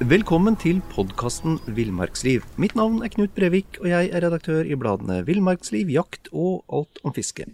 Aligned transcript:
Velkommen 0.00 0.56
til 0.56 0.78
podkasten 0.94 1.58
Villmarksliv. 1.76 2.40
Mitt 2.56 2.72
navn 2.72 3.02
er 3.04 3.12
Knut 3.12 3.34
Brevik, 3.36 3.76
og 3.82 3.88
jeg 3.90 4.08
er 4.08 4.24
redaktør 4.24 4.64
i 4.64 4.78
bladene 4.80 5.18
Villmarksliv, 5.28 5.92
Jakt 5.92 6.32
og 6.32 6.64
Alt 6.72 7.04
om 7.04 7.12
fiske. 7.12 7.44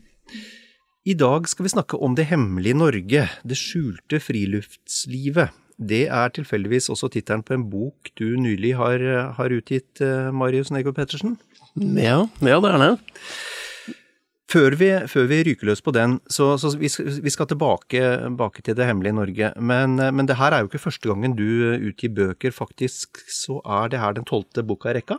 I 1.02 1.14
dag 1.18 1.50
skal 1.50 1.66
vi 1.66 1.74
snakke 1.74 1.98
om 1.98 2.14
det 2.14 2.28
hemmelige 2.30 2.78
Norge, 2.78 3.26
det 3.42 3.58
skjulte 3.58 4.22
friluftslivet. 4.22 5.50
Det 5.82 6.06
er 6.06 6.28
tilfeldigvis 6.38 6.86
også 6.94 7.10
tittelen 7.10 7.42
på 7.42 7.58
en 7.58 7.66
bok 7.66 8.14
du 8.14 8.38
nylig 8.38 8.76
har, 8.78 9.02
har 9.34 9.58
utgitt, 9.58 9.98
eh, 9.98 10.30
Marius 10.30 10.70
Nego 10.70 10.94
Pettersen? 10.94 11.34
Ja, 11.74 12.28
ja, 12.38 12.60
det 12.62 12.70
er 12.70 12.78
det. 12.78 12.98
Før 14.46 14.76
vi, 14.78 14.88
før 15.10 15.24
vi 15.26 15.40
ryker 15.48 15.66
løs 15.66 15.80
på 15.82 15.90
den, 15.94 16.20
så, 16.30 16.52
så 16.60 16.70
vi, 16.78 16.86
vi, 16.86 17.32
skal 17.34 17.48
tilbake, 17.50 17.98
tilbake, 17.98 18.62
til 18.62 18.76
det 18.78 18.86
hemmelige 18.86 19.16
Norge. 19.18 19.48
Men, 19.58 19.98
men 19.98 20.28
det 20.28 20.38
her 20.38 20.54
er 20.54 20.62
jo 20.62 20.70
ikke 20.70 20.84
første 20.84 21.10
gangen 21.10 21.34
du 21.34 21.48
utgir 21.88 22.12
bøker. 22.14 22.54
Faktisk 22.54 23.24
så 23.26 23.58
er 23.64 23.90
det 23.90 24.02
her 24.02 24.14
den 24.14 24.28
tolvte 24.28 24.62
boka 24.66 24.92
i 24.92 25.00
rekka? 25.00 25.18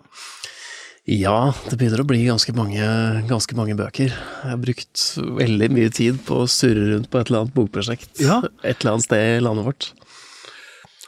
Ja, 1.07 1.53
det 1.67 1.77
begynner 1.79 2.03
å 2.03 2.07
bli 2.07 2.25
ganske 2.25 2.51
mange, 2.55 2.87
ganske 3.29 3.55
mange, 3.55 3.77
bøker. 3.79 4.11
Jeg 4.11 4.51
har 4.51 4.57
brukt 4.59 5.03
veldig 5.37 5.69
mye 5.75 5.91
tid 5.95 6.19
på 6.27 6.41
å 6.43 6.49
surre 6.51 6.89
rundt 6.89 7.07
på 7.11 7.19
et 7.19 7.29
eller 7.29 7.45
annet 7.45 7.55
bokprosjekt 7.55 8.23
ja. 8.23 8.41
et 8.59 8.81
eller 8.81 8.97
annet 8.97 9.07
sted 9.07 9.37
i 9.37 9.43
landet 9.43 9.67
vårt. 9.69 9.87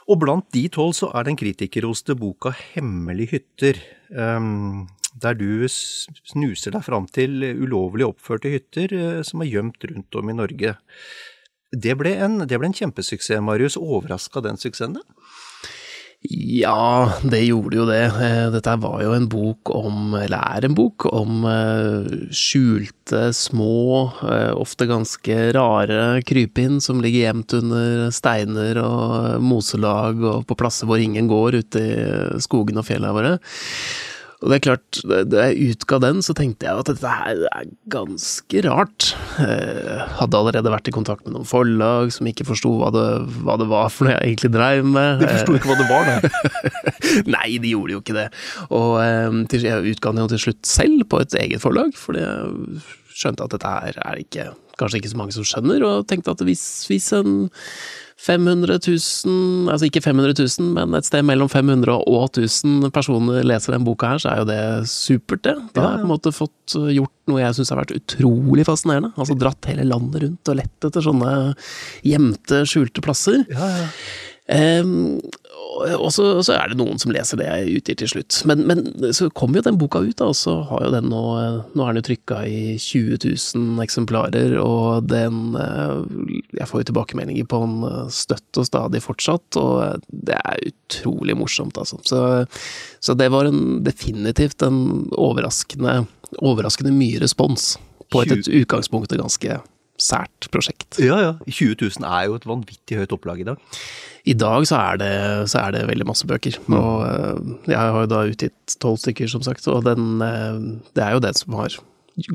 Og 0.08 0.16
blant 0.22 0.48
de 0.56 0.64
tolv 0.72 0.96
så 0.96 1.10
er 1.12 1.28
den 1.28 1.36
kritikerroste 1.40 2.16
boka 2.16 2.54
'Hemmelige 2.56 3.36
hytter'. 3.36 3.84
Um, 4.16 4.88
der 5.18 5.34
du 5.34 5.66
snuser 5.68 6.74
deg 6.74 6.86
fram 6.86 7.08
til 7.10 7.42
ulovlig 7.58 8.06
oppførte 8.06 8.52
hytter 8.52 8.94
eh, 8.94 9.20
som 9.26 9.42
er 9.42 9.50
gjemt 9.50 9.90
rundt 9.90 10.20
om 10.20 10.30
i 10.30 10.38
Norge. 10.38 10.76
Det 11.70 11.94
ble 11.98 12.16
en, 12.18 12.40
det 12.50 12.58
ble 12.58 12.70
en 12.70 12.76
kjempesuksess, 12.76 13.42
Marius. 13.44 13.78
Overraska 13.78 14.42
den 14.44 14.58
suksessen? 14.58 14.98
Ja, 16.20 17.14
det 17.24 17.38
gjorde 17.46 17.78
jo 17.78 17.84
det. 17.88 18.02
Eh, 18.20 18.50
dette 18.52 18.74
var 18.82 18.98
jo 19.00 19.14
en 19.16 19.28
bok 19.32 19.70
om, 19.72 20.12
eller 20.18 20.58
er 20.58 20.66
en 20.68 20.76
bok, 20.76 21.06
om 21.08 21.46
eh, 21.48 22.10
skjulte, 22.36 23.30
små, 23.34 24.10
ofte 24.60 24.88
ganske 24.90 25.38
rare 25.56 26.20
krypinn 26.28 26.76
som 26.84 27.00
ligger 27.00 27.24
gjemt 27.24 27.56
under 27.62 28.10
steiner 28.14 28.82
og 28.84 29.40
moselag 29.42 30.20
og 30.20 30.46
på 30.50 30.58
plasser 30.60 30.90
hvor 30.90 31.00
ingen 31.00 31.30
går 31.30 31.62
ute 31.62 31.84
i 31.88 31.98
skogen 32.44 32.82
og 32.82 32.88
fjellene 32.90 33.16
våre. 33.16 33.34
Og 34.40 34.48
det 34.48 34.56
er 34.56 34.62
klart, 34.64 34.98
da 35.28 35.48
jeg 35.50 35.74
utga 35.74 35.98
den, 36.00 36.22
så 36.24 36.32
tenkte 36.36 36.64
jeg 36.64 36.80
at 36.80 36.88
dette 36.88 37.10
her 37.12 37.42
er 37.50 37.66
ganske 37.92 38.62
rart. 38.64 39.10
Jeg 39.36 40.06
hadde 40.16 40.38
allerede 40.38 40.72
vært 40.72 40.88
i 40.88 40.94
kontakt 40.96 41.26
med 41.26 41.34
noen 41.34 41.48
forlag 41.48 42.14
som 42.14 42.30
ikke 42.30 42.46
forsto 42.48 42.72
hva, 42.80 42.88
hva, 42.94 43.58
det 43.60 43.68
var 43.68 43.92
for 43.92 44.08
noe 44.08 44.14
jeg 44.16 44.30
egentlig 44.30 44.52
dreiv 44.54 44.88
med. 44.88 45.20
De 45.20 45.28
forsto 45.28 45.58
ikke 45.58 45.68
hva 45.68 45.76
det 45.82 45.88
var, 45.90 46.08
da? 46.08 46.72
Nei, 47.36 47.58
de 47.60 47.74
gjorde 47.74 47.98
jo 47.98 48.00
ikke 48.00 48.16
det. 48.16 48.26
Og 48.72 48.96
jeg 49.04 49.92
utga 49.92 50.14
den 50.14 50.24
jo 50.24 50.32
til 50.32 50.44
slutt 50.46 50.72
selv 50.72 51.04
på 51.12 51.20
et 51.20 51.36
eget 51.44 51.60
forlag, 51.60 51.92
fordi 52.00 52.24
jeg 52.24 52.80
skjønte 53.20 53.44
at 53.44 53.58
dette 53.58 53.74
her 53.76 54.00
er 54.06 54.22
ikke, 54.24 54.48
kanskje 54.80 55.02
ikke 55.02 55.12
så 55.12 55.20
mange 55.20 55.36
som 55.36 55.44
skjønner, 55.44 55.84
og 55.84 56.08
tenkte 56.08 56.32
at 56.32 56.48
hvis, 56.48 56.64
hvis 56.88 57.12
en 57.18 57.42
500 58.20 58.76
000, 58.84 59.70
altså 59.72 59.88
ikke 59.88 60.02
500 60.04 60.34
000, 60.36 60.72
men 60.76 60.96
et 60.98 61.06
sted 61.08 61.24
mellom 61.24 61.48
500 61.48 61.94
og 62.04 62.26
1000 62.28 62.90
personer 62.92 63.46
leser 63.48 63.72
den 63.72 63.86
boka 63.86 64.12
her, 64.12 64.20
så 64.20 64.32
er 64.32 64.42
jo 64.42 64.48
det 64.50 64.60
supert, 64.92 65.40
det. 65.46 65.54
Da 65.72 65.86
har 65.86 65.94
jeg 65.94 66.02
på 66.02 66.08
en 66.08 66.12
måte 66.12 66.34
fått 66.36 66.76
gjort 66.92 67.14
noe 67.30 67.40
jeg 67.40 67.56
syns 67.56 67.72
har 67.72 67.80
vært 67.80 67.96
utrolig 67.96 68.66
fascinerende. 68.68 69.14
Altså 69.16 69.38
dratt 69.40 69.70
hele 69.70 69.88
landet 69.88 70.26
rundt 70.26 70.52
og 70.52 70.58
lett 70.60 70.88
etter 70.90 71.06
sånne 71.06 71.30
gjemte, 72.06 72.64
skjulte 72.68 73.04
plasser. 73.04 73.40
Ja, 73.48 73.70
ja. 73.78 73.88
Um, 74.48 75.20
og 75.80 76.10
så, 76.12 76.24
så, 76.44 76.54
er 76.56 76.70
det 76.70 76.78
noen 76.80 76.98
som 77.00 77.12
leser 77.14 77.38
det 77.40 77.46
jeg 77.46 77.78
utgir 77.78 77.98
til 78.00 78.10
slutt. 78.12 78.40
Men, 78.48 78.64
men 78.68 79.12
så 79.16 79.28
kom 79.36 79.54
jo 79.56 79.62
den 79.64 79.78
boka 79.80 80.02
ut, 80.02 80.16
da, 80.18 80.30
og 80.32 80.36
så 80.36 80.56
har 80.68 80.84
jo 80.86 80.92
den 80.94 81.08
nå 81.12 81.22
Nå 81.30 81.84
er 81.84 81.92
den 81.92 82.00
jo 82.00 82.06
trykka 82.08 82.40
i 82.48 82.76
20 82.80 83.20
000 83.22 83.84
eksemplarer, 83.84 84.56
og 84.60 85.06
den 85.10 85.56
eh, 85.60 85.96
Jeg 86.58 86.68
får 86.68 86.82
jo 86.82 86.88
tilbakemeldinger 86.90 87.48
på 87.50 87.62
den 87.64 87.76
eh, 87.88 88.12
støtt 88.14 88.60
og 88.60 88.68
stadig 88.68 89.02
fortsatt, 89.04 89.60
og 89.60 90.04
det 90.10 90.38
er 90.38 90.64
utrolig 90.72 91.38
morsomt, 91.38 91.78
altså. 91.80 92.00
Så, 92.06 92.22
så 93.00 93.16
det 93.18 93.30
var 93.32 93.48
en, 93.48 93.80
definitivt 93.86 94.66
en 94.66 95.08
overraskende, 95.16 96.02
overraskende 96.40 96.94
mye 96.96 97.22
respons 97.22 97.76
på 98.10 98.24
et, 98.24 98.34
et 98.34 98.52
utgangspunkt 98.62 99.14
ganske 99.14 99.60
sært 100.00 100.48
prosjekt. 100.52 100.98
Ja, 101.02 101.18
ja. 101.22 101.32
20 101.46 101.76
000 101.80 102.06
er 102.08 102.28
jo 102.28 102.38
et 102.38 102.46
vanvittig 102.48 103.00
høyt 103.00 103.14
opplag 103.16 103.42
i 103.42 103.48
dag. 103.50 103.80
I 104.28 104.36
dag 104.36 104.66
så 104.68 104.78
er 104.80 105.00
det, 105.00 105.12
så 105.52 105.62
er 105.64 105.76
det 105.76 105.86
veldig 105.88 106.06
masse 106.08 106.28
bøker. 106.28 106.58
Mm. 106.66 106.76
Og 106.76 107.06
eh, 107.06 107.72
jeg 107.72 107.80
har 107.80 108.04
jo 108.04 108.10
da 108.10 108.22
utgitt 108.28 108.76
tolv 108.82 109.00
stykker, 109.00 109.30
som 109.32 109.44
sagt, 109.46 109.68
og 109.72 109.84
den, 109.88 110.20
eh, 110.24 110.60
det 110.96 111.06
er 111.06 111.16
jo 111.16 111.24
det 111.24 111.34
som 111.40 111.56
har 111.60 111.76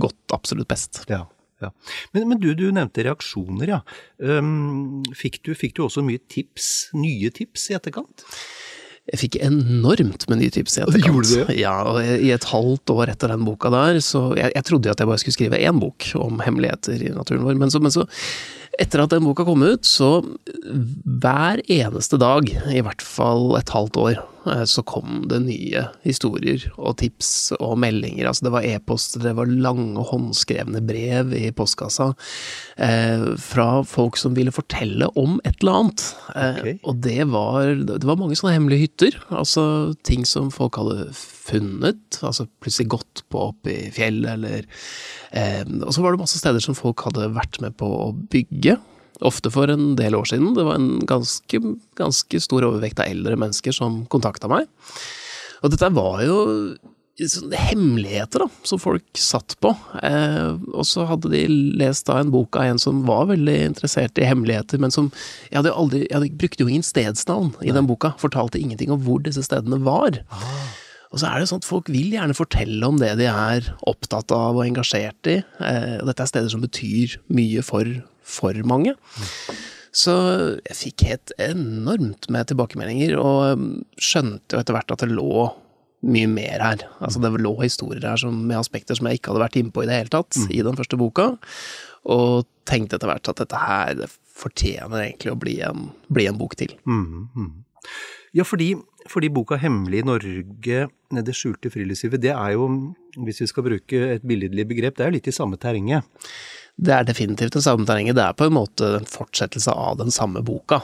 gått 0.01 0.35
absolutt 0.35 0.69
best. 0.71 1.03
Ja. 1.11 1.25
Ja. 1.63 1.71
Men, 2.11 2.27
men, 2.27 2.39
du, 2.43 2.49
du 2.57 2.65
nevnte 2.73 3.05
reaksjoner, 3.05 3.69
ja. 3.77 3.79
Um, 4.19 5.05
fikk, 5.15 5.39
du, 5.47 5.53
fikk 5.55 5.77
du 5.77 5.85
også 5.85 6.03
mye 6.05 6.19
tips, 6.31 6.89
nye 6.97 7.31
tips 7.33 7.69
i 7.71 7.77
etterkant? 7.77 8.25
Jeg 9.11 9.21
fikk 9.21 9.35
enormt 9.45 10.23
med 10.31 10.39
nye 10.41 10.53
tips 10.53 10.79
i 10.79 10.81
etterkant. 10.81 11.05
Gjorde 11.05 11.29
du 11.29 11.49
det? 11.51 11.57
Ja, 11.59 11.75
og 11.85 11.99
I 12.01 12.31
et 12.33 12.47
halvt 12.49 12.89
år 12.89 13.11
etter 13.13 13.29
den 13.29 13.45
boka 13.45 13.69
der, 13.73 13.99
så 14.01 14.31
jeg, 14.33 14.49
jeg 14.55 14.65
trodde 14.65 14.89
jo 14.89 14.95
at 14.95 15.03
jeg 15.03 15.11
bare 15.11 15.21
skulle 15.21 15.37
skrive 15.37 15.61
én 15.61 15.81
bok 15.81 16.07
om 16.17 16.41
hemmeligheter 16.41 17.03
i 17.05 17.11
naturen 17.13 17.45
vår, 17.45 17.59
men 17.61 17.73
så, 17.73 17.81
men 17.83 17.93
så 17.93 18.07
etter 18.81 19.03
at 19.03 19.13
den 19.13 19.23
boka 19.27 19.45
kom 19.47 19.61
ut, 19.63 19.85
så 19.87 20.17
hver 21.05 21.61
eneste 21.71 22.19
dag, 22.19 22.49
i 22.49 22.81
hvert 22.83 23.05
fall 23.05 23.53
et 23.59 23.71
halvt 23.71 24.01
år, 24.01 24.23
så 24.69 24.83
kom 24.85 25.25
det 25.29 25.41
nye 25.45 25.85
historier 26.05 26.63
og 26.75 26.97
tips 27.01 27.53
og 27.57 27.77
meldinger. 27.81 28.29
Altså 28.29 28.47
det 28.47 28.53
var 28.53 28.67
e-poster, 28.67 29.23
det 29.23 29.35
var 29.37 29.49
lange 29.49 30.03
håndskrevne 30.09 30.81
brev 30.85 31.33
i 31.37 31.49
postkassa 31.55 32.11
eh, 32.77 33.25
fra 33.41 33.67
folk 33.87 34.19
som 34.21 34.35
ville 34.37 34.53
fortelle 34.55 35.09
om 35.19 35.39
et 35.43 35.57
eller 35.61 35.79
annet. 35.81 36.05
Eh, 36.35 36.59
okay. 36.61 36.77
Og 36.83 37.01
det 37.05 37.27
var, 37.33 37.73
det 37.89 38.03
var 38.05 38.19
mange 38.21 38.37
sånne 38.37 38.55
hemmelige 38.57 38.85
hytter, 38.85 39.19
altså 39.33 39.65
ting 40.07 40.25
som 40.29 40.51
folk 40.53 40.79
hadde 40.81 41.09
funnet, 41.15 42.19
altså 42.21 42.47
plutselig 42.63 42.91
gått 42.95 43.25
på 43.31 43.47
opp 43.51 43.69
i 43.69 43.79
fjellet, 43.93 44.37
eller 44.37 44.65
eh, 45.31 45.63
Og 45.85 45.91
så 45.93 46.03
var 46.03 46.13
det 46.13 46.23
masse 46.23 46.41
steder 46.41 46.63
som 46.63 46.77
folk 46.77 47.05
hadde 47.07 47.33
vært 47.35 47.61
med 47.63 47.77
på 47.79 47.89
å 48.07 48.11
bygge. 48.13 48.77
Ofte 49.23 49.51
for 49.53 49.71
en 49.71 49.93
del 49.99 50.17
år 50.17 50.27
siden. 50.31 50.53
Det 50.57 50.65
var 50.67 50.79
en 50.79 50.99
ganske, 51.07 51.61
ganske 51.95 52.41
stor 52.43 52.67
overvekt 52.67 52.99
av 52.99 53.11
eldre 53.11 53.37
mennesker 53.39 53.75
som 53.75 54.03
kontakta 54.11 54.49
meg. 54.51 54.67
Og 55.63 55.71
dette 55.71 55.93
var 55.95 56.19
jo 56.25 56.41
hemmeligheter 57.15 58.43
da, 58.43 58.47
som 58.67 58.79
folk 58.81 59.05
satt 59.17 59.55
på. 59.63 59.71
Eh, 60.03 60.55
og 60.75 60.83
så 60.87 61.05
hadde 61.07 61.31
de 61.31 61.45
lest 61.79 62.09
da 62.09 62.19
en 62.19 62.31
bok 62.33 62.57
av 62.59 62.67
en 62.67 62.81
som 62.81 63.05
var 63.07 63.29
veldig 63.31 63.55
interessert 63.69 64.19
i 64.19 64.27
hemmeligheter, 64.27 64.81
men 64.81 64.91
som 64.91 65.11
Jeg 65.49 65.61
hadde 65.61 65.71
aldri, 65.71 66.01
jeg 66.09 66.15
hadde, 66.17 66.35
brukte 66.35 66.63
jo 66.63 66.67
ingen 66.67 66.83
stedsnavn 66.83 67.53
i 67.63 67.71
den 67.71 67.87
boka. 67.87 68.13
Fortalte 68.19 68.59
ingenting 68.59 68.91
om 68.91 68.99
hvor 69.05 69.23
disse 69.23 69.45
stedene 69.47 69.79
var. 69.85 70.19
Ah. 70.29 70.73
Og 71.13 71.21
så 71.21 71.29
er 71.29 71.39
det 71.39 71.47
sånn 71.47 71.61
at 71.63 71.69
folk 71.69 71.87
vil 71.87 72.11
gjerne 72.11 72.35
fortelle 72.35 72.83
om 72.83 72.97
det 72.99 73.13
de 73.21 73.29
er 73.31 73.69
opptatt 73.87 74.33
av 74.35 74.57
og 74.57 74.65
engasjert 74.65 75.31
i. 75.31 75.37
Eh, 75.63 76.03
dette 76.03 76.25
er 76.25 76.27
steder 76.33 76.51
som 76.51 76.65
betyr 76.65 77.15
mye 77.31 77.63
for 77.63 77.87
for 78.25 78.57
mange. 78.67 78.95
Så 79.95 80.13
jeg 80.65 80.75
fikk 80.75 81.05
helt 81.07 81.31
enormt 81.39 82.27
med 82.33 82.49
tilbakemeldinger, 82.49 83.15
og 83.21 83.59
um, 83.59 83.69
skjønte 84.01 84.57
jo 84.57 84.63
etter 84.63 84.75
hvert 84.75 84.91
at 84.91 85.05
det 85.05 85.13
lå 85.13 85.45
mye 86.05 86.29
mer 86.29 86.61
her. 86.61 86.83
Altså 86.99 87.21
det 87.23 87.31
lå 87.41 87.53
historier 87.61 88.03
her 88.05 88.19
som, 88.19 88.35
med 88.49 88.59
aspekter 88.59 88.97
som 88.97 89.07
jeg 89.09 89.19
ikke 89.19 89.31
hadde 89.31 89.45
vært 89.45 89.59
innpå 89.61 89.85
i 89.85 89.87
det 89.89 90.01
hele 90.01 90.13
tatt 90.13 90.37
i 90.53 90.59
den 90.65 90.77
første 90.77 90.99
boka, 90.99 91.31
og 92.11 92.45
tenkte 92.69 92.99
etter 92.99 93.09
hvert 93.09 93.31
at 93.31 93.39
dette 93.41 93.61
her 93.61 93.95
det 94.01 94.11
fortjener 94.35 95.05
egentlig 95.05 95.31
å 95.31 95.39
bli 95.39 95.55
en, 95.65 95.87
bli 96.11 96.27
en 96.29 96.37
bok 96.37 96.57
til. 96.59 96.75
Ja, 98.35 98.43
fordi, 98.43 98.73
fordi 99.07 99.29
boka 99.31 99.55
'Hemmelig 99.55 100.03
Norge 100.03 100.89
det 101.23 101.35
skjulte 101.37 101.71
friluftslivet', 101.71 102.19
det 102.19 102.33
er 102.33 102.51
jo, 102.57 102.67
hvis 103.23 103.39
vi 103.41 103.47
skal 103.47 103.63
bruke 103.63 104.01
et 104.17 104.25
billedlig 104.27 104.67
begrep, 104.67 104.97
det 104.97 105.05
er 105.05 105.11
jo 105.11 105.15
litt 105.15 105.29
i 105.31 105.35
samme 105.35 105.55
terrenget. 105.55 106.03
Det 106.75 106.91
er 106.91 107.05
definitivt 107.07 107.55
det 107.55 107.63
samme 107.63 107.87
terrenget. 107.87 108.17
Det 108.17 108.23
er 108.25 108.35
på 108.35 108.49
en 108.49 108.57
måte 108.57 108.89
en 108.97 109.07
fortsettelse 109.07 109.71
av 109.71 109.95
den 110.01 110.11
samme 110.11 110.43
boka. 110.43 110.81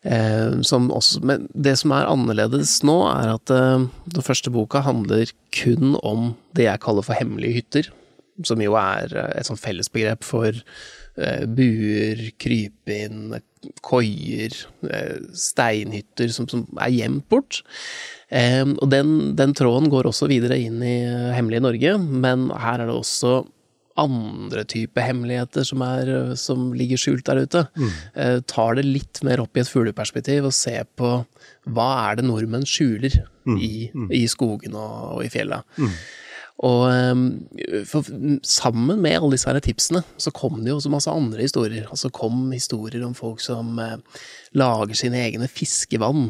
Eh, 0.00 0.56
også, 0.56 1.20
men 1.28 1.44
det 1.52 1.76
som 1.82 1.92
er 1.92 2.08
annerledes 2.08 2.78
nå, 2.88 2.96
er 3.10 3.34
at 3.34 3.52
eh, 3.52 3.84
den 4.14 4.24
første 4.24 4.52
boka 4.52 4.80
handler 4.86 5.32
kun 5.52 5.98
om 6.00 6.32
det 6.56 6.70
jeg 6.70 6.84
kaller 6.86 7.04
for 7.04 7.20
hemmelige 7.20 7.60
hytter. 7.60 7.92
Som 8.48 8.64
jo 8.64 8.78
er 8.80 9.12
eh, 9.12 9.34
et 9.36 9.50
sånt 9.50 9.60
fellesbegrep 9.60 10.24
for 10.24 10.56
eh, 10.56 11.44
buer, 11.44 12.24
krypinn, 12.40 13.36
koier, 13.84 14.56
eh, 14.88 15.20
steinhytter 15.36 16.32
som, 16.32 16.48
som 16.48 16.64
er 16.80 16.96
gjemt 16.96 17.28
bort. 17.28 17.60
Eh, 18.32 18.64
og 18.64 18.88
den, 18.88 19.34
den 19.36 19.52
tråden 19.52 19.92
går 19.92 20.08
også 20.08 20.32
videre 20.32 20.56
inn 20.64 20.80
i 20.80 20.96
Hemmelige 21.36 21.66
Norge, 21.68 21.96
men 22.00 22.48
her 22.56 22.80
er 22.80 22.88
det 22.88 22.96
også 22.96 23.42
andre 24.00 24.64
typer 24.68 25.04
hemmeligheter 25.06 25.66
som, 25.68 25.82
er, 25.86 26.12
som 26.40 26.70
ligger 26.76 27.00
skjult 27.00 27.26
der 27.28 27.42
ute. 27.44 27.64
Eh, 28.14 28.38
tar 28.50 28.78
det 28.78 28.86
litt 28.88 29.20
mer 29.26 29.42
opp 29.44 29.56
i 29.56 29.62
et 29.64 29.70
fugleperspektiv 29.70 30.48
og 30.48 30.56
ser 30.56 30.88
på 30.98 31.12
hva 31.70 31.90
er 32.08 32.18
det 32.20 32.26
nordmenn 32.28 32.66
skjuler 32.68 33.20
i, 33.60 33.90
i 34.16 34.24
skogen 34.30 34.74
og, 34.78 34.96
og 35.18 35.24
i 35.26 35.30
fjella. 35.32 35.62
Og 36.66 36.82
eh, 36.92 37.84
for, 37.88 38.06
sammen 38.44 39.00
med 39.00 39.16
alle 39.16 39.36
disse 39.36 39.54
tipsene, 39.64 40.02
så 40.20 40.32
kom 40.36 40.60
det 40.60 40.72
jo 40.72 40.76
også 40.80 40.92
masse 40.92 41.12
andre 41.12 41.46
historier. 41.46 41.86
Altså 41.88 42.10
kom 42.12 42.50
historier 42.52 43.04
om 43.06 43.14
folk 43.16 43.40
som 43.44 43.78
eh, 43.80 43.96
lager 44.58 44.98
sine 44.98 45.22
egne 45.24 45.48
fiskevann. 45.48 46.28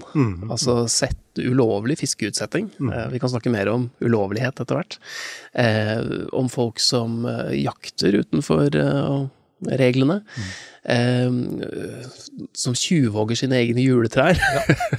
Altså 0.50 0.84
sett 0.92 1.40
ulovlig 1.40 1.98
fiskeutsetting. 2.02 2.70
Eh, 2.78 3.08
vi 3.14 3.22
kan 3.22 3.32
snakke 3.32 3.52
mer 3.52 3.72
om 3.72 3.90
ulovlighet 4.04 4.62
etter 4.62 4.78
hvert. 4.78 5.00
Eh, 5.58 5.98
om 6.36 6.50
folk 6.52 6.82
som 6.82 7.24
eh, 7.26 7.56
jakter 7.64 8.20
utenfor 8.22 8.78
eh, 8.78 9.28
reglene. 9.80 10.22
Eh, 10.22 10.56
som 12.56 12.74
tjuvhogger 12.76 13.36
sine 13.36 13.58
egne 13.60 13.82
juletrær. 13.84 14.38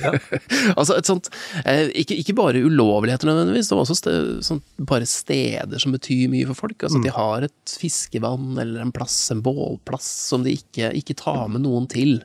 altså 0.77 0.97
et 0.97 1.09
sånt 1.09 1.29
eh, 1.65 1.89
ikke, 2.03 2.19
ikke 2.21 2.35
bare 2.37 2.61
ulovligheter 2.61 3.29
nødvendigvis, 3.29 3.71
det 3.71 3.77
var 3.77 3.85
også 3.87 3.97
sted, 3.97 4.27
sånt, 4.45 4.65
bare 4.77 5.07
steder 5.09 5.81
som 5.81 5.95
betyr 5.95 6.29
mye 6.31 6.49
for 6.51 6.67
folk. 6.67 6.77
Altså 6.85 7.01
at 7.01 7.07
De 7.07 7.15
har 7.15 7.47
et 7.47 7.77
fiskevann 7.81 8.59
eller 8.61 8.83
en 8.83 8.93
plass, 8.93 9.17
en 9.33 9.41
bålplass, 9.45 10.09
som 10.29 10.45
de 10.45 10.53
ikke, 10.59 10.91
ikke 11.01 11.17
tar 11.17 11.47
med 11.51 11.65
noen 11.65 11.89
til. 11.91 12.19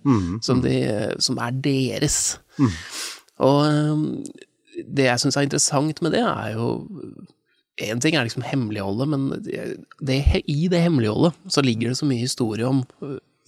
Som, 0.44 0.60
de, 0.64 0.76
som 1.22 1.40
er 1.40 1.56
deres. 1.64 2.36
Og 3.44 3.62
eh, 3.70 4.04
det 4.84 5.08
jeg 5.08 5.22
syns 5.22 5.38
er 5.40 5.48
interessant 5.48 6.04
med 6.04 6.12
det, 6.16 6.24
er 6.26 6.58
jo 6.58 6.68
Én 7.84 8.00
ting 8.00 8.14
er 8.16 8.24
liksom 8.24 8.40
hemmeligholdet, 8.40 9.08
men 9.12 9.24
det, 10.00 10.14
i 10.48 10.62
det 10.72 10.78
hemmeligholdet 10.80 11.34
så 11.52 11.60
ligger 11.60 11.90
det 11.90 11.98
så 11.98 12.06
mye 12.08 12.22
historie 12.22 12.64
om 12.64 12.78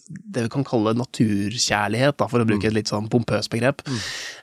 det 0.08 0.46
vi 0.46 0.52
kan 0.52 0.66
kalle 0.66 0.94
naturkjærlighet, 0.96 2.18
da, 2.20 2.28
for 2.30 2.42
å 2.42 2.48
bruke 2.48 2.68
et 2.68 2.76
litt 2.76 2.90
sånn 2.90 3.10
pompøst 3.12 3.52
begrep. 3.52 3.84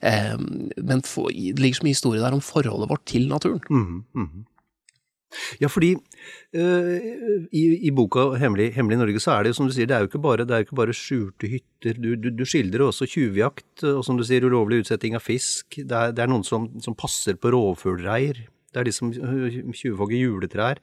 Eh, 0.05 0.35
men 0.77 1.05
for, 1.07 1.31
det 1.33 1.61
ligger 1.61 1.81
så 1.81 1.87
mye 1.87 1.97
historie 1.97 2.23
der 2.23 2.35
om 2.37 2.43
forholdet 2.43 2.91
vårt 2.91 3.07
til 3.09 3.29
naturen. 3.31 3.63
Ja, 5.59 5.67
fordi 5.67 5.95
øh, 6.55 7.01
i, 7.51 7.63
i 7.87 7.91
boka 7.91 8.37
Hemmelig, 8.39 8.71
'Hemmelig 8.73 8.97
Norge' 9.01 9.19
så 9.19 9.31
er 9.31 9.43
det 9.43 9.51
jo 9.51 9.57
som 9.57 9.67
du 9.67 9.73
sier, 9.75 9.87
det 9.89 9.95
er 9.95 10.05
jo 10.05 10.09
ikke 10.09 10.21
bare, 10.23 10.45
det 10.45 10.55
er 10.55 10.63
jo 10.63 10.67
ikke 10.67 10.79
bare 10.79 10.95
skjulte 10.95 11.49
hytter. 11.51 11.99
Du, 11.99 12.15
du, 12.15 12.29
du 12.31 12.45
skildrer 12.47 12.85
også 12.85 13.07
tjuvjakt 13.09 13.83
og 13.83 14.03
som 14.05 14.17
du 14.17 14.23
sier, 14.23 14.45
ulovlig 14.45 14.83
utsetting 14.85 15.17
av 15.17 15.25
fisk. 15.25 15.75
Det 15.75 15.91
er, 15.91 16.15
det 16.15 16.23
er 16.23 16.31
noen 16.31 16.45
som, 16.47 16.69
som 16.79 16.95
passer 16.95 17.35
på 17.35 17.51
rovfuglreir. 17.51 18.45
Det 18.71 18.81
er 18.81 18.87
de 18.87 18.95
som 18.95 19.11
øh, 19.11 19.59
tjuvhogger 19.75 20.19
juletrær. 20.19 20.81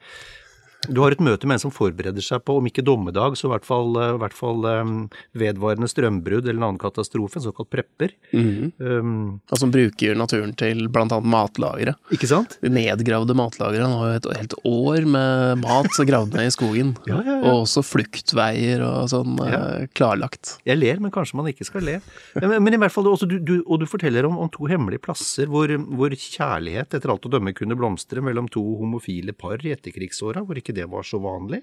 Du 0.90 0.98
har 1.04 1.14
et 1.14 1.20
møte 1.22 1.46
med 1.46 1.58
en 1.58 1.62
som 1.66 1.72
forbereder 1.74 2.24
seg 2.24 2.42
på, 2.46 2.56
om 2.58 2.66
ikke 2.66 2.82
dommedag, 2.82 3.36
så 3.38 3.46
i 3.46 3.52
hvert 3.52 3.66
fall, 3.66 3.94
øh, 3.94 4.14
i 4.16 4.20
hvert 4.22 4.34
fall 4.34 4.66
øh, 4.66 4.90
vedvarende 5.38 5.88
strømbrudd 5.90 6.48
eller 6.48 6.58
en 6.58 6.66
annen 6.72 6.80
katastrofe, 6.82 7.38
en 7.38 7.46
såkalt 7.46 7.70
prepper. 7.70 8.14
um, 8.34 9.40
Og 9.52 9.60
som 9.60 9.70
bruker 9.70 10.18
naturen 10.18 10.54
til 10.58 10.88
annet 10.88 11.28
matlagre. 11.28 11.94
ikke 12.10 12.26
sant? 12.30 12.58
Nedgravde 12.62 13.36
matlagre. 13.38 13.84
Han 13.84 13.94
har 14.00 14.10
jo 14.10 14.18
et 14.18 14.40
helt 14.40 14.56
år 14.66 15.06
med 15.06 15.62
mat 15.62 16.00
gravd 16.08 16.34
ned 16.38 16.50
i 16.50 16.54
skogen. 16.54 16.96
Ja, 17.12 17.18
ja, 17.26 17.34
ja. 17.42 17.50
Og 17.50 17.64
også 17.64 17.82
fluktveier 17.84 18.80
og 18.86 19.08
sånn 19.10 19.34
eh, 19.44 19.84
klarlagt. 19.96 20.54
Jeg 20.68 20.78
ler, 20.78 21.00
men 21.02 21.12
kanskje 21.12 21.36
man 21.36 21.48
ikke 21.50 21.66
skal 21.66 21.84
le. 21.84 21.96
Men, 22.38 22.54
men 22.62 22.76
i 22.76 22.78
hvert 22.80 22.94
fall, 22.94 23.08
også, 23.10 23.26
du, 23.28 23.34
du, 23.42 23.54
og 23.66 23.82
du 23.82 23.86
forteller 23.90 24.24
om, 24.28 24.38
om 24.40 24.48
to 24.52 24.68
hemmelige 24.70 25.02
plasser 25.04 25.50
hvor, 25.50 25.68
hvor 25.92 26.14
kjærlighet 26.14 26.96
etter 26.96 27.12
alt 27.12 27.26
å 27.28 27.32
dømme 27.32 27.52
kunne 27.58 27.76
blomstre 27.76 28.22
mellom 28.24 28.48
to 28.52 28.62
homofile 28.80 29.34
par 29.36 29.60
i 29.66 29.74
etterkrigsåra, 29.74 30.44
hvor 30.46 30.60
ikke 30.60 30.71
det 30.76 30.86
var 30.90 31.04
så 31.06 31.18
vanlig. 31.22 31.62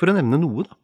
For 0.00 0.10
å 0.10 0.14
nevne 0.16 0.38
noe, 0.42 0.64
da. 0.68 0.76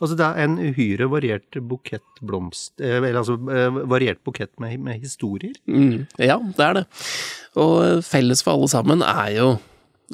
Altså 0.00 0.16
Det 0.18 0.26
er 0.28 0.40
en 0.44 0.56
uhyre 0.62 1.08
variert 1.12 1.58
bukett 1.70 2.22
blomst... 2.22 2.74
eh, 2.80 2.96
Eller 3.00 3.20
altså 3.22 3.36
eh, 3.50 3.82
variert 3.90 4.22
bukett 4.26 4.52
med, 4.62 4.78
med 4.84 5.00
historier. 5.02 5.54
Mm, 5.68 6.06
ja, 6.22 6.38
det 6.56 6.66
er 6.68 6.80
det. 6.80 6.86
Og 7.60 8.02
felles 8.06 8.42
for 8.44 8.56
alle 8.56 8.70
sammen 8.72 9.04
er 9.06 9.30
jo 9.38 9.48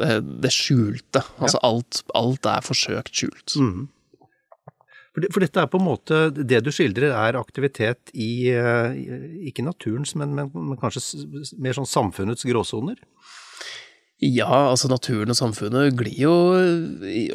det, 0.01 0.21
det 0.45 0.53
skjulte. 0.55 1.23
Altså 1.43 1.59
alt, 1.67 2.03
alt 2.17 2.47
er 2.47 2.63
forsøkt 2.67 3.17
skjult. 3.17 3.57
For, 5.11 5.25
det, 5.25 5.33
for 5.35 5.43
dette 5.43 5.59
er 5.59 5.67
på 5.67 5.81
en 5.81 5.87
måte 5.89 6.19
Det 6.39 6.61
du 6.63 6.69
skildrer, 6.71 7.11
er 7.11 7.35
aktivitet 7.41 8.13
i 8.15 8.47
eh, 8.55 8.95
ikke 9.51 9.65
naturens, 9.67 10.13
men, 10.15 10.37
men, 10.39 10.53
men 10.55 10.79
kanskje 10.79 11.03
mer 11.59 11.75
sånn 11.75 11.89
samfunnets 11.91 12.47
gråsoner? 12.47 13.01
Ja, 14.21 14.69
altså 14.69 14.91
naturen 14.91 15.33
og 15.33 15.39
samfunnet 15.39 15.97
glir 15.97 16.19
jo 16.27 16.33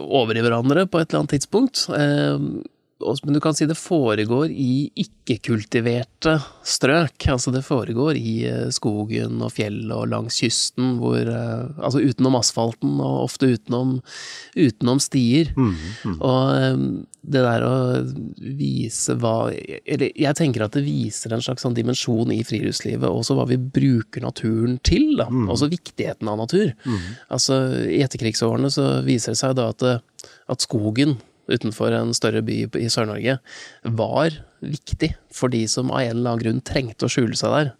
over 0.05 0.37
i 0.37 0.43
hverandre 0.45 0.85
på 0.85 1.01
et 1.01 1.09
eller 1.09 1.23
annet 1.23 1.33
tidspunkt. 1.33 1.87
Eh, 1.89 2.37
men 2.99 3.33
du 3.33 3.41
kan 3.43 3.55
si 3.55 3.65
det 3.67 3.75
foregår 3.75 4.47
i 4.51 4.87
ikke-kultiverte 5.03 6.37
strøk. 6.63 7.25
Altså 7.33 7.51
det 7.51 7.65
foregår 7.67 8.15
i 8.15 8.35
eh, 8.47 8.69
skogen 8.71 9.41
og 9.43 9.51
fjellet 9.51 9.91
og 9.91 10.07
langs 10.13 10.39
kysten, 10.39 10.95
hvor 11.01 11.19
eh, 11.19 11.65
Altså 11.75 11.99
utenom 11.99 12.37
asfalten 12.39 12.95
og 13.03 13.25
ofte 13.25 13.49
utenom, 13.51 13.97
utenom 14.55 15.03
stier. 15.03 15.51
Og 16.15 16.55
eh, 16.55 16.79
det 17.25 17.41
der 17.41 17.63
å 17.65 17.75
vise 18.37 19.15
hva 19.17 19.49
Eller 19.49 20.11
jeg 20.13 20.37
tenker 20.37 20.61
at 20.61 20.75
det 20.77 20.85
viser 20.85 21.33
en 21.33 21.41
slags 21.41 21.65
sånn 21.65 21.75
dimensjon 21.75 22.31
i 22.31 22.43
friluftslivet, 22.47 23.09
også 23.09 23.35
hva 23.35 23.47
vi 23.49 23.59
bruker 23.59 24.23
naturen 24.23 24.79
til, 24.87 25.17
da. 25.19 25.27
Også 25.51 25.67
viktigheten 25.73 26.31
av 26.31 26.39
natur. 26.45 26.71
Altså 27.27 27.59
i 27.91 27.99
etterkrigsårene 28.05 28.71
så 28.71 29.01
viser 29.03 29.35
det 29.35 29.41
seg 29.41 29.57
da 29.59 29.71
at, 29.75 29.89
at 30.47 30.63
skogen 30.63 31.17
utenfor 31.51 31.93
en 31.93 32.13
større 32.17 32.41
by 32.45 32.63
i 32.81 32.89
Sør-Norge 32.91 33.37
var 33.83 34.37
viktig 34.65 35.11
for 35.33 35.53
de 35.53 35.65
som 35.69 35.91
av 35.93 36.01
en 36.01 36.11
eller 36.15 36.31
annen 36.31 36.43
grunn 36.43 36.61
trengte 36.65 37.05
å 37.05 37.11
skjule 37.11 37.37
seg 37.37 37.53
der. 37.53 37.73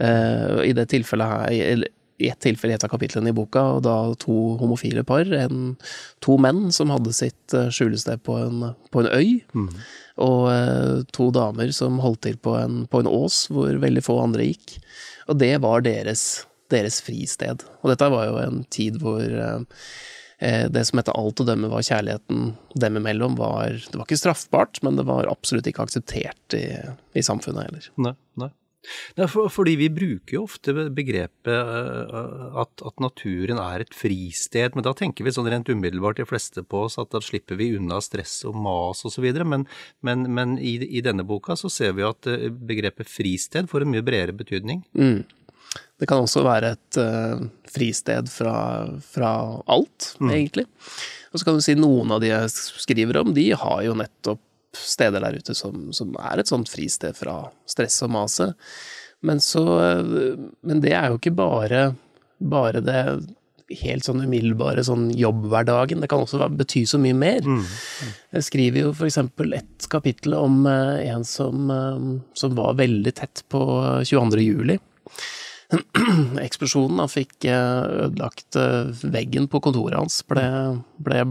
Eh, 0.00 0.60
I 0.70 0.76
det 0.76 0.88
tilfellet 0.94 1.34
her, 1.34 1.84
i 2.20 2.28
et 2.28 2.40
tilfelle 2.44 2.74
i 2.74 2.76
et 2.76 2.84
av 2.84 2.90
kapitlene 2.92 3.32
i 3.32 3.36
boka, 3.36 3.62
og 3.76 3.82
da 3.86 3.94
to 4.20 4.34
homofile 4.60 5.04
par, 5.08 5.24
en, 5.24 5.76
to 6.20 6.36
menn 6.40 6.68
som 6.74 6.92
hadde 6.92 7.14
sitt 7.16 7.54
eh, 7.56 7.70
skjulested 7.72 8.20
på 8.26 8.36
en, 8.36 8.74
på 8.92 9.04
en 9.04 9.10
øy, 9.16 9.40
og 10.20 10.50
eh, 10.52 11.00
to 11.16 11.30
damer 11.32 11.72
som 11.76 12.00
holdt 12.04 12.22
til 12.26 12.36
på 12.36 12.56
en, 12.60 12.84
på 12.92 13.00
en 13.00 13.08
ås 13.08 13.46
hvor 13.52 13.72
veldig 13.80 14.04
få 14.04 14.18
andre 14.20 14.50
gikk. 14.50 14.76
Og 15.32 15.40
det 15.40 15.54
var 15.64 15.84
deres, 15.86 16.44
deres 16.72 17.00
fristed. 17.04 17.64
Og 17.80 17.92
dette 17.92 18.10
var 18.12 18.28
jo 18.28 18.40
en 18.42 18.64
tid 18.72 19.00
hvor 19.00 19.24
eh, 19.24 19.84
det 20.40 20.86
som 20.88 21.00
etter 21.00 21.16
alt 21.20 21.42
å 21.42 21.44
dømme 21.44 21.68
var 21.68 21.84
kjærligheten 21.84 22.54
dem 22.80 22.96
imellom, 22.96 23.34
var 23.36 23.76
Det 23.76 23.98
var 23.98 24.06
ikke 24.06 24.20
straffbart, 24.22 24.80
men 24.86 24.96
det 24.96 25.04
var 25.08 25.28
absolutt 25.28 25.68
ikke 25.68 25.84
akseptert 25.84 26.56
i, 26.56 26.64
i 27.12 27.24
samfunnet 27.26 27.66
heller. 27.68 27.90
Nei. 28.00 28.14
nei. 28.40 28.48
Nei, 29.18 29.26
for, 29.28 29.50
fordi 29.52 29.74
vi 29.76 29.88
bruker 29.92 30.38
jo 30.38 30.44
ofte 30.46 30.72
begrepet 30.72 31.50
eh, 31.52 32.20
at, 32.62 32.84
at 32.86 33.02
naturen 33.02 33.60
er 33.60 33.84
et 33.84 33.96
fristed, 33.96 34.76
men 34.76 34.86
da 34.86 34.94
tenker 34.96 35.26
vi 35.26 35.34
sånn 35.36 35.50
rent 35.52 35.68
umiddelbart 35.68 36.20
de 36.22 36.26
fleste 36.28 36.64
på 36.64 36.86
oss 36.86 36.96
at 37.00 37.12
da 37.12 37.20
slipper 37.24 37.58
vi 37.60 37.74
unna 37.76 38.00
stress 38.04 38.38
og 38.48 38.56
mas 38.56 39.04
osv. 39.08 39.26
Men, 39.44 39.66
men, 40.06 40.24
men 40.32 40.56
i, 40.56 40.78
i 40.88 41.04
denne 41.04 41.26
boka 41.28 41.58
så 41.60 41.70
ser 41.72 41.92
vi 41.98 42.06
at 42.08 42.30
eh, 42.30 42.48
begrepet 42.48 43.10
fristed 43.10 43.68
får 43.70 43.84
en 43.84 43.92
mye 43.92 44.06
bredere 44.06 44.36
betydning. 44.40 44.86
Det 46.00 46.08
kan 46.08 46.24
også 46.24 46.42
være 46.46 46.74
et 46.74 46.98
uh, 47.00 47.40
fristed 47.70 48.30
fra, 48.32 48.54
fra 49.04 49.32
alt, 49.70 50.14
egentlig. 50.20 50.66
Og 51.30 51.40
så 51.40 51.46
kan 51.46 51.58
du 51.58 51.64
si 51.64 51.76
noen 51.78 52.14
av 52.14 52.22
de 52.22 52.32
jeg 52.32 52.52
skriver 52.52 53.20
om, 53.20 53.34
de 53.36 53.50
har 53.52 53.82
jo 53.86 53.98
nettopp 53.98 54.40
steder 54.76 55.22
der 55.22 55.36
ute 55.42 55.54
som, 55.58 55.90
som 55.94 56.14
er 56.18 56.40
et 56.40 56.50
sånt 56.50 56.70
fristed 56.70 57.16
fra 57.18 57.42
stress 57.68 58.00
og 58.06 58.12
maset. 58.14 58.70
Men 59.26 59.42
så 59.44 59.62
Men 60.64 60.80
det 60.80 60.94
er 60.96 61.10
jo 61.10 61.18
ikke 61.18 61.34
bare, 61.36 61.80
bare 62.38 62.80
det 62.80 63.02
helt 63.82 64.06
sånn 64.06 64.22
umiddelbare 64.24 64.82
sånn 64.86 65.10
jobbhverdagen. 65.14 66.00
Det 66.02 66.08
kan 66.10 66.24
også 66.24 66.48
bety 66.58 66.84
så 66.88 66.98
mye 67.02 67.14
mer. 67.18 67.44
Mm. 67.44 67.66
Jeg 68.38 68.46
skriver 68.46 68.80
jo 68.86 68.94
eksempel 69.06 69.54
et 69.58 69.86
kapittel 69.90 70.34
om 70.38 70.64
en 70.66 71.26
som, 71.26 71.70
som 72.34 72.56
var 72.58 72.78
veldig 72.80 73.14
tett 73.20 73.44
på 73.52 73.60
22. 74.06 74.42
juli. 74.42 74.78
Eksplosjonen 76.60 77.00
han 77.00 77.08
fikk 77.08 77.46
ødelagt 77.48 78.56
veggen 79.00 79.46
på 79.48 79.62
kontoret 79.64 79.96
hans, 79.96 80.18
ble, 80.28 80.44
ble 81.00 81.22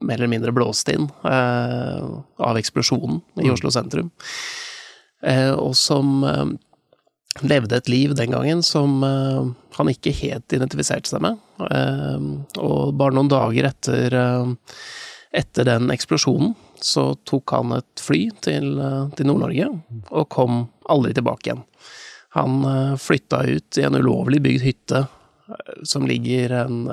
mer 0.00 0.14
eller 0.14 0.30
mindre 0.30 0.52
blåst 0.52 0.88
inn 0.88 1.08
eh, 1.24 2.04
av 2.38 2.58
eksplosjonen 2.58 3.20
i 3.40 3.48
mm. 3.48 3.52
Oslo 3.54 3.72
sentrum. 3.74 4.10
Eh, 5.22 5.52
og 5.52 5.74
som 5.76 6.22
eh, 6.24 6.46
levde 7.44 7.76
et 7.76 7.90
liv 7.92 8.14
den 8.16 8.32
gangen 8.34 8.64
som 8.66 9.02
eh, 9.04 9.52
han 9.76 9.92
ikke 9.92 10.14
helt 10.22 10.56
identifiserte 10.56 11.12
seg 11.12 11.24
med. 11.24 11.40
Eh, 11.68 12.26
og 12.62 12.96
bare 13.00 13.16
noen 13.16 13.30
dager 13.32 13.70
etter, 13.70 14.16
eh, 14.16 14.74
etter 15.42 15.68
den 15.68 15.92
eksplosjonen 15.92 16.56
så 16.80 17.10
tok 17.28 17.52
han 17.52 17.76
et 17.76 18.00
fly 18.00 18.22
til, 18.40 18.72
til 19.12 19.26
Nord-Norge, 19.28 19.66
og 20.16 20.30
kom 20.32 20.62
aldri 20.88 21.12
tilbake 21.12 21.50
igjen. 21.50 21.60
Han 22.36 22.62
flytta 23.00 23.42
ut 23.48 23.78
i 23.78 23.82
en 23.86 23.98
ulovlig 23.98 24.38
bygd 24.44 24.62
hytte 24.62 25.06
som 25.82 26.04
ligger 26.06 26.52
en 26.60 26.84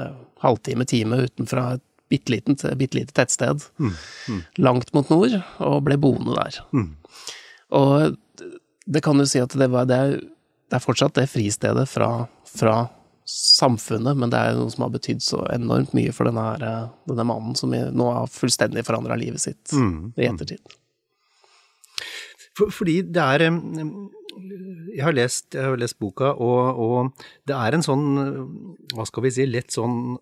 halvtime-time 0.41 1.19
utenfra 1.27 1.75
et 1.75 1.83
bitte 2.09 2.31
lite 2.31 3.13
tettsted 3.13 3.61
mm. 3.79 3.91
Mm. 4.29 4.41
langt 4.55 4.93
mot 4.93 5.09
nord, 5.09 5.35
og 5.59 5.83
ble 5.83 5.97
boende 5.99 6.35
der. 6.37 6.59
Mm. 6.73 6.89
Og 7.75 8.17
det 8.87 9.03
kan 9.03 9.19
du 9.19 9.25
si 9.27 9.41
at 9.43 9.55
det, 9.59 9.67
var, 9.73 9.87
det, 9.89 9.97
er, 9.97 10.21
det 10.69 10.77
er, 10.79 10.83
fortsatt 10.83 11.17
det 11.19 11.27
fristedet 11.31 11.87
fra, 11.91 12.11
fra, 12.47 12.77
samfunnet, 13.27 14.15
men 14.15 14.31
det 14.31 14.39
er 14.39 14.55
noe 14.55 14.71
som 14.71 14.85
har 14.85 14.91
betydd 14.93 15.19
så 15.19 15.41
enormt 15.51 15.91
mye 15.97 16.13
for 16.15 16.29
denne, 16.29 16.45
her, 16.47 16.93
denne 17.09 17.25
mannen 17.27 17.57
som 17.59 17.73
nå 17.75 18.05
har 18.15 18.29
fullstendig 18.31 18.85
forandra 18.87 19.17
livet 19.19 19.43
sitt 19.43 19.73
mm. 19.75 20.13
i 20.15 20.29
ettertid. 20.29 20.77
Fordi 22.55 23.01
det 23.03 23.25
er 23.35 23.43
jeg 24.93 25.03
har, 25.03 25.15
lest, 25.15 25.49
jeg 25.55 25.63
har 25.63 25.79
lest, 25.79 25.97
boka, 26.01 26.33
og, 26.33 26.81
og, 26.83 27.27
det 27.47 27.55
er 27.57 27.77
en 27.77 27.85
sånn, 27.85 28.05
hva 28.95 29.07
skal 29.09 29.27
vi 29.27 29.33
si, 29.35 29.47
lett 29.49 29.73
sånn 29.75 30.17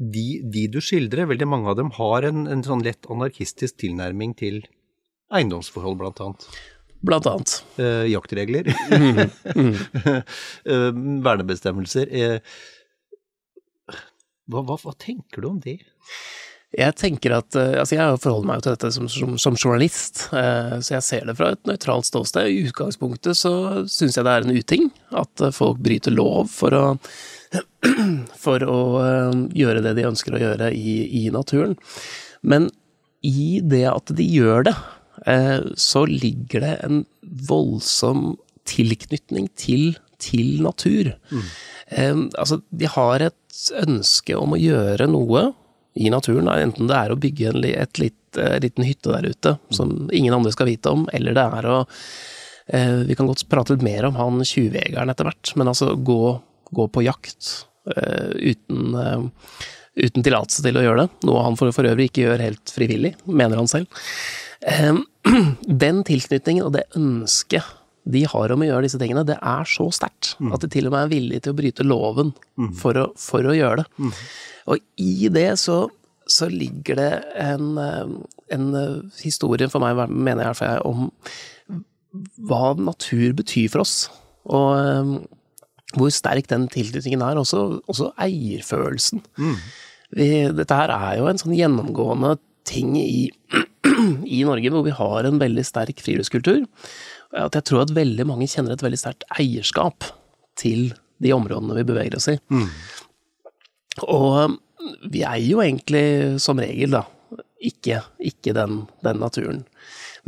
de, 0.00 0.40
de, 0.48 0.64
du 0.72 0.80
skildrer, 0.80 1.28
veldig 1.28 1.48
mange 1.48 1.68
av 1.72 1.76
dem 1.76 1.90
har 1.98 2.24
en, 2.24 2.46
en 2.48 2.62
sånn 2.64 2.84
lett 2.86 3.08
anarkistisk 3.12 3.82
tilnærming 3.82 4.32
til 4.38 4.62
eiendomsforhold, 5.36 5.98
blant 6.00 6.22
annet. 6.24 6.46
Blant 7.04 7.28
annet. 7.28 7.54
Eh, 7.80 8.06
jaktregler. 8.12 8.70
Mm. 8.90 9.20
Mm. 9.60 9.74
eh, 10.64 10.90
vernebestemmelser. 11.24 12.10
Eh, 12.10 12.38
hva, 14.50 14.62
hva, 14.66 14.76
hva, 14.80 14.94
tenker 14.98 15.44
du 15.44 15.50
om 15.50 15.60
det? 15.62 15.78
Jeg 16.70 16.94
tenker 17.00 17.34
at, 17.34 17.56
eh, 17.58 17.80
altså 17.80 17.96
jeg 17.96 18.18
forholder 18.22 18.46
meg 18.46 18.60
jo 18.60 18.64
til 18.66 18.76
dette 18.76 18.92
som, 18.94 19.08
som, 19.10 19.34
som 19.42 19.56
journalist, 19.58 20.28
eh, 20.36 20.76
så 20.78 20.94
jeg 20.96 21.06
ser 21.06 21.26
det 21.26 21.34
fra 21.38 21.50
et 21.56 21.66
nøytralt 21.66 22.06
ståsted. 22.06 22.46
I 22.46 22.68
utgangspunktet 22.68 23.38
så 23.38 23.52
syns 23.90 24.18
jeg 24.18 24.26
det 24.26 24.34
er 24.36 24.46
en 24.46 24.54
uting 24.54 24.90
at 25.18 25.44
folk 25.56 25.80
bryter 25.82 26.14
lov 26.14 26.50
for 26.54 26.76
å 26.78 26.84
for 28.44 28.62
å 28.62 28.80
eh, 29.02 29.40
gjøre 29.58 29.82
det 29.82 29.96
de 29.98 30.06
ønsker 30.06 30.36
å 30.36 30.42
gjøre 30.42 30.70
i, 30.76 30.94
i 31.24 31.24
naturen. 31.34 31.74
Men 32.46 32.68
i 33.26 33.58
det 33.66 33.86
at 33.90 34.12
de 34.16 34.26
gjør 34.30 34.68
det, 34.70 34.76
eh, 35.26 35.58
så 35.74 36.04
ligger 36.06 36.64
det 36.64 36.76
en 36.86 37.02
voldsom 37.50 38.36
tilknytning 38.70 39.50
til, 39.58 39.96
til 40.22 40.60
natur. 40.62 41.16
Mm. 41.32 42.28
Altså, 42.38 42.60
de 42.70 42.86
har 42.86 43.24
et 43.26 43.62
ønske 43.82 44.36
om 44.38 44.54
å 44.54 44.60
gjøre 44.60 45.08
noe 45.10 45.48
i 45.94 46.10
naturen, 46.12 46.48
enten 46.52 46.90
det 46.90 46.96
er 46.96 47.12
å 47.12 47.18
bygge 47.18 47.48
en 47.50 47.64
et 47.66 47.98
litt, 47.98 48.38
liten 48.62 48.86
hytte 48.86 49.10
der 49.10 49.32
ute 49.32 49.56
som 49.74 50.10
ingen 50.14 50.34
andre 50.36 50.52
skal 50.54 50.68
vite 50.70 50.92
om, 50.92 51.08
eller 51.12 51.34
det 51.34 51.46
er 51.58 51.66
å 51.66 51.80
Vi 52.70 53.16
kan 53.18 53.26
godt 53.26 53.48
prate 53.50 53.74
litt 53.74 53.82
mer 53.82 54.06
om 54.06 54.14
han 54.14 54.44
tjuvjegeren 54.46 55.10
etter 55.10 55.26
hvert, 55.26 55.50
men 55.58 55.72
altså 55.72 55.96
gå 55.98 56.36
gå 56.70 56.88
på 56.88 57.02
jakt 57.02 57.66
uh, 57.96 58.30
uten, 58.34 58.94
uten 59.96 60.24
tillatelse 60.24 60.64
til 60.64 60.78
å 60.78 60.84
gjøre 60.84 61.04
det, 61.04 61.26
noe 61.28 61.44
han 61.46 61.58
for, 61.58 61.74
for, 61.74 61.88
øvrig 61.90 62.10
ikke 62.10 62.26
gjør 62.28 62.46
helt 62.46 62.74
frivillig, 62.74 63.14
mener 63.26 63.60
han 63.60 63.70
selv. 63.70 64.00
Um, 64.60 65.04
den 65.84 66.02
tilknytningen 66.06 66.66
og 66.66 66.74
det 66.76 66.86
ønsket 66.98 67.76
de 68.12 68.24
har 68.32 68.54
om 68.54 68.64
å 68.64 68.68
gjøre 68.68 68.86
disse 68.86 69.00
tingene, 69.00 69.26
det 69.28 69.38
er 69.38 69.68
så 69.68 69.88
sterkt 69.94 70.34
mm. 70.38 70.52
at 70.56 70.64
de 70.64 70.70
til 70.72 70.88
og 70.88 70.94
med 70.94 71.06
er 71.06 71.14
villige 71.14 71.44
til 71.46 71.54
å 71.54 71.58
bryte 71.60 71.86
loven 71.86 72.34
mm. 72.60 72.72
for, 72.80 72.98
å, 72.98 73.06
for, 73.20 73.46
å, 73.46 73.56
gjøre 73.56 73.82
det. 73.82 73.88
Mm. 73.98 74.12
Og 74.72 74.84
i 75.02 75.32
det 75.32 75.48
så, 75.62 75.80
så 76.30 76.50
ligger 76.52 77.00
det 77.00 77.10
en, 77.42 77.80
en, 78.54 78.70
historie 79.20 79.70
for 79.72 79.82
meg, 79.82 80.04
mener 80.10 80.50
jeg, 80.50 80.80
om 80.86 81.10
hva 82.50 82.72
natur 82.78 83.36
betyr 83.38 83.70
for 83.72 83.84
oss. 83.84 83.98
Og 84.50 85.22
hvor 85.98 86.10
sterk 86.14 86.48
den 86.50 86.68
tilknytningen 86.70 87.22
er. 87.24 87.38
Også, 87.40 87.80
også 87.90 88.10
eierfølelsen. 88.20 89.22
Mm. 89.38 89.56
Vi, 90.18 90.28
dette 90.58 90.78
her 90.78 90.92
er 90.94 91.18
jo 91.20 91.28
en 91.30 91.40
sånn 91.40 91.56
gjennomgående 91.56 92.36
ting 92.68 92.96
i, 92.98 93.30
i, 94.36 94.42
Norge, 94.46 94.72
hvor 94.72 94.86
vi 94.86 94.94
har 94.94 95.26
en 95.26 95.40
veldig 95.42 95.64
sterk 95.66 96.02
friluftskultur. 96.04 96.64
At 97.36 97.54
jeg 97.58 97.68
tror 97.68 97.84
at 97.84 97.94
veldig 97.94 98.26
mange 98.26 98.48
kjenner 98.50 98.74
et 98.74 98.82
veldig 98.82 98.98
sterkt 98.98 99.26
eierskap 99.38 100.08
til 100.58 100.90
de 101.22 101.32
områdene 101.36 101.76
vi 101.78 101.86
beveger 101.86 102.16
oss 102.18 102.30
i. 102.32 102.36
Mm. 102.50 102.66
Og 104.08 104.58
vi 105.12 105.22
eier 105.26 105.48
jo 105.50 105.60
egentlig 105.62 106.04
som 106.42 106.60
regel, 106.60 106.96
da, 106.96 107.04
ikke, 107.60 108.00
ikke 108.30 108.54
den, 108.56 108.84
den 109.04 109.20
naturen. 109.22 109.60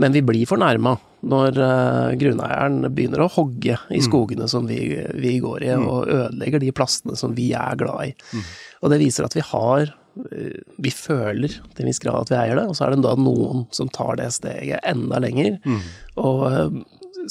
Men 0.00 0.14
vi 0.14 0.23
blir 0.25 0.49
fornærma 0.49 0.94
når 1.28 1.59
uh, 1.61 2.12
grunneieren 2.18 2.80
begynner 2.94 3.25
å 3.25 3.30
hogge 3.30 3.76
i 3.92 4.00
mm. 4.00 4.04
skogene 4.06 4.49
som 4.50 4.66
vi, 4.66 4.80
vi 5.23 5.37
går 5.42 5.66
i, 5.66 5.73
mm. 5.78 5.88
og 5.88 6.11
ødelegger 6.11 6.62
de 6.62 6.73
plassene 6.75 7.16
som 7.18 7.35
vi 7.37 7.52
er 7.56 7.78
glad 7.78 8.11
i. 8.11 8.14
Mm. 8.32 8.47
Og 8.82 8.92
det 8.92 9.00
viser 9.02 9.28
at 9.28 9.37
vi 9.37 9.44
har 9.52 9.92
Vi 10.14 10.90
føler 10.92 11.54
til 11.54 11.85
en 11.85 11.88
viss 11.88 12.02
grad 12.02 12.26
at 12.26 12.33
vi 12.33 12.38
eier 12.38 12.59
det, 12.59 12.66
og 12.69 12.76
så 12.76 12.87
er 12.87 12.95
det 12.95 13.04
da 13.04 13.14
noen 13.16 13.64
som 13.75 13.90
tar 13.92 14.19
det 14.21 14.28
steget 14.37 14.85
enda 14.88 15.21
lenger, 15.23 15.57
mm. 15.64 15.81
og 16.21 16.42
uh, 16.52 16.83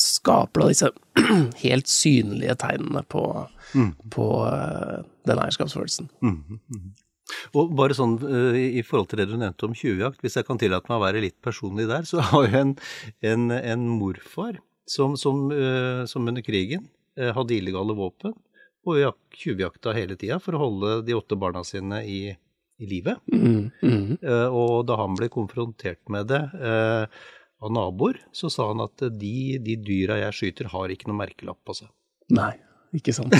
skaper 0.01 0.63
da 0.63 0.71
disse 0.71 0.89
helt 1.65 1.91
synlige 1.91 2.57
tegnene 2.63 3.03
på, 3.11 3.23
mm. 3.75 3.91
på 4.15 4.27
den 5.29 5.43
eierskapsfølelsen. 5.43 6.09
Mm. 6.25 6.91
Og 7.57 7.73
bare 7.77 7.95
sånn 7.97 8.17
uh, 8.23 8.57
i 8.57 8.81
forhold 8.87 9.11
til 9.11 9.21
det 9.21 9.29
du 9.29 9.37
nevnte 9.37 9.69
om 9.69 9.77
tjuvjakt, 9.77 10.23
hvis 10.25 10.39
jeg 10.39 10.47
kan 10.47 10.61
tillate 10.61 10.89
meg 10.89 10.97
å 10.97 11.05
være 11.05 11.25
litt 11.27 11.37
personlig 11.43 11.89
der, 11.91 12.07
så 12.09 12.23
har 12.33 12.49
jeg 12.49 12.65
en, 12.65 12.77
en, 13.33 13.49
en 13.61 13.89
morfar 14.01 14.57
som, 14.89 15.13
som, 15.19 15.51
som, 16.09 16.25
under 16.27 16.43
krigen 16.43 16.89
hadde 17.15 17.53
illegale 17.53 17.93
våpen 17.95 18.33
og 18.87 19.13
tjuvjakta 19.37 19.93
hele 19.93 20.17
tida 20.17 20.39
for 20.41 20.57
å 20.57 20.63
holde 20.63 21.01
de 21.05 21.15
åtte 21.15 21.37
barna 21.39 21.61
sine 21.67 22.01
i, 22.07 22.33
i 22.81 22.89
livet. 22.89 23.21
Mm, 23.31 23.69
mm. 23.81 24.17
og 24.49 24.87
da 24.89 24.97
han 25.01 25.15
ble 25.17 25.29
konfrontert 25.33 26.01
med 26.11 26.31
det 26.31 26.41
av 27.61 27.69
naboer, 27.73 28.17
så 28.33 28.49
sa 28.49 28.71
han 28.71 28.81
at 28.83 29.05
de, 29.21 29.35
de 29.61 29.77
dyra 29.85 30.17
jeg 30.25 30.37
skyter, 30.39 30.71
har 30.73 30.93
ikke 30.93 31.11
noe 31.11 31.21
merkelapp 31.21 31.61
på 31.67 31.77
seg. 31.83 31.93
Nei. 32.33 32.55
Ikke 32.91 33.13
sant? 33.15 33.31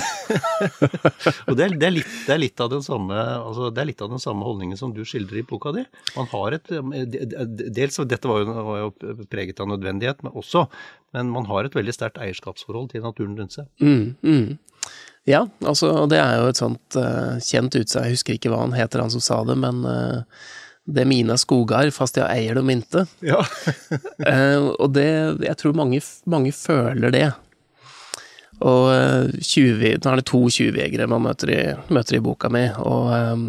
og 1.50 1.58
det 1.60 1.66
er, 1.66 1.74
det, 1.76 1.88
er 1.88 1.92
litt, 1.92 2.12
det, 2.24 2.32
er 2.32 2.40
litt 2.40 2.62
samme, 2.86 3.18
altså 3.20 3.68
er, 3.68 3.90
av 3.92 4.14
den 4.14 4.22
samme, 4.24 4.46
holdningen 4.48 4.80
som 4.80 4.94
du 4.96 5.02
skildrer 5.04 5.42
i 5.42 5.44
boka 5.48 5.74
di. 5.76 5.84
Man 6.16 6.30
har 6.32 6.56
et 6.56 6.72
dels, 6.72 8.00
Dette 8.08 8.32
var 8.32 8.46
jo, 8.46 8.56
var 8.70 8.80
jo, 8.80 9.26
preget 9.32 9.60
av 9.60 9.68
nødvendighet, 9.74 10.24
men 10.24 10.38
også 10.40 10.70
Men 11.12 11.28
man 11.34 11.44
har 11.50 11.68
et 11.68 11.76
veldig 11.76 11.92
sterkt 11.92 12.22
eierskapsforhold 12.24 12.94
til 12.94 13.04
naturen 13.04 13.36
rundt 13.36 13.58
seg. 13.58 13.68
Mm, 13.84 14.16
mm. 14.24 14.46
Ja, 15.30 15.44
altså 15.62 16.08
det 16.10 16.18
er 16.18 16.40
jo 16.40 16.50
et 16.50 16.60
sånt 16.60 16.98
uh, 16.98 17.38
kjent 17.46 17.76
utsagn, 17.78 18.08
jeg 18.10 18.18
husker 18.18 18.38
ikke 18.38 18.50
hva 18.54 18.64
han 18.64 18.74
heter, 18.74 19.04
han 19.04 19.14
som 19.14 19.22
sa 19.22 19.42
det, 19.46 19.58
men 19.62 19.84
uh, 19.86 20.24
det 20.90 21.04
er 21.04 21.10
mine 21.12 21.38
skoger, 21.38 21.92
fast 21.94 22.18
jeg 22.18 22.26
eier 22.26 22.58
dem 22.58 22.72
inte. 22.74 23.06
Ja. 23.32 23.44
uh, 24.26 24.74
og 24.74 24.92
det, 24.98 25.08
jeg 25.46 25.58
tror 25.62 25.78
mange, 25.78 26.02
mange 26.26 26.54
føler 26.56 27.14
det. 27.14 27.28
Og 28.62 28.92
20, 29.42 29.86
eh, 29.90 29.96
nå 29.98 30.10
er 30.12 30.20
det 30.20 30.28
to 30.30 30.44
tjuvjegere 30.54 31.08
man 31.10 31.24
møter 31.26 31.50
i, 31.50 31.62
møter 31.90 32.20
i, 32.20 32.22
boka 32.22 32.50
mi, 32.54 32.68
og 32.78 33.08
um, 33.10 33.46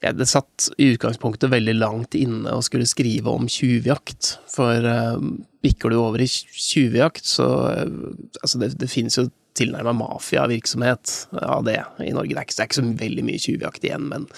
ja, 0.00 0.14
det 0.16 0.28
satt 0.30 0.70
i 0.80 0.94
utgangspunktet 0.94 1.52
veldig 1.52 1.74
langt 1.76 2.16
inne 2.16 2.54
å 2.56 2.62
skulle 2.64 2.88
skrive 2.88 3.28
om 3.28 3.44
tjuvjakt. 3.50 4.38
For 4.48 4.86
bikker 5.64 5.92
du 5.92 5.98
over 5.98 6.22
i 6.22 6.28
tjuvjakt, 6.30 7.26
så 7.28 7.48
Altså, 8.40 8.60
det, 8.62 8.70
det 8.80 8.88
finnes 8.88 9.18
jo 9.18 9.26
tilnærma 9.58 9.94
mafiavirksomhet 9.98 11.14
av 11.42 11.64
det 11.66 11.78
i 12.04 12.12
Norge. 12.14 12.34
Det 12.34 12.40
er, 12.40 12.46
ikke, 12.46 12.56
det 12.56 12.64
er 12.64 12.70
ikke 12.70 12.80
så 12.80 12.88
veldig 13.04 13.24
mye 13.28 13.44
tjuvjakt 13.44 13.86
igjen, 13.86 14.10
men 14.12 14.28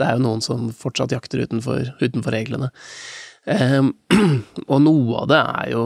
det 0.00 0.06
er 0.06 0.16
jo 0.16 0.24
noen 0.26 0.44
som 0.44 0.70
fortsatt 0.76 1.14
jakter 1.14 1.44
utenfor, 1.44 1.92
utenfor 2.00 2.34
reglene. 2.34 2.70
Um, 3.48 3.94
og 4.72 4.82
noe 4.84 5.22
av 5.22 5.28
det 5.30 5.40
er 5.40 5.70
jo 5.72 5.84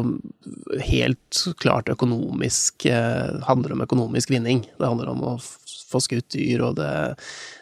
helt 0.89 1.43
klart 1.63 1.91
økonomisk 1.93 2.87
eh, 2.91 3.37
handler 3.47 3.77
om 3.77 3.85
økonomisk 3.85 4.33
vinning. 4.35 4.65
Det 4.79 4.89
handler 4.89 5.13
om 5.13 5.23
å 5.23 5.35
få 5.39 6.03
skutt 6.03 6.35
dyr, 6.35 6.65
og 6.67 6.81
det, 6.81 6.91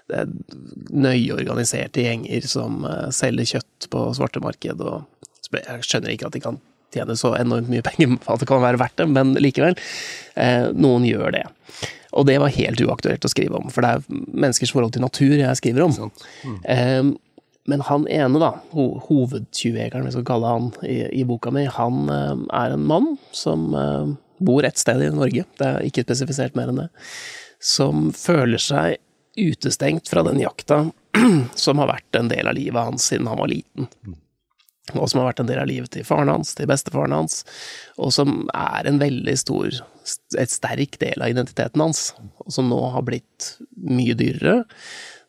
det 0.09 0.23
er 0.23 0.33
nøye 0.97 1.37
organiserte 1.37 2.07
gjenger 2.07 2.49
som 2.49 2.87
eh, 2.89 3.09
selger 3.15 3.57
kjøtt 3.57 3.91
på 3.93 4.09
svartemarked. 4.17 4.81
Og 4.81 5.61
jeg 5.61 5.85
skjønner 5.85 6.15
ikke 6.15 6.31
at 6.31 6.39
de 6.39 6.45
kan 6.49 6.61
tjene 6.95 7.17
så 7.19 7.35
enormt 7.39 7.71
mye 7.73 7.85
penger 7.87 8.15
at 8.21 8.43
det 8.43 8.49
kan 8.51 8.63
være 8.63 8.81
verdt 8.83 9.01
det, 9.01 9.09
men 9.11 9.35
likevel. 9.41 9.77
Eh, 10.39 10.71
noen 10.73 11.07
gjør 11.09 11.35
det. 11.39 11.45
Og 12.13 12.27
det 12.29 12.39
var 12.43 12.53
helt 12.53 12.81
uaktuelt 12.85 13.25
å 13.25 13.33
skrive 13.33 13.59
om, 13.59 13.71
for 13.73 13.85
det 13.85 13.93
er 13.97 14.25
menneskers 14.29 14.73
forhold 14.75 14.93
til 14.95 15.05
natur 15.05 15.37
jeg 15.39 15.61
skriver 15.61 15.87
om. 15.87 16.11
Mm. 16.45 16.59
Eh, 16.75 17.13
men 17.71 17.85
han 17.87 18.09
ene, 18.11 18.41
da, 18.43 18.57
ho 18.75 18.89
hovedtjuvjegeren, 19.07 20.09
vi 20.09 20.17
skal 20.17 20.27
kalle 20.27 20.51
han 20.51 20.73
i, 20.83 20.99
i 21.21 21.23
boka 21.29 21.53
mi, 21.55 21.65
han 21.71 22.11
eh, 22.11 22.35
er 22.59 22.75
en 22.75 22.89
mann 22.91 23.15
som 23.37 23.71
eh, 23.79 24.11
bor 24.43 24.67
et 24.67 24.81
sted 24.81 25.05
i 25.05 25.13
Norge, 25.15 25.47
det 25.61 25.69
er 25.69 25.87
ikke 25.87 26.05
spesifisert 26.09 26.59
mer 26.59 26.73
enn 26.73 26.83
det, 26.85 26.89
som 27.63 28.11
føler 28.17 28.61
seg 28.61 28.99
utestengt 29.39 30.11
fra 30.11 30.25
den 30.27 30.43
jakta 30.43 30.85
som 31.55 31.81
har 31.81 31.93
vært 31.95 32.19
en 32.19 32.29
del 32.33 32.51
av 32.51 32.59
livet 32.59 32.91
hans 32.91 33.07
siden 33.09 33.31
han 33.31 33.41
var 33.41 33.53
liten. 33.53 33.89
Og 34.91 35.07
som 35.07 35.21
har 35.21 35.29
vært 35.31 35.45
en 35.45 35.49
del 35.49 35.61
av 35.63 35.69
livet 35.71 35.93
til 35.95 36.05
faren 36.07 36.33
hans, 36.33 36.57
til 36.59 36.67
bestefaren 36.67 37.15
hans, 37.15 37.43
og 38.03 38.11
som 38.15 38.49
er 38.51 38.89
en 38.89 38.99
veldig 38.99 39.35
stor, 39.39 39.79
et 40.35 40.51
sterk 40.51 40.99
del 41.03 41.23
av 41.23 41.31
identiteten 41.31 41.85
hans, 41.85 42.09
og 42.43 42.51
som 42.51 42.67
nå 42.71 42.81
har 42.97 43.07
blitt 43.07 43.53
mye 43.79 44.17
dyrere. 44.19 44.65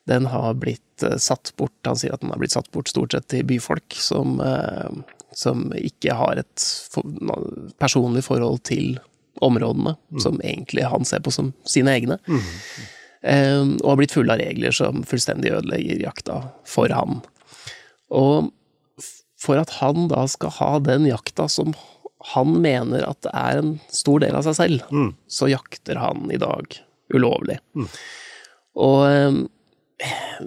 Den 0.10 0.26
har 0.34 0.58
blitt 0.60 1.06
uh, 1.06 1.20
satt 1.22 1.54
bort, 1.60 1.76
han 1.86 2.00
sier 2.00 2.16
at 2.16 2.26
den 2.26 2.34
har 2.34 2.42
blitt 2.42 2.56
satt 2.56 2.72
bort 2.74 2.90
stort 2.92 3.14
sett 3.14 3.30
til 3.32 3.46
byfolk 3.48 3.96
som, 4.02 4.42
uh, 4.42 4.90
som 5.38 5.70
ikke 5.78 6.18
har 6.18 6.42
et 6.42 6.66
personlig 7.80 8.26
forhold 8.26 8.66
til 8.68 8.98
områdene, 9.44 9.94
mm. 10.10 10.20
som 10.26 10.42
egentlig 10.42 10.90
han 10.90 11.06
ser 11.08 11.22
på 11.24 11.32
som 11.34 11.54
sine 11.70 11.94
egne. 11.94 12.18
Mm. 12.26 12.44
Um, 13.24 13.70
og 13.78 13.94
har 13.94 14.02
blitt 14.02 14.18
fulle 14.18 14.36
av 14.36 14.42
regler 14.42 14.76
som 14.76 15.06
fullstendig 15.08 15.54
ødelegger 15.54 16.02
jakta 16.04 16.42
for 16.68 16.92
han. 16.92 17.22
Og 18.12 18.50
for 19.44 19.60
at 19.60 19.78
han 19.82 20.08
da 20.12 20.26
skal 20.32 20.54
ha 20.60 20.72
den 20.84 21.08
jakta 21.10 21.50
som 21.52 21.74
han 22.34 22.54
mener 22.64 23.04
at 23.04 23.20
det 23.26 23.34
er 23.36 23.60
en 23.60 23.74
stor 23.92 24.24
del 24.24 24.38
av 24.38 24.46
seg 24.48 24.56
selv, 24.56 24.86
mm. 24.96 25.10
så 25.28 25.50
jakter 25.52 26.00
han 26.00 26.30
i 26.32 26.40
dag 26.40 26.78
ulovlig. 27.14 27.58
Mm. 27.76 27.90
Og 28.84 29.02
ehm, 29.10 29.42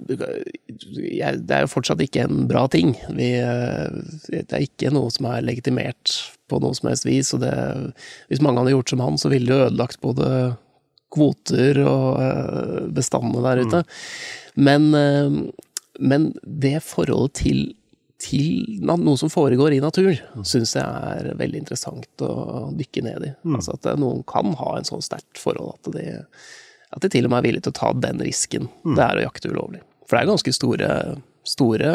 det 0.07 1.53
er 1.53 1.63
jo 1.63 1.71
fortsatt 1.71 2.01
ikke 2.03 2.25
en 2.25 2.45
bra 2.49 2.65
ting. 2.71 2.95
Vi, 3.17 3.29
eh, 3.39 3.99
det 4.33 4.49
er 4.49 4.65
ikke 4.65 4.91
noe 4.93 5.13
som 5.13 5.29
er 5.29 5.45
legitimert 5.45 6.17
på 6.49 6.59
noe 6.63 6.77
som 6.77 6.89
helst 6.91 7.07
vis. 7.07 7.33
Og 7.35 7.41
det, 7.45 7.53
hvis 8.29 8.43
mange 8.43 8.61
hadde 8.61 8.75
gjort 8.75 8.93
som 8.93 9.03
han, 9.05 9.21
så 9.21 9.31
ville 9.33 9.49
det 9.49 9.69
ødelagt 9.69 10.01
både 10.03 10.29
kvoter 11.13 11.81
og 11.85 12.21
eh, 12.21 12.85
bestandene 12.97 13.45
der 13.45 13.63
ute. 13.63 13.83
Mm. 13.85 14.63
Men, 14.67 14.87
ehm, 14.97 15.41
men 15.97 16.31
det 16.41 16.79
forholdet 16.85 17.37
til 17.43 17.67
til 18.21 18.79
noe 18.81 19.17
som 19.19 19.29
foregår 19.29 19.75
i 19.75 19.81
naturen, 19.81 20.45
syns 20.47 20.73
jeg 20.77 20.85
er 20.85 21.37
veldig 21.37 21.61
interessant 21.61 22.23
å 22.25 22.69
dykke 22.77 23.03
ned 23.05 23.27
i. 23.27 23.33
Mm. 23.45 23.59
Altså 23.59 23.75
at 23.77 23.85
noen 24.01 24.23
kan 24.29 24.55
ha 24.57 24.71
en 24.77 24.87
sånn 24.87 25.05
sterkt 25.05 25.37
forhold 25.41 25.75
at 25.75 25.91
de, 25.93 26.05
at 26.95 27.03
de, 27.03 27.11
til 27.13 27.27
og 27.27 27.33
med 27.33 27.43
er 27.43 27.47
villige 27.49 27.67
til 27.67 27.75
å 27.75 27.79
ta 27.81 27.91
den 28.07 28.23
risken 28.25 28.69
mm. 28.81 28.95
det 28.97 29.05
er 29.05 29.21
å 29.21 29.27
jakte 29.27 29.51
ulovlig. 29.53 29.83
For 30.07 30.17
det 30.17 30.23
er 30.23 30.31
ganske 30.31 30.55
store, 30.55 30.89
store 31.45 31.91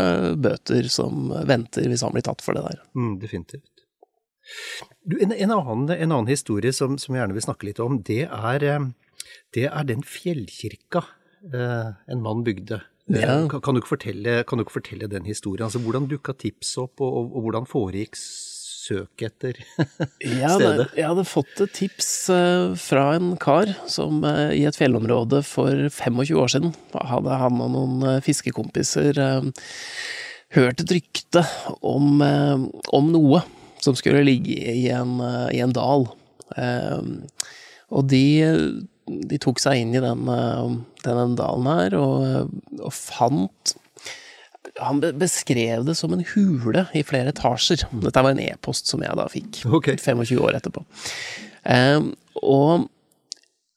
bøter 0.46 0.88
som 0.92 1.32
venter 1.48 1.90
hvis 1.90 2.04
han 2.06 2.14
blir 2.14 2.26
tatt 2.28 2.44
for 2.44 2.58
det 2.58 2.64
der. 2.68 2.84
Mm, 2.94 3.16
definitivt. 3.22 3.66
Du, 5.02 5.16
en, 5.22 5.32
en, 5.32 5.54
annen, 5.54 5.90
en, 5.90 6.12
annen, 6.12 6.30
historie 6.30 6.74
som, 6.76 6.98
som, 7.00 7.14
jeg 7.14 7.22
gjerne 7.22 7.34
vil 7.34 7.46
snakke 7.46 7.66
litt 7.66 7.82
om, 7.82 7.98
det 8.06 8.24
er, 8.28 8.68
eh, 8.68 9.34
det 9.56 9.66
er 9.70 9.90
den 9.90 10.02
fjellkirka 10.06 11.02
eh, 11.50 11.92
en 12.10 12.22
mann 12.22 12.42
bygde 12.46 12.82
ja. 13.12 13.34
Eh, 13.34 13.48
kan, 13.50 13.60
kan, 13.64 13.76
du 13.76 13.84
fortelle, 13.86 14.40
kan, 14.48 14.58
du 14.58 14.64
ikke 14.66 14.78
fortelle, 14.78 15.08
den 15.10 15.28
historien? 15.28 15.66
Altså, 15.66 15.82
hvordan 15.82 16.08
dukka 16.10 16.34
tips 16.38 16.76
opp, 16.80 17.00
og, 17.00 17.12
og, 17.12 17.36
og 17.36 17.46
hvordan 17.46 17.68
foregikk 17.68 18.18
søket 18.18 19.28
etter 19.28 19.60
stedet? 20.56 20.88
Jeg 20.98 21.06
hadde 21.06 21.26
fått 21.28 21.62
et 21.62 21.74
tips 21.76 22.10
uh, 22.34 22.72
fra 22.78 23.12
en 23.18 23.34
kar 23.40 23.70
som 23.90 24.22
uh, 24.26 24.50
i 24.54 24.64
et 24.68 24.78
fjellområde 24.78 25.42
for 25.46 25.86
25 25.92 26.40
år 26.42 26.54
siden 26.56 26.74
hadde 27.12 27.38
han 27.44 27.62
og 27.62 27.72
noen 27.76 28.22
fiskekompiser 28.24 29.20
hørt 30.52 30.82
et 30.82 30.92
rykte 30.92 31.44
om, 31.80 32.20
om, 32.20 33.06
noe 33.14 33.40
som 33.80 33.96
skulle 33.96 34.20
ligge 34.26 34.52
i 34.52 34.90
en, 34.92 35.14
i 35.48 35.62
en 35.64 35.72
dal. 35.72 36.04
og 37.88 38.10
de 38.10 38.24
de 39.06 39.38
tok 39.42 39.60
seg 39.62 39.82
inn 39.82 39.94
i 39.96 40.02
den, 40.02 40.26
eh, 40.30 40.74
denne 41.04 41.28
dalen 41.38 41.70
her, 41.70 41.96
og, 41.98 42.52
og 42.78 42.92
fant 42.96 43.76
han 44.80 45.02
beskrev 45.18 45.84
det 45.84 45.94
som 45.98 46.14
en 46.14 46.24
hule 46.32 46.86
i 46.96 47.02
flere 47.04 47.32
etasjer. 47.34 47.84
Dette 48.04 48.22
var 48.24 48.32
en 48.32 48.40
e-post 48.40 48.88
som 48.88 49.02
jeg 49.04 49.18
da 49.18 49.26
fikk, 49.28 49.62
okay. 49.78 49.98
25 50.00 50.40
år 50.40 50.58
etterpå. 50.58 50.84
Um, 51.66 52.12
og 52.40 52.88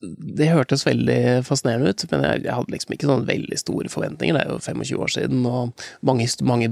det 0.06 0.52
hørtes 0.52 0.86
veldig 0.86 1.46
fascinerende 1.48 1.92
ut, 1.92 2.06
men 2.12 2.26
jeg, 2.28 2.44
jeg, 2.46 2.54
hadde 2.54 2.76
liksom 2.76 2.96
ikke 2.96 3.10
sånn 3.10 3.28
veldig 3.28 3.60
store 3.60 3.92
forventninger. 3.92 4.38
Det 4.38 4.44
er 4.46 4.54
jo 4.54 4.62
25 4.62 5.02
år 5.02 5.14
siden, 5.16 5.46
og 5.50 5.86
mange, 6.06 6.30
mange 6.46 6.72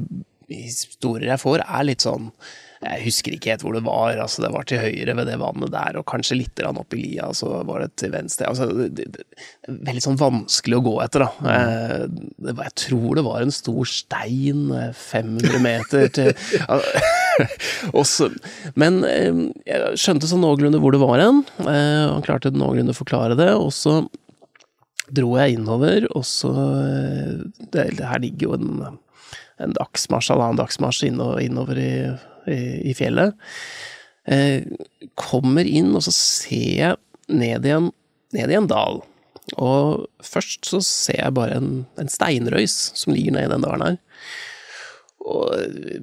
historier 0.52 1.34
jeg 1.34 1.42
får, 1.42 1.66
er 1.66 1.88
litt 1.88 2.06
sånn 2.06 2.30
jeg 2.84 3.04
husker 3.06 3.36
ikke 3.36 3.54
helt 3.54 3.64
hvor 3.66 3.76
det 3.76 3.84
var. 3.86 4.18
altså 4.20 4.44
Det 4.44 4.52
var 4.54 4.68
til 4.68 4.82
høyre 4.82 5.16
ved 5.20 5.30
det 5.30 5.40
vannet 5.42 5.72
der, 5.74 5.98
og 6.00 6.08
kanskje 6.10 6.38
litt 6.40 6.62
opp 6.64 6.96
i 6.96 7.02
lia, 7.02 7.30
så 7.36 7.62
var 7.68 7.84
det 7.84 7.96
til 8.00 8.14
venstre. 8.14 8.50
altså 8.50 8.68
det, 8.72 9.08
det, 9.14 9.24
Veldig 9.68 10.04
sånn 10.04 10.20
vanskelig 10.20 10.80
å 10.80 10.86
gå 10.86 10.96
etter, 11.04 11.26
da. 11.26 11.54
Eh, 11.54 12.06
det, 12.44 12.56
jeg 12.60 12.76
tror 12.86 13.20
det 13.20 13.26
var 13.28 13.44
en 13.44 13.54
stor 13.54 13.90
stein 13.90 14.66
500 15.00 15.54
eh, 15.54 15.64
meter 15.64 16.10
til 16.14 16.34
Også, 18.00 18.30
Men 18.80 19.02
eh, 19.08 19.32
jeg 19.68 20.02
skjønte 20.02 20.30
sånn 20.30 20.44
noenlunde 20.46 20.82
hvor 20.84 20.94
det 20.94 21.02
var 21.02 21.22
hen. 21.22 21.46
Han 21.64 22.26
klarte 22.26 22.54
noenlunde 22.54 22.94
å 22.94 23.00
forklare 23.00 23.40
det. 23.40 23.54
og 23.56 23.72
så 23.76 24.04
dro 25.14 25.34
jeg 25.38 25.58
innover, 25.58 26.06
og 26.16 26.24
så 26.26 26.50
det, 27.74 28.00
Her 28.00 28.22
ligger 28.24 28.48
jo 28.48 28.54
en, 28.56 29.00
en 29.62 29.74
dagsmarsj, 29.76 30.32
halvannen 30.32 30.62
dagsmarsj 30.62 31.10
innover 31.12 31.82
i 31.82 31.90
i, 32.48 32.92
i 32.92 32.94
fjellet. 32.98 33.36
Eh, 34.24 34.64
kommer 35.20 35.68
inn, 35.68 35.92
og 35.96 36.06
så 36.06 36.14
ser 36.16 36.70
jeg 36.80 37.02
ned 37.34 37.68
i 37.68 37.74
en, 37.76 37.92
ned 38.36 38.54
i 38.54 38.58
en 38.60 38.70
dal. 38.70 39.02
Og 39.60 40.08
først 40.24 40.70
så 40.72 40.80
ser 40.86 41.20
jeg 41.20 41.36
bare 41.36 41.60
en, 41.60 41.72
en 42.00 42.12
steinrøys 42.12 42.78
som 42.96 43.14
ligger 43.16 43.36
nedi 43.36 43.52
den 43.52 43.66
dalen 43.66 43.86
her. 43.88 44.02
Og 45.24 45.56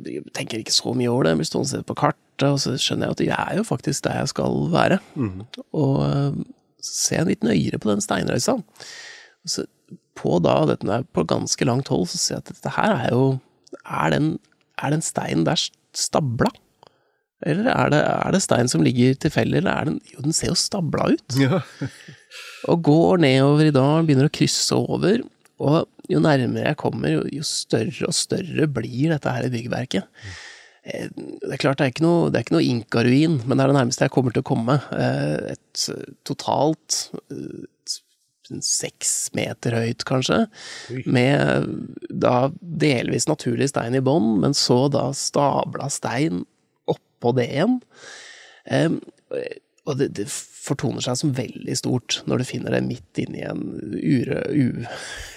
jeg 0.09 0.25
tenker 0.37 0.61
ikke 0.61 0.75
så 0.75 0.95
mye 0.97 1.11
over 1.13 1.27
det, 1.27 1.35
jeg 1.35 1.41
blir 1.43 1.51
stående 1.51 1.69
og 1.69 1.73
se 1.73 1.89
på 1.89 1.99
kartet, 1.99 2.47
og 2.49 2.61
så 2.63 2.77
skjønner 2.81 3.11
jeg 3.11 3.17
at 3.17 3.25
jeg 3.27 3.37
er 3.37 3.59
jo 3.61 3.67
faktisk 3.69 4.05
der 4.07 4.23
jeg 4.23 4.33
skal 4.33 4.63
være. 4.73 5.01
Mm. 5.15 5.43
Og 5.77 5.97
eh, 6.07 6.41
så 6.81 6.95
ser 6.97 7.21
jeg 7.21 7.31
litt 7.35 7.45
nøyere 7.45 7.81
på 7.81 7.91
den 7.91 8.05
steinrøysa. 8.05 8.57
Så 9.49 9.67
på 10.17 10.39
da, 10.45 10.57
dette 10.69 10.89
er 10.93 11.05
på 11.17 11.25
ganske 11.29 11.69
langt 11.69 11.89
hold, 11.93 12.09
så 12.13 12.21
ser 12.21 12.37
jeg 12.39 12.45
at 12.45 12.53
dette 12.55 12.75
her 12.77 12.97
er 12.97 13.15
jo 13.17 13.25
Er 13.87 14.11
den, 14.11 14.39
er 14.83 14.91
den 14.91 15.01
steinen 15.01 15.45
der 15.47 15.57
stabla? 15.97 16.51
Eller 17.47 17.71
er 17.73 17.93
det, 17.93 18.01
er 18.05 18.35
det 18.35 18.43
stein 18.45 18.69
som 18.69 18.83
ligger 18.85 19.17
tilfeldig, 19.23 19.63
eller 19.63 19.73
er 19.73 19.89
den 19.89 20.01
Jo, 20.13 20.25
den 20.27 20.37
ser 20.37 20.53
jo 20.53 20.59
stabla 20.59 21.09
ut. 21.15 21.39
Ja. 21.41 21.63
og 22.71 22.83
går 22.85 23.23
nedover 23.25 23.71
i 23.71 23.75
dalen, 23.75 24.09
begynner 24.09 24.29
å 24.29 24.35
krysse 24.35 24.77
over. 24.77 25.23
Og 25.61 25.81
jo 26.11 26.21
nærmere 26.23 26.73
jeg 26.73 26.81
kommer, 26.81 27.15
jo, 27.15 27.25
jo 27.33 27.47
større 27.47 28.09
og 28.09 28.17
større 28.17 28.69
blir 28.69 29.15
dette 29.15 29.33
her 29.33 29.49
i 29.49 29.53
byggverket. 29.53 30.29
Eh, 30.85 31.09
det 31.13 31.55
er 31.55 31.63
klart, 31.63 31.81
det 31.81 31.87
er 31.87 31.95
ikke 31.95 32.07
noe, 32.07 32.29
det 32.29 32.41
er 32.41 32.47
ikke 32.47 32.57
noe 32.59 32.69
inkaruin, 32.69 33.41
men 33.45 33.57
det 33.57 33.65
er 33.65 33.73
det 33.73 33.79
nærmeste 33.79 34.07
jeg 34.07 34.15
kommer 34.15 34.37
til 34.37 34.45
å 34.45 34.51
komme. 34.51 34.77
Eh, 34.97 35.55
et 35.57 35.87
totalt 36.29 37.01
seks 38.65 39.31
meter 39.37 39.77
høyt, 39.79 40.05
kanskje, 40.09 40.45
med 41.07 41.71
da 42.11 42.51
delvis 42.61 43.29
naturlig 43.31 43.71
stein 43.71 43.97
i 43.97 44.03
bånn, 44.05 44.37
men 44.43 44.57
så 44.57 44.85
da 44.93 45.09
stabla 45.17 45.89
stein 45.93 46.45
oppå 46.91 47.35
det 47.39 47.49
igjen. 47.53 47.81
Um, 48.71 49.01
og 49.89 49.97
det, 50.01 50.13
det, 50.19 50.29
fortoner 50.61 51.01
seg 51.01 51.17
som 51.17 51.31
veldig 51.33 51.75
stort 51.79 52.19
når 52.29 52.43
du 52.43 52.49
finner 52.51 52.75
det 52.77 52.83
midt 52.85 53.19
inni 53.23 53.41
en 53.49 53.63
ure, 53.97 54.43
u, 54.53 54.85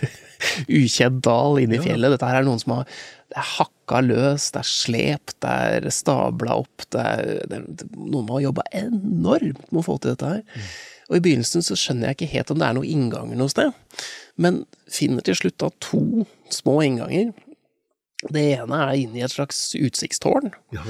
ukjent 0.81 1.21
dal 1.23 1.61
inni 1.61 1.79
ja. 1.79 1.85
fjellet. 1.85 2.11
Dette 2.11 2.27
her 2.27 2.41
er 2.41 2.47
noen 2.49 2.59
som 2.61 2.75
har 2.75 2.89
det 3.33 3.39
er 3.41 3.49
hakka 3.49 3.99
løs, 4.05 4.51
det 4.53 4.59
er 4.61 4.67
slept, 4.69 5.35
det 5.41 5.53
er 5.77 5.87
stabla 5.89 6.59
opp, 6.61 6.83
det 6.93 7.01
er, 7.01 7.31
det 7.49 7.57
er 7.57 7.87
Noen 7.97 8.27
må 8.27 8.35
ha 8.37 8.43
jobba 8.43 8.65
enormt 8.77 9.63
med 9.71 9.79
å 9.81 9.85
få 9.87 9.95
til 9.97 10.13
dette 10.13 10.29
her. 10.35 10.43
Mm. 10.43 10.67
Og 11.13 11.19
i 11.19 11.23
begynnelsen 11.27 11.61
så 11.61 11.77
skjønner 11.77 12.09
jeg 12.09 12.17
ikke 12.17 12.33
helt 12.33 12.51
om 12.51 12.57
det 12.57 12.67
er 12.67 12.77
noen 12.79 12.89
innganger 12.89 13.37
noe 13.37 13.53
sted, 13.53 13.69
men 14.41 14.63
finner 14.89 15.21
til 15.21 15.37
slutt 15.37 15.59
da 15.61 15.69
to 15.83 16.25
små 16.49 16.79
innganger. 16.81 17.35
Det 18.33 18.41
ene 18.55 18.79
er 18.87 18.97
inne 18.97 19.19
i 19.19 19.25
et 19.25 19.35
slags 19.35 19.59
utsiktstårn, 19.77 20.55
Ja 20.73 20.83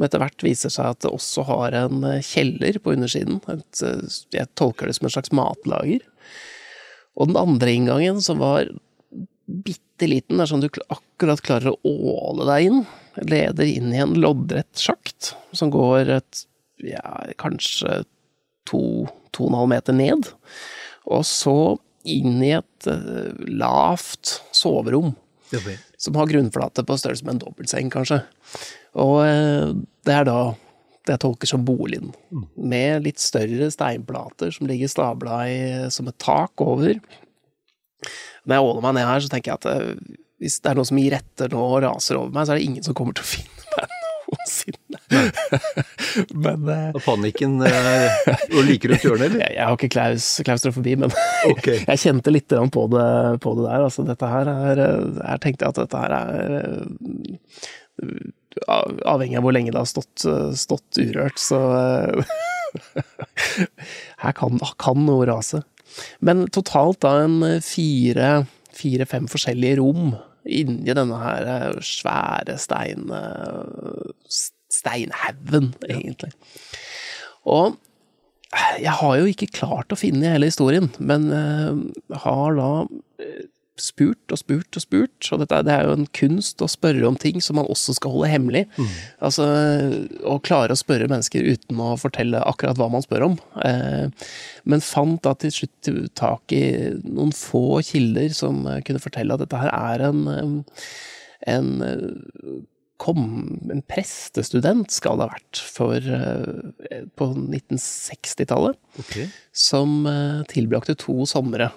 som 0.00 0.06
etter 0.06 0.22
hvert 0.22 0.44
viser 0.44 0.72
seg 0.72 0.94
at 0.94 1.02
det 1.04 1.10
også 1.12 1.44
har 1.48 1.74
en 1.76 2.04
eh, 2.08 2.22
kjeller 2.24 2.78
på 2.80 2.94
undersiden. 2.94 3.40
Et, 3.52 3.82
eh, 3.84 4.18
jeg 4.32 4.48
tolker 4.56 4.88
det 4.88 4.96
som 4.96 5.08
et 5.08 5.14
slags 5.16 5.32
matlager. 5.36 6.04
Og 7.20 7.28
den 7.28 7.36
andre 7.36 7.74
inngangen, 7.74 8.22
som 8.24 8.40
var 8.40 8.70
bitte 9.44 10.08
liten, 10.08 10.38
det 10.38 10.46
er 10.46 10.52
sånn 10.52 10.64
du 10.64 10.70
akkurat 10.88 11.42
klarer 11.44 11.74
å 11.74 11.94
åle 12.14 12.46
deg 12.48 12.70
inn, 12.70 12.80
leder 13.28 13.68
inn 13.68 13.92
i 13.92 14.00
en 14.00 14.14
loddrett 14.22 14.80
sjakt 14.80 15.34
som 15.52 15.72
går 15.74 16.14
et, 16.20 16.44
ja, 16.86 17.26
kanskje 17.42 18.04
to, 18.70 18.80
to 19.36 19.46
og 19.46 19.52
en 19.52 19.58
halv 19.60 19.72
meter 19.72 19.96
ned, 19.96 20.30
og 21.10 21.24
så 21.28 21.56
inn 22.08 22.40
i 22.44 22.54
et 22.56 22.88
uh, 22.88 23.32
lavt 23.46 24.38
soverom 24.56 25.12
Ja 25.52 25.60
som 26.00 26.14
har 26.16 26.30
grunnflate 26.30 26.84
på 26.86 26.94
størrelse 26.96 27.26
med 27.26 27.34
en 27.34 27.40
dobbeltseng, 27.42 27.90
kanskje. 27.92 28.22
Og 28.96 29.18
uh, 29.20 29.74
det 30.06 30.14
er 30.16 30.28
da 30.28 30.38
det 31.06 31.16
jeg 31.16 31.22
tolker 31.24 31.48
som 31.48 31.64
boligen, 31.64 32.12
med 32.54 33.06
litt 33.06 33.20
større 33.22 33.70
steinplater 33.72 34.52
som 34.54 34.68
ligger 34.68 34.90
stabla 34.90 35.42
i, 35.48 35.60
som 35.92 36.08
et 36.10 36.18
tak 36.20 36.60
over. 36.60 37.00
Når 38.44 38.56
jeg 38.56 38.66
åler 38.66 38.84
meg 38.84 38.96
ned 38.96 39.08
her, 39.08 39.20
så 39.24 39.28
tenker 39.32 39.52
jeg 39.52 39.58
at 39.60 39.68
eh, 39.70 40.18
hvis 40.40 40.60
det 40.60 40.70
er 40.70 40.78
noe 40.78 40.88
som 40.88 41.00
gir 41.00 41.16
etter 41.16 41.52
nå 41.52 41.60
og 41.60 41.82
raser 41.84 42.20
over 42.20 42.32
meg, 42.34 42.46
så 42.46 42.52
er 42.54 42.60
det 42.60 42.68
ingen 42.68 42.84
som 42.84 42.96
kommer 42.96 43.16
til 43.16 43.24
å 43.24 43.30
finne 43.32 43.64
meg 43.74 43.84
noensinne. 44.28 44.89
Men 46.44 46.66
uh, 46.68 46.90
Og 46.94 47.00
panikken 47.02 47.56
uh, 47.64 48.28
Og 48.54 48.60
liker 48.68 48.92
du 48.92 48.96
et 48.96 49.06
hjørne, 49.06 49.26
eller? 49.26 49.40
jeg, 49.42 49.56
jeg 49.56 49.64
har 49.66 49.78
ikke 49.78 49.92
klaus, 49.92 50.28
klaustrofobi, 50.46 50.96
men 51.02 51.14
okay. 51.52 51.80
jeg 51.82 52.02
kjente 52.04 52.34
litt 52.34 52.50
på 52.50 52.84
det, 52.92 53.08
på 53.44 53.54
det 53.58 53.66
der. 53.66 53.86
Altså, 53.86 54.04
dette 54.06 54.30
her 54.30 54.50
er 54.52 54.84
Jeg 54.84 55.16
Her 55.24 55.42
tenkte 55.42 55.66
jeg 55.66 55.74
at 55.74 55.82
dette 55.82 56.04
her 56.04 56.16
er 56.20 56.54
eh, 56.60 58.30
Avhengig 59.06 59.38
av 59.38 59.44
hvor 59.46 59.54
lenge 59.54 59.72
det 59.74 59.78
har 59.78 59.88
stått, 59.88 60.24
eh, 60.26 60.50
stått 60.58 60.98
urørt, 60.98 61.38
så 61.40 61.60
eh, 61.78 62.32
Her 64.24 64.34
kan, 64.36 64.58
kan 64.78 65.04
noe 65.06 65.26
rase. 65.28 65.62
Men 66.24 66.46
totalt 66.54 67.00
da 67.04 67.16
en 67.24 67.40
eh, 67.46 67.60
fire, 67.64 68.32
fire-fem 68.76 69.28
forskjellige 69.30 69.80
rom 69.80 70.12
inni 70.50 70.94
denne 70.96 71.18
her 71.20 71.48
eh, 71.54 71.80
svære 71.84 72.56
stein, 72.60 73.10
eh, 73.14 74.50
steinhaugen, 74.80 75.72
egentlig. 75.88 76.32
Og 77.48 77.78
jeg 78.82 78.96
har 78.98 79.16
jo 79.20 79.30
ikke 79.30 79.52
klart 79.60 79.92
å 79.94 79.98
finne 79.98 80.32
hele 80.32 80.50
historien, 80.50 80.90
men 80.98 81.30
eh, 81.30 82.16
har 82.24 82.56
da 82.58 82.70
eh, 83.22 83.44
spurt 83.80 84.32
og 84.32 84.40
spurt 84.40 84.76
og 84.76 84.84
spurt, 84.84 85.28
og 85.32 85.42
dette, 85.42 85.60
det 85.66 85.74
er 85.74 85.88
jo 85.88 85.96
en 85.96 86.08
kunst 86.16 86.62
å 86.62 86.68
spørre 86.70 87.06
om 87.08 87.16
ting 87.20 87.40
som 87.44 87.58
man 87.58 87.68
også 87.70 87.94
skal 87.96 88.14
holde 88.14 88.30
hemmelig. 88.32 88.64
Altså 89.24 89.46
å 90.26 90.38
klare 90.44 90.76
å 90.76 90.80
spørre 90.80 91.08
mennesker 91.10 91.46
uten 91.46 91.80
å 91.82 91.94
fortelle 92.00 92.42
akkurat 92.46 92.80
hva 92.80 92.90
man 92.92 93.04
spør 93.04 93.28
om. 93.30 93.38
Eh, 93.64 94.28
men 94.68 94.84
fant 94.84 95.22
da 95.26 95.34
til 95.38 95.54
slutt 95.60 95.92
tak 96.18 96.54
i 96.56 96.64
noen 97.04 97.32
få 97.36 97.80
kilder 97.86 98.34
som 98.36 98.66
eh, 98.68 98.82
kunne 98.86 99.02
fortelle 99.02 99.36
at 99.36 99.44
dette 99.44 99.62
her 99.62 99.72
er 99.72 100.06
en, 100.10 100.26
eh, 100.34 100.84
en 101.54 101.72
eh, 101.86 102.60
kom, 103.00 103.22
en 103.72 103.82
prestestudent 103.88 104.92
skal 104.92 105.18
det 105.18 105.26
ha 105.26 105.34
vært 105.34 105.60
for, 105.64 105.96
eh, 105.96 107.06
på 107.16 107.30
1960-tallet, 107.32 108.76
okay. 109.00 109.30
som 109.56 110.04
eh, 110.10 110.42
tilbrakte 110.52 110.98
to 111.00 111.24
somre 111.28 111.70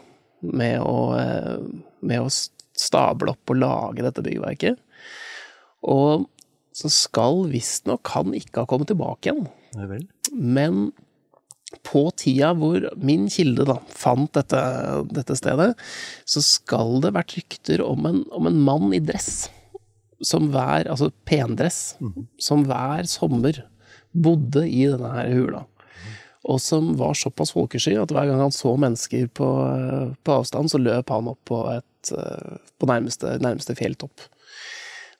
med 0.43 0.81
å, 0.83 0.97
eh, 1.19 1.63
med 2.03 2.25
å 2.25 2.31
stable 2.73 3.33
opp 3.33 3.53
og 3.53 3.61
lage 3.61 4.03
dette 4.05 4.25
byggverket. 4.25 4.81
Og 5.87 6.27
så 6.73 6.89
skal 6.91 7.45
visstnok 7.51 8.13
han 8.15 8.35
ikke 8.35 8.63
ha 8.63 8.69
kommet 8.69 8.89
tilbake 8.91 9.29
igjen. 9.29 9.47
Ja 9.77 9.87
vel. 9.89 10.07
Men 10.33 10.87
på 11.85 12.05
tida 12.19 12.51
hvor 12.57 12.85
min 13.01 13.27
kilde 13.33 13.65
da 13.69 13.79
fant 13.89 14.33
dette, 14.35 14.61
dette 15.13 15.37
stedet, 15.37 15.71
så 16.29 16.43
skal 16.45 16.99
det 17.03 17.13
vært 17.15 17.37
rykter 17.37 17.83
om 17.85 18.09
en, 18.09 18.23
om 18.33 18.49
en 18.49 18.59
mann 18.65 18.93
i 18.93 19.01
dress. 19.03 19.47
Som 20.23 20.49
hver, 20.53 20.87
altså 20.87 21.11
pendress, 21.27 21.95
som 22.39 22.63
hver 22.67 23.07
sommer 23.11 23.59
bodde 24.13 24.65
i 24.69 24.85
denne 24.87 25.11
her 25.11 25.31
hula. 25.33 25.63
Og 26.43 26.59
som 26.59 26.91
var 26.99 27.15
såpass 27.15 27.53
folkesky 27.55 27.95
at 27.99 28.11
hver 28.11 28.27
gang 28.27 28.41
han 28.43 28.53
så 28.53 28.73
mennesker 28.79 29.29
på, 29.31 29.49
på 30.23 30.35
avstand, 30.35 30.71
så 30.71 30.81
løp 30.81 31.11
han 31.13 31.29
opp 31.31 31.39
på, 31.47 31.59
et, 31.71 32.11
eh, 32.11 32.57
på 32.79 32.89
nærmeste, 32.89 33.37
nærmeste 33.43 33.75
fjelltopp. 33.79 34.25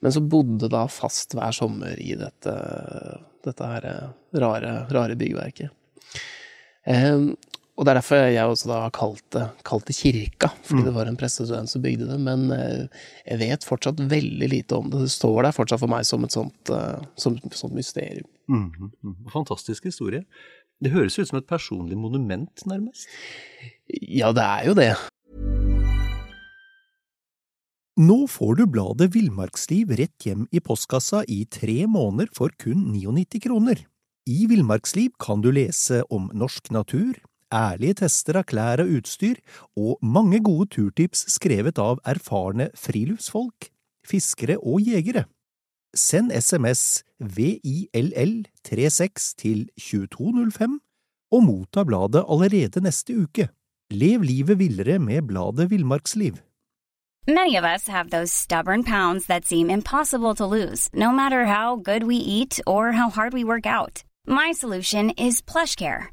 Men 0.04 0.12
så 0.12 0.20
bodde 0.20 0.68
da 0.72 0.84
fast 0.92 1.32
hver 1.38 1.56
sommer 1.56 1.96
i 1.96 2.18
dette, 2.20 2.58
dette 3.48 3.70
her 3.72 3.88
eh, 3.88 4.10
rare, 4.44 4.76
rare 4.92 5.16
byggverket. 5.20 5.72
Og 7.74 7.86
det 7.86 7.90
er 7.90 7.98
derfor 7.98 8.20
jeg 8.30 8.46
også 8.46 8.70
da 8.70 8.80
har 8.84 8.92
kalt 8.94 9.24
det, 9.34 9.44
kalt 9.66 9.88
det 9.90 9.96
kirka, 9.98 10.52
fordi 10.68 10.84
det 10.86 10.94
var 10.94 11.10
en 11.10 11.18
prestestudent 11.18 11.72
som 11.72 11.82
bygde 11.82 12.06
det. 12.06 12.20
Men 12.22 12.46
eh, 12.54 12.84
jeg 13.26 13.40
vet 13.42 13.66
fortsatt 13.66 14.04
veldig 14.12 14.50
lite 14.52 14.78
om 14.78 14.92
det. 14.94 15.02
Det 15.08 15.14
står 15.14 15.40
der 15.48 15.56
fortsatt 15.58 15.82
for 15.82 15.90
meg 15.90 16.06
som 16.06 16.28
et 16.28 16.36
sånt, 16.36 16.70
eh, 16.70 17.02
som, 17.18 17.40
sånt 17.50 17.74
mysterium. 17.74 18.30
Mm, 18.46 18.92
mhm. 18.92 19.18
Fantastisk 19.34 19.90
historie. 19.90 20.22
Det 20.84 20.94
høres 20.94 21.18
ut 21.18 21.32
som 21.32 21.40
et 21.40 21.50
personlig 21.50 21.98
monument, 21.98 22.66
nærmest. 22.70 23.10
Ja, 23.90 24.30
det 24.36 24.46
er 24.46 24.70
jo 24.70 24.78
det. 24.78 24.92
Nå 28.04 28.24
får 28.30 28.56
du 28.58 28.64
bladet 28.70 29.12
Villmarksliv 29.14 29.92
rett 29.98 30.26
hjem 30.26 30.48
i 30.54 30.62
postkassa 30.62 31.24
i 31.30 31.44
tre 31.50 31.84
måneder 31.90 32.30
for 32.34 32.54
kun 32.62 32.88
99 32.94 33.42
kroner. 33.44 33.82
I 34.30 34.46
Villmarksliv 34.50 35.14
kan 35.22 35.42
du 35.42 35.52
lese 35.54 36.02
om 36.14 36.30
norsk 36.34 36.72
natur, 36.74 37.18
ærlige 37.54 37.94
tester 38.02 38.36
av 38.42 38.46
klær 38.50 38.82
og 38.84 38.90
utstyr, 38.98 39.38
og 39.78 39.94
mange 40.02 40.40
gode 40.44 40.68
turtips 40.74 41.26
skrevet 41.36 41.78
av 41.82 42.00
erfarne 42.10 42.70
friluftsfolk, 42.76 43.70
fiskere 44.08 44.58
og 44.60 44.82
jegere. 44.82 45.26
Send 45.94 46.32
SMS 46.34 47.04
VILL36 47.22 49.36
til 49.38 49.70
2205 49.78 50.82
og 51.34 51.44
motta 51.46 51.84
bladet 51.86 52.26
allerede 52.30 52.82
neste 52.82 53.14
uke. 53.14 53.48
Lev 53.94 54.22
livet 54.26 54.60
villere 54.60 55.00
med 55.00 55.22
bladet 55.30 55.70
Villmarksliv. 55.70 56.34
Many 57.28 57.56
of 57.56 57.64
us 57.64 57.88
have 57.88 58.10
those 58.10 58.34
stubborn 58.34 58.84
pounds 58.84 59.28
that 59.28 59.46
seem 59.46 59.70
impossible 59.70 60.36
to 60.36 60.46
lose, 60.46 60.90
no 60.94 61.12
matter 61.12 61.46
how 61.46 61.78
good 61.78 62.04
we 62.04 62.16
eat 62.16 62.60
or 62.68 62.92
how 62.92 63.10
hard 63.10 63.34
we 63.34 63.46
work 63.46 63.66
out. 63.66 64.04
My 64.28 64.52
solution 64.52 65.10
is 65.12 65.42
PlushCare. 65.42 66.13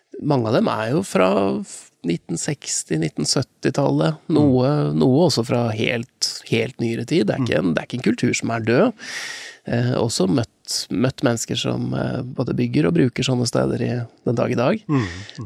mange 0.19 0.47
av 0.49 0.53
dem 0.57 0.67
er 0.71 0.85
jo 0.95 1.01
fra 1.07 1.29
1960-1970-tallet. 2.07 4.13
Noe, 4.33 4.67
noe 4.97 5.17
også 5.27 5.43
fra 5.47 5.61
helt, 5.75 6.21
helt 6.49 6.79
nyere 6.81 7.05
tid. 7.05 7.27
Det 7.29 7.35
er, 7.35 7.41
ikke 7.45 7.59
en, 7.61 7.73
det 7.75 7.81
er 7.81 7.85
ikke 7.89 7.99
en 8.01 8.09
kultur 8.09 8.33
som 8.37 8.47
er 8.55 8.61
død. 8.67 8.87
Eh, 9.69 9.93
også 10.01 10.23
møtt, 10.25 10.69
møtt 10.89 11.21
mennesker 11.25 11.57
som 11.59 11.81
eh, 11.93 12.21
både 12.25 12.57
bygger 12.57 12.87
og 12.89 12.95
bruker 12.97 13.23
sånne 13.27 13.45
steder 13.49 13.79
i, 13.85 13.91
den 14.27 14.37
dag 14.39 14.49
i 14.53 14.59
dag. 14.59 14.75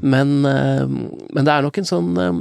Men, 0.02 0.28
eh, 0.48 0.86
men 0.88 1.42
det 1.44 1.52
er 1.52 1.62
nok 1.68 1.78
en 1.82 1.92
sånn 1.92 2.12
eh, 2.24 2.38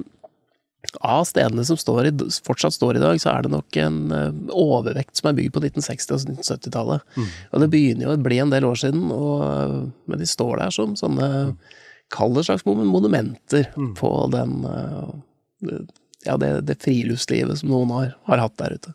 av 1.01 1.25
stedene 1.27 1.65
som 1.67 1.79
står 1.81 2.03
i, 2.11 2.13
fortsatt 2.47 2.75
står 2.77 2.95
i 2.99 3.03
dag, 3.03 3.17
så 3.23 3.29
er 3.33 3.41
det 3.47 3.53
nok 3.55 3.71
en 3.83 3.99
eh, 4.15 4.33
overvekt 4.55 5.15
som 5.19 5.27
er 5.33 5.37
bygd 5.41 5.53
på 5.57 5.63
1960- 5.65 6.15
og 6.15 6.19
1970-tallet. 6.37 7.01
Og 7.51 7.57
det 7.65 7.71
begynner 7.73 8.05
jo 8.07 8.13
å 8.15 8.25
bli 8.31 8.39
en 8.45 8.53
del 8.55 8.65
år 8.69 8.79
siden, 8.85 9.05
og, 9.15 9.37
eh, 9.49 9.81
men 10.07 10.17
de 10.23 10.29
står 10.31 10.55
der 10.63 10.71
som 10.77 10.89
sånne 11.01 11.29
Kall 12.15 12.37
det 12.37 12.47
slags 12.47 12.65
monumenter 12.67 12.93
monumenter 12.93 13.97
på 13.99 14.13
den 14.33 14.63
eh, 14.71 15.81
Ja, 16.25 16.39
det, 16.41 16.53
det 16.69 16.79
friluftslivet 16.81 17.61
som 17.61 17.73
noen 17.73 17.91
har, 17.93 18.15
har 18.31 18.41
hatt 18.47 18.57
der 18.61 18.79
ute. 18.79 18.95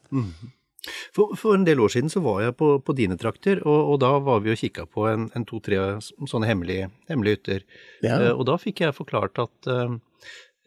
For, 1.14 1.36
for 1.38 1.58
en 1.58 1.66
del 1.68 1.82
år 1.84 1.92
siden 1.94 2.12
så 2.12 2.22
var 2.26 2.42
jeg 2.42 2.56
på, 2.60 2.72
på 2.86 2.96
dine 2.98 3.18
trakter, 3.20 3.62
og, 3.68 3.94
og 3.94 4.00
da 4.02 4.12
var 4.24 4.44
vi 4.44 4.54
og 4.54 4.60
kikka 4.62 4.88
på 4.90 5.06
en, 5.12 5.28
en 5.38 5.46
to-tre 5.48 5.80
sånne 6.02 6.50
hemmelige, 6.50 6.90
hemmelige 7.12 7.38
hytter. 7.40 7.66
Ja. 8.06 8.18
Uh, 8.18 8.32
og 8.38 8.46
da 8.50 8.58
fikk 8.62 8.84
jeg 8.86 8.98
forklart 8.98 9.42
at 9.44 9.70
uh, 9.70 9.98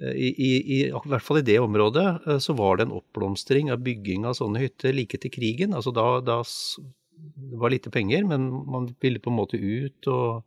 i, 0.02 0.28
i, 0.30 0.50
i, 0.58 0.78
i 0.90 1.10
hvert 1.12 1.24
fall 1.24 1.40
i 1.40 1.46
det 1.46 1.58
området 1.62 2.06
uh, 2.26 2.36
så 2.42 2.54
var 2.58 2.78
det 2.78 2.88
en 2.88 2.96
oppblomstring 2.98 3.72
av 3.72 3.82
bygging 3.86 4.28
av 4.28 4.36
sånne 4.38 4.62
hytter 4.62 4.94
like 4.96 5.18
til 5.22 5.32
krigen. 5.34 5.74
Altså 5.78 5.94
da, 5.96 6.06
da 6.22 6.42
det 6.42 7.58
var 7.58 7.72
lite 7.72 7.90
penger, 7.94 8.26
men 8.28 8.48
man 8.68 8.88
ville 9.00 9.22
på 9.22 9.30
en 9.30 9.38
måte 9.38 9.58
ut 9.58 10.08
og, 10.10 10.42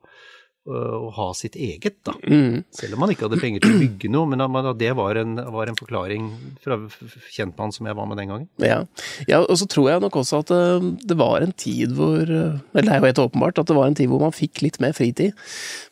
og 0.65 1.11
ha 1.13 1.27
sitt 1.37 1.55
eget, 1.55 1.99
da. 2.07 2.15
Mm. 2.25 2.63
Selv 2.73 2.95
om 2.95 3.03
man 3.03 3.11
ikke 3.13 3.27
hadde 3.27 3.37
penger 3.41 3.61
til 3.61 3.75
å 3.75 3.81
bygge 3.83 4.09
noe, 4.09 4.29
men 4.31 4.41
det 4.79 4.91
var 4.97 5.19
en, 5.21 5.37
var 5.53 5.69
en 5.69 5.77
forklaring 5.77 6.31
fra 6.63 6.79
kjentmann 7.35 7.73
som 7.75 7.85
jeg 7.85 7.97
var 7.97 8.09
med 8.09 8.17
den 8.17 8.33
gangen. 8.33 8.49
Ja. 8.63 8.79
ja, 9.29 9.43
og 9.43 9.59
så 9.61 9.69
tror 9.69 9.91
jeg 9.91 10.01
nok 10.01 10.17
også 10.23 10.41
at 10.41 10.53
eh, 10.55 10.89
det 11.05 11.19
var 11.19 11.45
en 11.45 11.53
tid 11.53 11.93
hvor 11.97 12.23
eh, 12.23 12.57
Eller 12.73 12.87
det 12.87 12.95
er 12.95 13.01
jo 13.01 13.09
helt 13.11 13.23
åpenbart 13.27 13.61
at 13.61 13.69
det 13.69 13.77
var 13.77 13.91
en 13.91 13.97
tid 13.97 14.09
hvor 14.09 14.25
man 14.25 14.35
fikk 14.35 14.65
litt 14.65 14.81
mer 14.81 14.95
fritid, 14.97 15.37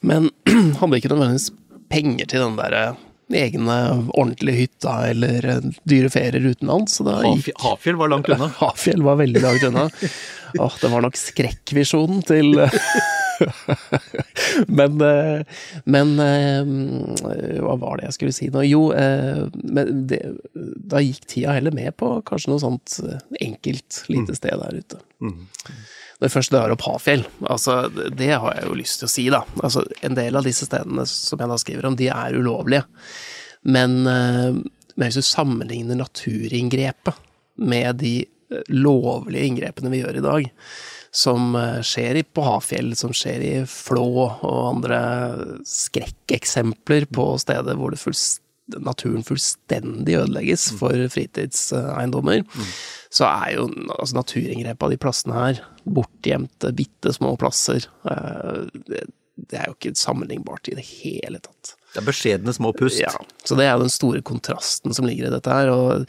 men 0.02 0.32
hadde 0.82 1.00
ikke 1.00 1.14
nødvendigvis 1.14 1.52
penger 1.94 2.34
til 2.34 2.48
den 2.48 2.58
derre 2.58 2.86
egne 3.34 3.76
ordentlige 4.14 4.66
hytta 4.66 4.96
eller 5.14 5.50
eh, 5.54 5.74
dyre 5.90 6.10
ferier 6.14 6.50
utenlands. 6.50 6.98
Så 6.98 7.06
gikk 7.06 7.30
Hafjell, 7.30 7.60
Hafjell 7.68 8.02
var 8.02 8.14
langt 8.16 8.30
unna. 8.34 8.50
Hafjell 8.64 9.06
var 9.06 9.22
veldig 9.22 9.46
langt 9.46 9.70
unna. 9.70 9.90
Åh, 10.58 10.80
det 10.82 10.94
var 10.98 11.06
nok 11.06 11.18
skrekkvisjonen 11.18 12.26
til 12.26 12.56
Men, 14.68 15.02
eh, 15.02 15.42
men 15.84 16.20
eh, 16.20 17.60
Hva 17.64 17.76
var 17.82 17.98
det 17.98 18.10
jeg 18.10 18.18
skulle 18.18 18.36
si 18.36 18.50
nå? 18.54 18.64
Jo, 18.68 18.84
eh, 18.98 19.44
men 19.64 20.06
det, 20.10 20.22
da 20.54 21.02
gikk 21.04 21.26
tida 21.30 21.56
heller 21.58 21.76
med 21.76 21.96
på 22.00 22.16
kanskje 22.28 22.54
noe 22.54 22.62
sånt 22.62 23.00
enkelt 23.42 24.04
lite 24.14 24.38
sted 24.38 24.62
der 24.62 24.80
ute. 24.84 25.02
Når 25.24 26.28
jeg 26.28 26.36
først 26.36 26.54
drar 26.54 26.74
opp 26.74 26.86
Hafjell, 26.86 27.26
altså 27.50 27.82
det 27.92 28.32
har 28.32 28.60
jeg 28.60 28.68
jo 28.70 28.78
lyst 28.80 29.02
til 29.02 29.10
å 29.10 29.12
si, 29.12 29.26
da. 29.34 29.42
Altså, 29.60 29.84
en 30.06 30.18
del 30.18 30.38
av 30.40 30.48
disse 30.48 30.68
stedene 30.70 31.06
som 31.10 31.42
jeg 31.42 31.52
da 31.52 31.60
skriver 31.60 31.90
om, 31.90 31.98
de 32.00 32.10
er 32.14 32.38
ulovlige. 32.38 32.86
Men, 33.64 34.04
men 34.04 35.04
hvis 35.04 35.20
du 35.20 35.26
sammenligner 35.26 36.00
naturinngrepet 36.00 37.20
med 37.64 38.00
de 38.04 38.16
lovlige 38.70 39.50
inngrepene 39.50 39.92
vi 39.92 40.04
gjør 40.04 40.20
i 40.20 40.26
dag, 40.28 40.50
som 41.14 41.54
skjer 41.86 42.24
på 42.34 42.46
Hafjell, 42.46 42.96
som 42.98 43.14
skjer 43.14 43.44
i 43.46 43.52
Flå 43.70 44.08
og 44.26 44.62
andre 44.72 45.02
skrekkeksempler 45.70 47.06
på 47.14 47.28
steder 47.42 47.78
hvor 47.78 47.94
fullst, 48.02 48.42
naturen 48.80 49.26
fullstendig 49.28 50.16
ødelegges 50.22 50.70
for 50.80 50.96
fritidseiendommer, 51.12 52.46
så 53.14 53.28
er 53.28 53.58
jo 53.58 53.68
altså, 53.98 54.16
naturinngrepet 54.18 54.88
av 54.88 54.94
de 54.94 55.00
plassene 55.04 55.38
her, 55.38 55.62
bortgjemte, 55.84 56.72
bitte 56.78 57.14
små 57.14 57.36
plasser, 57.40 57.86
det, 58.88 59.04
det 59.36 59.60
er 59.60 59.70
jo 59.70 59.78
ikke 59.78 59.96
sammenlignbart 60.00 60.72
i 60.72 60.78
det 60.80 60.86
hele 60.88 61.42
tatt. 61.44 61.76
Det 61.94 62.02
er 62.02 62.08
beskjedne 62.08 62.54
små 62.56 62.72
pust. 62.74 63.00
Ja, 63.04 63.12
så 63.46 63.56
det 63.58 63.68
er 63.68 63.76
jo 63.76 63.84
den 63.86 63.94
store 63.94 64.22
kontrasten 64.26 64.96
som 64.98 65.06
ligger 65.06 65.28
i 65.28 65.34
dette 65.34 65.54
her, 65.54 65.70
og 65.70 66.08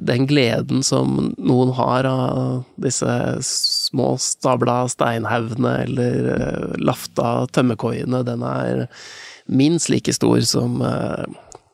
den 0.00 0.26
gleden 0.30 0.82
som 0.86 1.34
noen 1.36 1.74
har 1.76 2.08
av 2.08 2.64
disse 2.80 3.12
små 3.44 4.14
stabla 4.20 4.82
steinhaugene 4.88 5.74
eller 5.84 6.74
lafta 6.80 7.46
tømmerkoiene, 7.52 8.22
den 8.24 8.42
er 8.48 8.86
minst 9.50 9.90
like 9.92 10.12
stor 10.16 10.40
som 10.48 10.80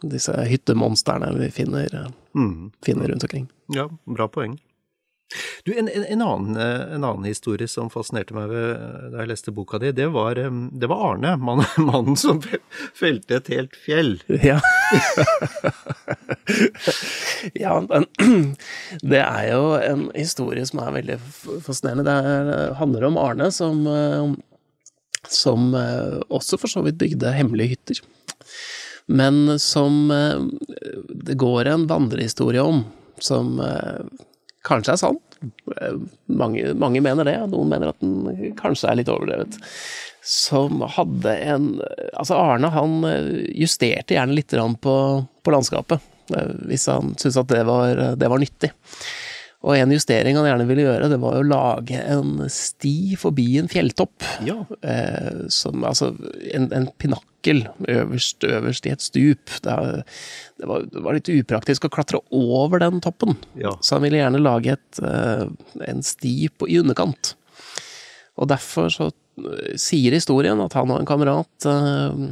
disse 0.06 0.34
hyttemonstrene 0.50 1.32
vi 1.38 1.50
finner, 1.54 2.10
Mm. 2.36 2.70
finner 2.84 3.08
rundt 3.08 3.24
omkring. 3.24 3.46
Ja, 3.72 3.88
bra 4.06 4.26
poeng. 4.28 4.58
Du, 5.64 5.78
en, 5.78 5.88
en, 5.88 6.04
en, 6.04 6.22
annen, 6.22 6.56
en, 6.56 7.04
annen, 7.04 7.24
historie 7.24 7.68
som 7.68 7.90
fascinerte 7.90 8.34
meg 8.36 8.46
ved, 8.52 8.82
da 9.10 9.24
jeg 9.24 9.30
leste 9.32 9.54
boka 9.54 9.80
di, 9.82 9.90
det 9.96 10.06
var, 10.14 10.38
det 10.38 10.90
var 10.90 11.02
Arne, 11.08 11.32
mannen, 11.48 11.86
mannen 11.88 12.18
som 12.20 12.38
felte 12.94 13.40
et 13.40 13.50
helt 13.50 13.74
fjell. 13.82 14.12
Ja. 14.30 14.60
ja, 17.64 17.74
men 17.88 18.06
det 19.02 19.22
er 19.24 19.48
jo 19.50 19.64
en 19.80 20.06
historie 20.14 20.66
som 20.68 20.84
er 20.84 20.94
veldig 21.00 21.18
fascinerende. 21.66 22.06
Det 22.06 22.76
handler 22.78 23.08
om 23.10 23.18
Arne 23.20 23.50
som, 23.54 23.82
som 25.26 25.74
også 25.74 26.60
for 26.62 26.70
så 26.70 26.84
vidt 26.86 27.00
bygde 27.02 27.34
hemmelige 27.34 27.74
hytter. 27.74 28.04
Men 29.06 29.58
som 29.62 30.06
det 30.06 31.34
går 31.38 31.70
en 31.70 31.90
vandrehistorie 31.90 32.62
om, 32.62 32.84
som 33.22 33.58
kanskje 34.66 34.96
er 34.96 35.00
sann. 35.00 35.20
Mange, 36.26 36.72
mange, 36.78 37.02
mener 37.04 37.28
det, 37.28 37.36
noen 37.52 37.70
mener 37.70 37.92
at 37.92 38.02
den 38.02 38.52
kanskje 38.58 38.90
er 38.90 39.00
litt 39.00 39.12
overdrevet. 39.12 39.58
Som 40.26 40.82
hadde 40.96 41.36
en 41.46 41.68
Altså, 42.16 42.34
Arne 42.34 42.72
han 42.74 42.98
justerte 43.54 44.16
gjerne 44.16 44.34
litt 44.34 44.54
på, 44.82 44.96
på 45.44 45.54
landskapet, 45.54 46.02
hvis 46.66 46.88
han 46.90 47.14
syntes 47.14 47.38
at 47.42 47.52
det 47.52 47.62
var, 47.68 48.02
det 48.18 48.30
var 48.32 48.42
nyttig. 48.42 48.72
Og 49.66 49.74
en 49.74 49.90
justering 49.90 50.36
han 50.38 50.46
gjerne 50.46 50.66
ville 50.68 50.84
gjøre, 50.84 51.08
det 51.10 51.18
var 51.22 51.40
å 51.40 51.46
lage 51.46 51.98
en 51.98 52.44
sti 52.52 53.16
forbi 53.18 53.48
en 53.58 53.70
fjelltopp. 53.70 54.22
Ja. 54.46 54.60
Eh, 54.86 55.46
som, 55.50 55.82
altså 55.86 56.12
en, 56.54 56.68
en 56.76 56.86
pinakkel 57.02 57.64
øverst, 57.90 58.46
øverst, 58.46 58.86
i 58.86 58.94
et 58.94 59.02
stup. 59.02 59.56
Det, 59.64 59.74
det, 60.60 60.70
var, 60.70 60.86
det, 60.86 61.02
var, 61.02 61.18
litt 61.18 61.32
upraktisk 61.34 61.88
å 61.88 61.92
klatre 61.96 62.22
over 62.30 62.84
den 62.84 63.02
toppen. 63.02 63.34
Ja. 63.58 63.74
Så 63.82 63.98
han 63.98 64.06
ville 64.06 64.22
gjerne 64.22 64.44
lage 64.44 64.76
et, 64.78 65.02
eh, 65.02 65.44
en 65.90 66.06
sti 66.06 66.36
på, 66.54 66.70
i 66.70 66.78
underkant. 66.84 67.34
Og 68.38 68.52
derfor 68.52 68.92
så 68.92 69.10
sier 69.76 70.14
historien 70.14 70.62
at 70.62 70.78
han 70.78 70.94
og 70.94 71.02
en 71.02 71.08
kamerat 71.08 71.66
eh, 71.68 72.26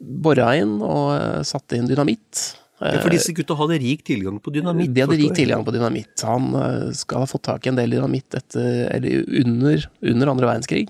bora 0.00 0.54
inn 0.62 0.78
og 0.78 1.42
satte 1.48 1.76
inn 1.76 1.90
dynamitt. 1.90 2.52
Ja, 2.82 2.98
for 3.02 3.14
disse 3.14 3.34
gutta 3.36 3.54
hadde 3.58 3.78
rik 3.82 4.02
tilgang 4.08 4.40
på 4.42 4.52
dynamitt? 4.54 4.90
De 4.94 5.04
hadde 5.04 5.18
rik 5.20 5.36
tilgang 5.38 5.62
på 5.66 5.74
dynamitt. 5.74 6.24
Han 6.26 6.50
skal 6.98 7.22
ha 7.24 7.30
fått 7.30 7.44
tak 7.46 7.66
i 7.66 7.70
en 7.72 7.78
del 7.78 7.94
dynamitt 7.94 8.34
etter, 8.34 8.88
eller 8.90 9.22
under, 9.42 9.86
under 10.12 10.32
andre 10.32 10.50
verdenskrig, 10.50 10.88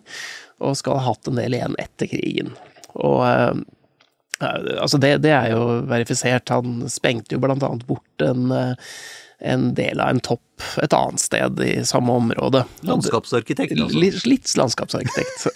og 0.62 0.78
skal 0.78 0.96
ha 0.98 1.10
hatt 1.10 1.28
en 1.28 1.40
del 1.40 1.58
igjen 1.58 1.76
etter 1.82 2.08
krigen. 2.08 2.54
Og 2.96 3.20
altså 4.42 4.98
det, 4.98 5.16
det, 5.26 5.32
er 5.36 5.52
jo 5.52 5.82
verifisert. 5.90 6.48
Han 6.54 6.88
sprengte 6.90 7.36
jo 7.36 7.42
blant 7.42 7.62
annet 7.66 7.86
bort 7.88 8.24
en, 8.24 8.52
en 9.42 9.68
del 9.76 10.00
av 10.00 10.14
en 10.14 10.22
topp 10.22 10.42
et 10.82 10.92
annet 10.94 11.20
sted 11.20 11.60
i 11.64 11.72
samme 11.86 12.12
område. 12.12 12.64
Landskapsarkitekt, 12.86 13.74
altså? 13.76 13.98
Litt, 13.98 14.22
litt 14.28 14.52
landskapsarkitekt. 14.58 15.46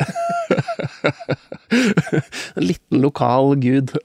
en 2.56 2.66
liten 2.66 3.04
lokal 3.04 3.54
gud. 3.62 3.94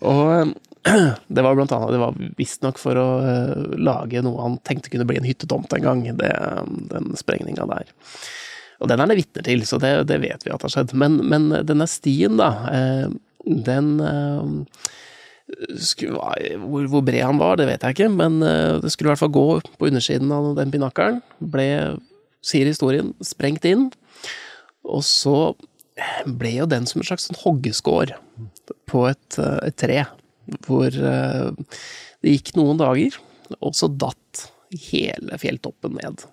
Og 0.00 0.54
det 1.36 1.44
var 1.44 1.54
blant 1.54 1.72
annet, 1.72 1.92
det 1.94 2.00
var 2.02 2.16
visstnok 2.38 2.80
for 2.82 2.98
å 2.98 3.08
lage 3.78 4.22
noe 4.24 4.42
han 4.42 4.58
tenkte 4.66 4.90
kunne 4.92 5.06
bli 5.08 5.20
en 5.20 5.28
hyttetomt 5.28 5.72
en 5.76 5.84
gang, 5.84 6.02
det, 6.18 6.32
den 6.90 7.12
sprengninga 7.18 7.68
der. 7.70 7.92
Og 8.82 8.90
den 8.90 9.02
er 9.02 9.10
det 9.10 9.20
vitner 9.20 9.46
til, 9.46 9.62
så 9.68 9.78
det, 9.78 9.92
det, 10.10 10.18
vet 10.24 10.42
vi 10.42 10.50
at 10.50 10.64
har 10.66 10.72
skjedd. 10.74 10.94
Men, 10.98 11.20
men 11.30 11.52
denne 11.68 11.86
stien, 11.86 12.34
da, 12.40 12.50
den 13.46 13.92
hvor, 15.52 16.86
hvor, 16.90 17.04
bred 17.04 17.22
han 17.22 17.38
var, 17.38 17.60
det 17.60 17.68
vet 17.68 17.84
jeg 17.86 17.94
ikke, 17.94 18.10
men 18.10 18.40
det 18.42 18.90
skulle 18.90 19.10
i 19.10 19.12
hvert 19.12 19.22
fall 19.22 19.34
gå 19.36 19.46
på 19.78 19.90
undersiden 19.90 20.34
av 20.34 20.56
den 20.58 20.74
pinakkelen. 20.74 21.20
Ble, 21.54 21.68
sier 22.42 22.66
historien, 22.66 23.12
sprengt 23.22 23.66
inn. 23.70 23.92
Og 24.82 25.04
så 25.06 25.52
ble 26.26 26.56
jo 26.56 26.66
den 26.66 26.88
som 26.88 27.02
en 27.02 27.06
slags 27.06 27.28
sånn 27.28 27.38
hoggeskår 27.42 28.16
på 28.90 29.06
et, 29.10 29.38
et, 29.38 29.76
tre, 29.78 30.04
hvor 30.66 30.90
det 30.92 32.34
gikk 32.34 32.54
noen 32.58 32.80
dager, 32.80 33.16
og 33.60 33.74
så 33.76 33.88
datt 33.90 34.46
hele 34.90 35.38
fjelltoppen 35.40 35.98
ned. 35.98 36.24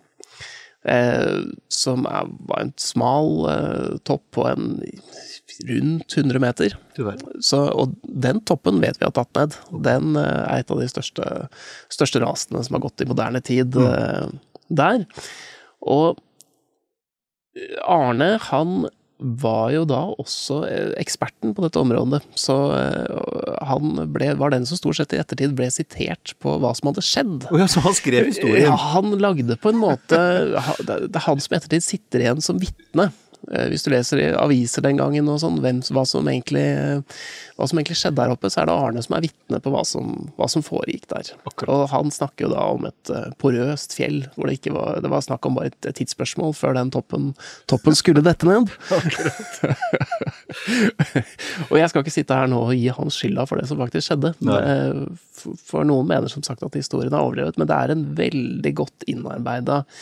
Eh, 0.87 1.41
som 1.67 2.05
er, 2.07 2.29
var 2.47 2.61
en 2.63 2.71
smal 2.79 3.33
eh, 3.51 3.97
topp 4.07 4.23
på 4.37 4.45
en 4.47 4.77
rundt 5.67 6.15
100 6.17 6.39
meter. 6.39 6.75
Så, 7.43 7.59
og 7.67 7.97
den 8.03 8.39
toppen 8.47 8.79
vet 8.79 8.99
vi 9.01 9.07
har 9.07 9.15
tatt 9.17 9.35
ned. 9.35 9.57
Den 9.83 10.15
eh, 10.15 10.43
er 10.45 10.63
et 10.63 10.71
av 10.71 10.79
de 10.79 10.87
største, 10.87 11.25
største 11.91 12.23
rasene 12.23 12.63
som 12.63 12.77
har 12.77 12.85
gått 12.87 13.03
i 13.03 13.09
moderne 13.09 13.43
tid 13.43 13.75
mm. 13.75 14.39
der. 14.71 15.03
Og 15.83 16.21
Arne, 17.83 18.37
han 18.47 18.87
var 19.19 19.73
jo 19.73 19.83
da 19.89 19.99
også 20.21 20.61
eksperten 20.99 21.51
på 21.55 21.63
dette 21.65 21.81
området, 21.81 22.21
så 22.39 22.55
han 23.67 24.03
ble, 24.13 24.31
var 24.39 24.53
den 24.53 24.67
som 24.69 24.79
stort 24.79 24.99
sett 24.99 25.15
i 25.15 25.19
ettertid 25.19 25.55
ble 25.57 25.67
sitert 25.73 26.35
på 26.39 26.55
hva 26.61 26.71
som 26.77 26.91
hadde 26.91 27.03
skjedd. 27.05 27.49
Oh 27.51 27.59
ja, 27.59 27.67
så 27.71 27.83
han 27.83 27.97
skrev 27.97 28.29
historien? 28.31 28.69
Ja, 28.69 28.77
han 28.95 29.11
lagde 29.19 29.59
på 29.59 29.73
en 29.73 29.81
måte 29.81 30.19
Det 30.79 30.99
er 31.09 31.25
han 31.25 31.41
som 31.43 31.55
i 31.55 31.59
ettertid 31.59 31.85
sitter 31.85 32.23
igjen 32.23 32.43
som 32.43 32.61
vitne 32.61 33.09
Eh, 33.09 33.28
hvis 33.47 33.85
du 33.85 33.89
leser 33.93 34.19
i 34.21 34.25
aviser 34.35 34.83
den 34.83 34.99
gangen 34.99 35.29
og 35.31 35.39
sånn, 35.41 35.59
hvem, 35.63 35.79
hva, 35.95 36.03
som 36.07 36.27
egentlig, 36.29 36.65
hva 37.55 37.67
som 37.69 37.79
egentlig 37.79 37.97
skjedde 37.97 38.19
der 38.19 38.33
oppe, 38.33 38.51
så 38.51 38.61
er 38.61 38.69
det 38.69 38.75
Arne 38.75 39.03
som 39.05 39.15
er 39.15 39.23
vitne 39.25 39.61
på 39.63 39.73
hva 39.73 39.83
som, 39.87 40.11
hva 40.37 40.49
som 40.51 40.65
foregikk 40.65 41.07
der. 41.11 41.31
Og 41.65 41.85
han 41.93 42.11
snakker 42.13 42.45
jo 42.45 42.51
da 42.53 42.65
om 42.75 42.85
et 42.89 43.13
eh, 43.13 43.31
porøst 43.41 43.95
fjell, 43.97 44.21
hvor 44.35 44.49
det 44.49 44.59
ikke 44.59 44.75
var 44.75 44.99
Det 45.03 45.11
var 45.11 45.23
snakk 45.25 45.47
om 45.47 45.57
bare 45.57 45.71
et 45.71 45.89
tidsspørsmål 45.97 46.53
før 46.57 46.75
den 46.77 46.91
toppen, 46.93 47.31
toppen 47.71 47.97
skulle 47.97 48.25
dette 48.25 48.47
ned. 48.49 48.69
og 51.69 51.75
jeg 51.79 51.89
skal 51.91 52.03
ikke 52.03 52.13
sitte 52.13 52.37
her 52.37 52.49
nå 52.51 52.61
og 52.69 52.75
gi 52.77 52.89
hans 52.95 53.17
skylda 53.19 53.47
for 53.49 53.61
det 53.61 53.69
som 53.69 53.81
faktisk 53.81 54.11
skjedde. 54.11 54.33
Men, 54.45 55.17
for 55.39 55.87
noen 55.87 56.09
mener 56.09 56.31
som 56.31 56.43
sagt 56.45 56.63
at 56.65 56.75
historien 56.77 57.13
er 57.13 57.21
overdrevet, 57.21 57.59
men 57.59 57.69
det 57.69 57.77
er 57.77 57.93
en 57.93 58.07
veldig 58.17 58.73
godt 58.81 59.07
innarbeida 59.11 59.83
eh, 59.83 59.93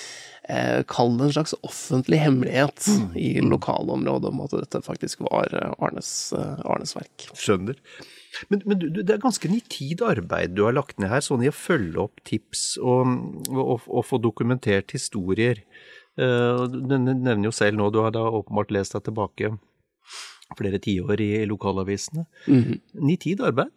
Kall 0.88 1.17
det 1.19 1.25
en 1.27 1.33
slags 1.36 1.55
offentlig 1.67 2.21
hemmelighet 2.21 2.86
mm. 2.88 3.10
i 3.19 3.29
lokalområdet 3.43 4.31
om 4.31 4.45
at 4.45 4.55
dette 4.55 4.81
faktisk 4.86 5.25
var 5.27 5.51
eh, 5.51 5.73
Arnes, 5.83 6.12
eh, 6.38 6.62
Arnes 6.63 6.95
verk. 6.95 7.27
Skjønner. 7.36 7.79
Men, 8.47 8.63
men 8.63 8.79
du, 8.79 8.88
det 9.01 9.15
er 9.15 9.23
ganske 9.23 9.49
nitid 9.51 10.03
arbeid 10.05 10.55
du 10.55 10.63
har 10.67 10.77
lagt 10.77 11.01
ned 11.01 11.12
her, 11.12 11.23
sånn 11.25 11.43
i 11.43 11.51
å 11.51 11.55
følge 11.55 12.03
opp 12.05 12.21
tips 12.27 12.77
og, 12.79 13.15
og, 13.51 13.88
og 13.88 14.03
få 14.05 14.19
dokumentert 14.21 14.93
historier. 14.93 15.63
Du 16.17 16.77
nevner 16.97 17.43
jo 17.45 17.53
selv 17.53 17.77
nå, 17.77 17.91
du 17.93 17.99
har 18.01 18.13
da 18.15 18.23
åpenbart 18.39 18.71
lest 18.73 18.95
deg 18.95 19.03
tilbake 19.05 19.51
flere 20.55 20.79
tiår 20.79 21.21
i 21.21 21.45
lokalavisene. 21.45 22.25
Mm 22.47 22.63
-hmm. 22.63 22.79
Nitid 22.93 23.41
arbeid? 23.41 23.69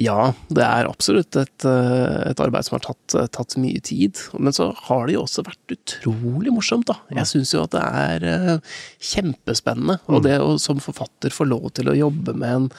Ja, 0.00 0.30
det 0.48 0.64
er 0.64 0.88
absolutt 0.88 1.36
et, 1.36 1.66
eh, 1.68 2.30
et 2.30 2.40
arbeid 2.40 2.64
som 2.64 2.78
har 2.78 2.84
tatt, 2.86 3.14
eh, 3.18 3.26
tatt, 3.28 3.58
mye 3.60 3.80
tid. 3.84 4.16
Men 4.38 4.54
så 4.56 4.70
har 4.88 5.06
det 5.06 5.18
jo 5.18 5.24
også 5.26 5.44
vært 5.44 5.74
utrolig 5.74 6.54
morsomt, 6.54 6.86
da. 6.88 6.96
Jeg 7.12 7.28
syns 7.28 7.52
jo 7.52 7.64
at 7.66 7.74
det 7.76 7.82
er 7.82 8.24
uh, 8.24 8.72
kjempespennende. 9.04 9.98
Og 10.08 10.22
mm. 10.22 10.24
det 10.24 10.38
å 10.40 10.56
som 10.62 10.80
forfatter 10.80 11.34
få 11.34 11.44
lov 11.44 11.74
til 11.76 11.92
å 11.92 11.98
jobbe 11.98 12.32
med 12.32 12.56
en, 12.56 12.70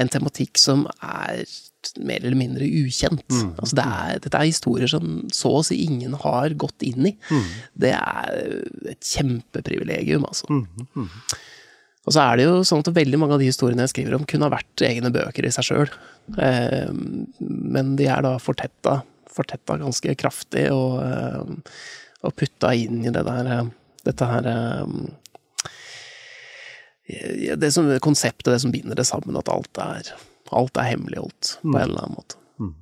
en 0.00 0.12
tematikk 0.16 0.56
som 0.60 0.86
er 1.04 1.44
mer 2.00 2.24
eller 2.24 2.38
mindre 2.38 2.64
ukjent. 2.64 3.28
Mm. 3.28 3.50
Altså 3.60 3.76
det 3.76 3.84
er, 3.84 4.20
dette 4.24 4.40
er 4.40 4.48
historier 4.48 4.88
som 4.88 5.18
så 5.36 5.58
å 5.58 5.64
si 5.68 5.82
ingen 5.84 6.16
har 6.24 6.56
gått 6.56 6.86
inn 6.86 7.10
i. 7.10 7.16
Mm. 7.28 7.50
Det 7.84 7.92
er 7.98 8.38
et 8.94 9.12
kjempeprivilegium, 9.12 10.24
altså. 10.24 10.48
Mm. 10.48 11.04
Mm. 12.04 12.08
Og 12.08 12.12
så 12.12 12.20
er 12.20 12.36
det 12.36 12.44
jo 12.46 12.60
sånn 12.68 12.84
at 12.84 12.92
veldig 12.96 13.20
mange 13.20 13.36
av 13.36 13.42
de 13.42 13.48
historiene 13.48 13.86
jeg 13.86 13.94
skriver 13.94 14.18
om, 14.18 14.26
kunne 14.28 14.48
ha 14.48 14.52
vært 14.52 14.84
egne 14.84 15.12
bøker 15.14 15.46
i 15.48 15.52
seg 15.54 15.68
sjøl. 15.70 15.92
Eh, 16.36 16.90
men 17.40 17.94
de 17.98 18.08
er 18.12 18.24
da 18.24 18.36
fortetta, 18.42 18.98
fortetta 19.32 19.78
ganske 19.80 20.16
kraftig 20.20 20.66
og, 20.72 21.00
eh, 21.04 21.78
og 22.24 22.36
putta 22.36 22.74
inn 22.76 23.02
i 23.04 23.12
det 23.14 23.24
der 23.26 23.50
eh, 23.58 23.72
Dette 24.04 24.26
her 24.28 24.44
det 27.56 27.70
som, 27.72 27.86
Konseptet, 28.04 28.50
det 28.52 28.58
som 28.60 28.72
binder 28.74 28.98
det 28.98 29.06
sammen, 29.08 29.38
at 29.40 29.48
alt 29.48 29.80
er, 29.80 30.10
alt 30.52 30.76
er 30.76 30.90
hemmeligholdt 30.90 31.54
på 31.62 31.72
en 31.72 31.78
eller 31.86 32.02
annen 32.02 32.18
måte. 32.18 32.36
Mm. 32.60 32.74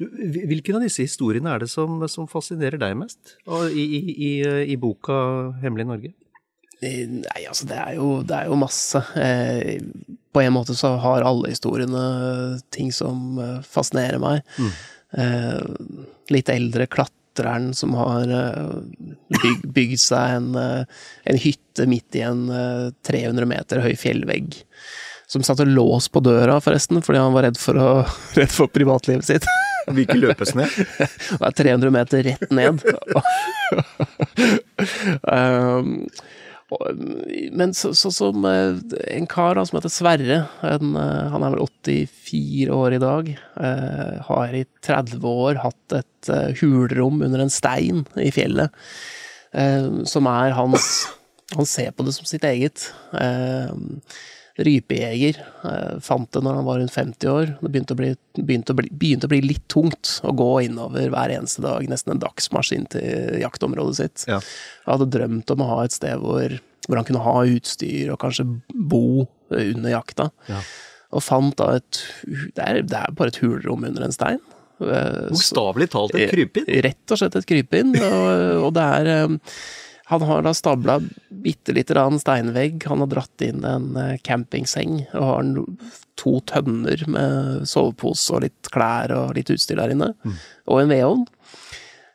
Du, 0.00 0.06
hvilken 0.48 0.78
av 0.78 0.86
disse 0.86 1.04
historiene 1.04 1.52
er 1.52 1.60
det 1.60 1.68
som, 1.68 2.00
som 2.08 2.30
fascinerer 2.32 2.80
deg 2.80 2.96
mest 2.96 3.34
i, 3.44 3.84
i, 3.84 4.00
i, 4.14 4.32
i 4.72 4.78
boka 4.80 5.18
'Hemmelig 5.60 5.90
Norge'? 5.90 6.14
Nei, 6.84 7.44
altså 7.48 7.68
det 7.68 7.78
er 7.80 7.96
jo, 7.98 8.08
det 8.26 8.36
er 8.36 8.50
jo 8.50 8.58
masse. 8.60 9.00
Eh, 9.20 9.80
på 10.34 10.42
en 10.42 10.54
måte 10.56 10.76
så 10.76 10.94
har 11.02 11.26
alle 11.26 11.52
historiene 11.52 12.04
ting 12.74 12.92
som 12.92 13.38
eh, 13.40 13.60
fascinerer 13.66 14.20
meg. 14.22 14.42
Mm. 14.58 14.72
Eh, 15.24 16.02
litt 16.34 16.50
eldre 16.52 16.88
klatreren 16.90 17.72
som 17.74 17.94
har 17.98 18.30
byg, 19.34 19.64
bygd 19.74 20.00
seg 20.00 20.36
en, 20.38 20.52
en, 20.56 21.40
hytte 21.42 21.86
midt 21.90 22.18
i 22.18 22.22
en 22.22 22.46
300 23.06 23.48
meter 23.50 23.82
høy 23.84 23.94
fjellvegg. 23.98 24.60
Som 25.26 25.42
satte 25.42 25.66
lås 25.66 26.06
på 26.12 26.20
døra, 26.22 26.60
forresten, 26.62 27.00
fordi 27.02 27.18
han 27.18 27.34
var 27.34 27.48
redd 27.48 27.58
for, 27.58 27.80
å, 27.80 28.04
redd 28.38 28.52
for 28.54 28.70
privatlivet 28.70 29.26
sitt. 29.26 29.48
Vil 29.88 30.06
ikke 30.06 30.20
løpes 30.20 30.54
ned? 30.56 30.70
Det 31.40 31.42
er 31.48 31.56
300 31.58 31.92
meter 31.92 32.24
rett 32.28 32.54
ned. 32.54 32.84
um, 35.28 36.06
men 37.54 37.74
sånn 37.76 37.96
så, 37.96 38.10
som 38.14 38.44
eh, 38.48 38.78
en 39.14 39.28
kar 39.30 39.58
da, 39.58 39.64
som 39.66 39.78
heter 39.78 39.92
Sverre, 39.92 40.38
en, 40.66 40.94
eh, 41.00 41.26
han 41.32 41.44
er 41.44 41.54
vel 41.54 41.64
84 41.66 42.74
år 42.74 42.96
i 42.96 43.02
dag, 43.02 43.30
eh, 43.34 44.14
har 44.28 44.56
i 44.56 44.64
30 44.86 45.26
år 45.30 45.60
hatt 45.64 45.98
et 46.00 46.30
hulrom 46.60 47.20
under 47.26 47.44
en 47.44 47.52
stein 47.52 48.04
i 48.16 48.30
fjellet, 48.32 48.72
som 50.08 50.26
er 50.26 50.54
hans 50.56 50.86
Han 51.54 51.66
ser 51.68 51.92
på 51.92 52.02
det 52.02 52.14
som 52.16 52.24
sitt 52.26 52.42
eget. 52.48 52.86
Rypejeger. 54.54 55.40
Fant 56.04 56.28
det 56.30 56.42
når 56.44 56.60
han 56.60 56.66
var 56.68 56.78
rundt 56.78 56.94
50 56.94 57.30
år. 57.32 57.54
Det 57.58 57.70
begynte 57.72 57.96
å, 57.96 57.98
bli, 57.98 58.10
begynte, 58.38 58.74
å 58.74 58.78
bli, 58.78 58.90
begynte 58.90 59.26
å 59.26 59.32
bli, 59.32 59.40
litt 59.42 59.64
tungt 59.72 60.18
å 60.22 60.34
gå 60.36 60.50
innover 60.68 61.08
hver 61.10 61.32
eneste 61.34 61.64
dag, 61.64 61.88
nesten 61.90 62.14
en 62.14 62.22
dagsmaskin 62.22 62.86
til 62.94 63.40
jaktområdet 63.42 63.98
sitt. 63.98 64.28
Ja. 64.30 64.38
Jeg 64.84 64.92
hadde 64.92 65.10
drømt 65.16 65.50
om 65.54 65.64
å 65.64 65.72
ha 65.72 65.82
et 65.88 65.96
sted 65.96 66.22
hvor 66.22 66.54
hvor 66.88 67.00
han 67.00 67.06
kunne 67.08 67.22
ha 67.24 67.36
utstyr 67.48 68.12
og 68.12 68.20
kanskje 68.22 68.46
bo 68.74 69.26
under 69.54 69.92
jakta. 69.92 70.28
Ja. 70.50 70.60
Og 71.14 71.22
fant 71.22 71.56
da 71.60 71.76
et 71.78 72.02
det 72.26 72.64
er, 72.64 72.82
det 72.82 72.98
er, 72.98 73.14
bare 73.16 73.32
et 73.32 73.40
hulrom 73.42 73.86
under 73.86 74.06
en 74.06 74.14
stein. 74.14 74.42
Eh, 74.82 75.30
Bokstavelig 75.30 75.90
talt 75.94 76.16
et 76.18 76.32
krypinn? 76.32 76.66
Rett 76.84 77.14
og 77.14 77.20
slett 77.20 77.38
et 77.38 77.48
krypinn. 77.48 77.94
Og, 77.94 78.28
og, 78.66 78.70
det 78.76 78.86
er 78.98 79.12
eh, 79.14 79.58
Han 80.10 80.24
har 80.28 80.44
da 80.44 80.52
stabla 80.54 80.98
bitte 81.44 81.72
lite 81.72 81.94
grann 81.94 82.20
steinvegg. 82.20 82.84
Han 82.90 83.00
har 83.04 83.10
dratt 83.12 83.44
inn 83.46 83.64
en 83.64 83.96
eh, 83.96 84.16
campingseng 84.26 85.02
og 85.14 85.26
har 85.30 85.50
to 86.20 86.38
tønner 86.50 87.04
med 87.10 87.64
sovepose 87.68 88.36
og 88.36 88.44
litt 88.44 88.72
klær 88.74 89.14
og 89.16 89.34
litt 89.38 89.52
utstyr 89.54 89.80
der 89.80 89.94
inne. 89.96 90.12
Mm. 90.24 90.40
Og 90.68 90.82
en 90.82 90.92
vedovn. 90.92 91.28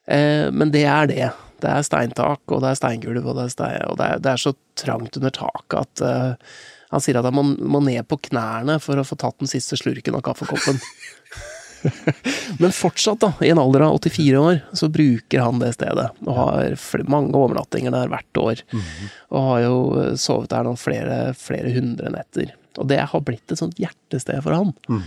Men 0.09 0.71
det 0.73 0.87
er 0.89 1.09
det. 1.09 1.25
Det 1.59 1.69
er 1.69 1.85
steintak, 1.85 2.41
og 2.47 2.63
det 2.63 2.71
er 2.71 2.79
steingulv, 2.79 3.25
og, 3.25 3.35
det 3.37 3.45
er, 3.45 3.53
stein, 3.53 3.79
og 3.89 3.97
det, 3.99 4.07
er, 4.07 4.21
det 4.23 4.31
er, 4.31 4.41
så 4.41 4.53
trangt 4.79 5.17
under 5.19 5.33
taket 5.35 5.79
at 5.81 6.03
eh, 6.05 6.57
han 6.89 7.03
sier 7.03 7.19
at 7.19 7.27
han 7.27 7.35
må, 7.35 7.43
må, 7.59 7.81
ned 7.85 8.07
på 8.09 8.17
knærne 8.29 8.79
for 8.81 8.97
å 8.97 9.05
få 9.05 9.17
tatt 9.19 9.37
den 9.41 9.51
siste 9.51 9.77
slurken 9.77 10.17
av 10.17 10.23
kaffekoppen. 10.25 10.79
Men 12.61 12.73
fortsatt, 12.75 13.19
da, 13.23 13.31
i 13.41 13.51
en 13.53 13.61
alder 13.61 13.85
av 13.87 13.99
84 13.99 14.39
år, 14.39 14.59
så 14.73 14.89
bruker 14.91 15.43
han 15.43 15.61
det 15.61 15.73
stedet. 15.77 16.09
Og 16.25 16.35
har 16.37 16.77
mange 17.11 17.35
overnattinger 17.37 17.93
der 17.95 18.11
hvert 18.11 18.41
år. 18.41 18.63
Mm 18.71 18.81
-hmm. 18.81 19.09
Og 19.29 19.47
har 19.49 19.59
jo 19.59 19.77
eh, 20.01 20.15
sovet 20.15 20.49
der 20.49 20.63
noen 20.63 20.77
flere, 20.77 21.33
flere 21.33 21.73
hundre 21.73 22.09
netter. 22.09 22.53
Og 22.77 22.87
det 22.87 22.99
har 22.99 23.21
blitt 23.21 23.51
et 23.51 23.59
sånt 23.59 23.79
hjertested 23.79 24.43
for 24.43 24.53
han. 24.53 24.73
Mm. 24.89 25.03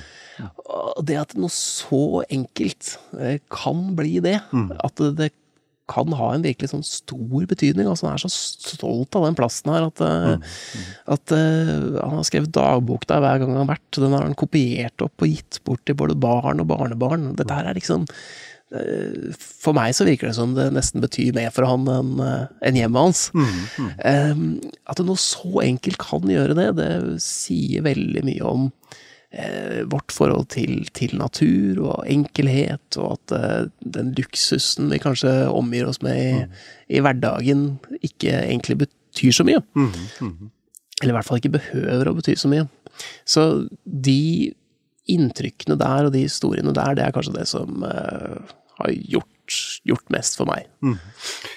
Og 0.65 1.05
det 1.07 1.17
at 1.21 1.35
noe 1.39 1.53
så 1.53 2.25
enkelt 2.29 2.99
eh, 3.21 3.39
kan 3.51 3.95
bli 3.97 4.21
det, 4.21 4.41
mm. 4.53 4.73
at 4.85 4.97
det 5.17 5.33
kan 5.93 6.15
ha 6.19 6.29
en 6.33 6.45
virkelig 6.45 6.73
sånn 6.73 6.85
stor 6.87 7.47
betydning. 7.51 7.89
altså 7.89 8.09
Han 8.09 8.17
er 8.17 8.25
så 8.25 8.31
stolt 8.33 9.19
av 9.19 9.27
den 9.29 9.37
plassen 9.39 9.73
her 9.73 9.89
at, 9.89 10.03
eh, 10.05 10.31
mm. 10.39 10.87
At 11.17 11.35
uh, 11.35 11.99
han 12.01 12.17
har 12.19 12.29
skrevet 12.29 12.55
dagbok 12.55 13.07
der 13.11 13.23
hver 13.25 13.43
gang 13.43 13.53
han 13.55 13.63
har 13.65 13.75
vært. 13.75 13.99
Den 13.99 14.17
har 14.17 14.27
han 14.27 14.39
kopiert 14.39 15.05
opp 15.05 15.25
og 15.25 15.35
gitt 15.35 15.61
bort 15.67 15.85
til 15.89 15.99
både 15.99 16.19
barn 16.19 16.63
og 16.63 16.71
barnebarn. 16.73 17.33
Dette 17.39 17.59
her 17.59 17.69
er 17.71 17.79
liksom 17.79 18.07
uh, 18.09 19.31
For 19.39 19.77
meg 19.77 19.95
så 19.97 20.09
virker 20.09 20.31
det 20.31 20.37
som 20.41 20.57
det 20.59 20.71
nesten 20.75 21.05
betyr 21.05 21.37
mer 21.37 21.53
for 21.55 21.69
han 21.69 21.89
enn 21.93 22.15
en 22.23 22.83
hjemmet 22.83 23.07
hans. 23.07 23.29
Mm. 23.37 23.95
mm. 24.03 24.51
at 24.91 25.05
noe 25.05 25.21
så 25.21 25.65
enkelt 25.65 26.01
kan 26.03 26.29
gjøre 26.29 26.57
det, 26.59 26.69
det 26.81 26.93
sier 27.25 27.85
veldig 27.87 28.25
mye 28.29 28.55
om 28.57 28.71
eh, 29.33 29.83
vårt 29.91 30.13
forhold 30.15 30.49
til, 30.55 30.87
til, 30.97 31.17
natur 31.21 31.83
og 31.89 32.07
enkelhet, 32.11 32.99
og 33.01 33.17
at 33.17 33.37
eh, 33.37 33.71
den 33.97 34.13
luksusen 34.19 34.93
vi 34.93 35.01
kanskje 35.03 35.33
omgir 35.51 35.89
oss 35.89 36.03
med 36.05 36.21
i, 36.21 36.33
mm. 36.39 36.57
i 36.89 37.05
hverdagen, 37.05 37.67
ikke 38.01 38.35
egentlig 38.45 38.83
betyr 38.85 39.39
så 39.39 39.47
mye. 39.49 39.63
Mm, 39.75 39.93
mm. 40.21 40.51
Eller 41.03 41.15
i 41.15 41.19
hvert 41.19 41.29
fall 41.29 41.43
ikke 41.43 41.57
behøver 41.59 42.11
å 42.11 42.17
bety 42.19 42.37
så 42.39 42.51
mye. 42.53 42.69
Så 43.27 43.47
de 43.85 44.53
inntrykkene 45.11 45.77
der 45.81 46.07
og 46.07 46.15
de 46.15 46.27
historiene 46.27 46.75
der, 46.77 46.97
det 46.97 47.07
er 47.07 47.15
kanskje 47.15 47.39
det 47.41 47.49
som 47.51 47.83
eh, 47.89 48.53
har 48.79 48.93
gjort 49.17 49.32
gjort 49.89 50.11
mest 50.15 50.37
for 50.39 50.49
meg. 50.49 50.69
Mm. 50.85 50.99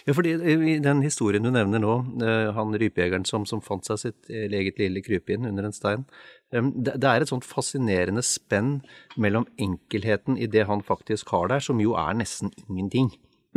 Ja, 0.07 0.15
fordi 0.17 0.33
i 0.35 0.77
den 0.83 1.03
historien 1.05 1.45
du 1.45 1.51
nevner 1.53 1.81
nå, 1.83 1.97
eh, 2.25 2.49
han 2.55 2.73
rypejegeren 2.81 3.27
som, 3.29 3.45
som 3.49 3.63
fant 3.65 3.85
seg 3.87 4.01
sitt 4.01 4.31
eget 4.31 4.81
lille 4.81 5.03
krypinn 5.05 5.47
under 5.49 5.67
en 5.67 5.75
stein, 5.75 6.07
det 6.53 7.09
er 7.09 7.23
et 7.23 7.31
sånt 7.31 7.45
fascinerende 7.47 8.23
spenn 8.25 8.79
mellom 9.19 9.47
enkelheten 9.61 10.37
i 10.39 10.47
det 10.51 10.67
han 10.69 10.83
faktisk 10.85 11.33
har 11.35 11.49
der, 11.51 11.63
som 11.63 11.81
jo 11.83 11.95
er 11.99 12.15
nesten 12.15 12.53
ingenting, 12.67 13.09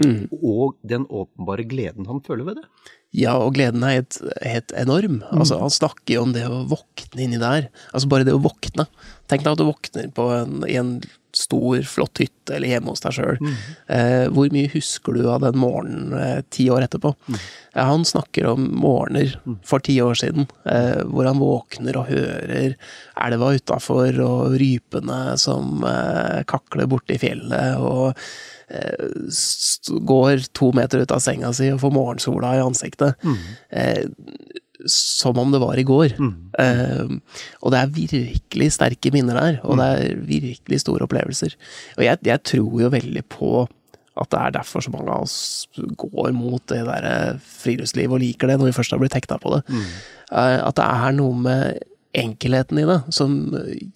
mm. 0.02 0.30
og 0.40 0.78
den 0.82 1.06
åpenbare 1.06 1.66
gleden 1.68 2.08
han 2.10 2.24
føler 2.24 2.48
ved 2.48 2.62
det. 2.62 2.94
Ja, 3.16 3.38
og 3.40 3.54
gleden 3.56 3.84
er 3.86 4.00
helt, 4.00 4.18
helt 4.44 4.72
enorm. 4.76 5.20
Mm. 5.22 5.38
Altså, 5.40 5.60
han 5.62 5.72
snakker 5.72 6.18
jo 6.18 6.24
om 6.26 6.34
det 6.34 6.44
å 6.44 6.64
våkne 6.68 7.24
inni 7.24 7.40
der. 7.40 7.70
Altså 7.92 8.10
bare 8.12 8.26
det 8.28 8.34
å 8.36 8.42
våkne. 8.44 8.84
Tenk 9.30 9.46
deg 9.46 9.54
at 9.54 9.62
du 9.62 9.64
våkner 9.68 10.10
en, 10.12 10.58
i 10.68 10.76
en 10.76 10.98
stor, 11.36 11.82
flott 11.84 12.18
hytte 12.22 12.56
eller 12.56 12.72
hjemme 12.72 12.92
hos 12.92 13.02
deg 13.04 13.16
sjøl. 13.18 13.38
Eh, 13.92 14.26
hvor 14.32 14.50
mye 14.54 14.70
husker 14.72 15.16
du 15.18 15.26
av 15.28 15.44
den 15.44 15.58
morgenen 15.60 16.14
eh, 16.16 16.40
ti 16.54 16.68
år 16.72 16.86
etterpå? 16.86 17.14
Ja, 17.74 17.88
han 17.90 18.06
snakker 18.08 18.48
om 18.54 18.64
morgener 18.80 19.34
for 19.66 19.84
ti 19.84 19.98
år 20.02 20.16
siden, 20.18 20.48
eh, 20.64 21.04
hvor 21.04 21.28
han 21.28 21.42
våkner 21.42 22.00
og 22.00 22.08
hører 22.10 22.78
elva 23.28 23.52
utafor 23.54 24.18
og 24.24 24.56
rypene 24.60 25.36
som 25.38 25.84
eh, 25.86 26.40
kakler 26.48 26.88
borti 26.90 27.18
i 27.18 27.22
fjellet, 27.22 27.76
og 27.78 28.16
eh, 28.72 29.28
går 30.08 30.48
to 30.56 30.72
meter 30.76 31.04
ut 31.04 31.14
av 31.14 31.22
senga 31.24 31.52
si 31.56 31.68
og 31.74 31.82
får 31.84 31.94
morgensola 31.94 32.56
i 32.56 32.64
ansiktet. 32.64 33.20
Eh, 33.70 34.08
som 34.86 35.38
om 35.38 35.50
det 35.50 35.60
var 35.62 35.78
i 35.78 35.86
går. 35.86 36.14
Eh, 36.58 37.10
og 37.62 37.74
det 37.74 37.80
er 37.80 37.96
virkelig 37.96 38.70
sterke 38.76 39.12
minner 39.14 39.40
der, 39.40 39.58
og 39.64 39.80
det 39.80 39.88
er 39.88 40.22
virkelig 40.28 40.80
store 40.84 41.08
opplevelser. 41.08 41.56
Og 41.98 42.04
jeg, 42.06 42.20
jeg 42.28 42.44
tror 42.46 42.84
jo 42.84 42.92
veldig 42.94 43.24
på 43.32 43.66
at 44.18 44.30
det 44.32 44.38
er 44.38 44.54
derfor 44.56 44.82
så 44.82 44.90
mange 44.90 45.14
av 45.14 45.26
oss 45.28 45.68
går 45.78 46.32
mot 46.34 46.62
det 46.70 46.80
der 46.88 47.06
eh, 47.06 47.44
friluftslivet 47.62 48.16
og 48.16 48.22
liker 48.22 48.50
det, 48.50 48.58
når 48.58 48.70
vi 48.70 48.78
først 48.78 48.94
har 48.94 49.02
blitt 49.02 49.14
hekta 49.14 49.38
på 49.42 49.54
det. 49.54 49.62
Eh, 50.32 50.58
at 50.58 50.78
det 50.78 50.86
er 50.86 51.14
noe 51.18 51.38
med 51.38 51.84
enkelheten 52.18 52.80
i 52.80 52.86
det 52.88 52.96
som 53.12 53.34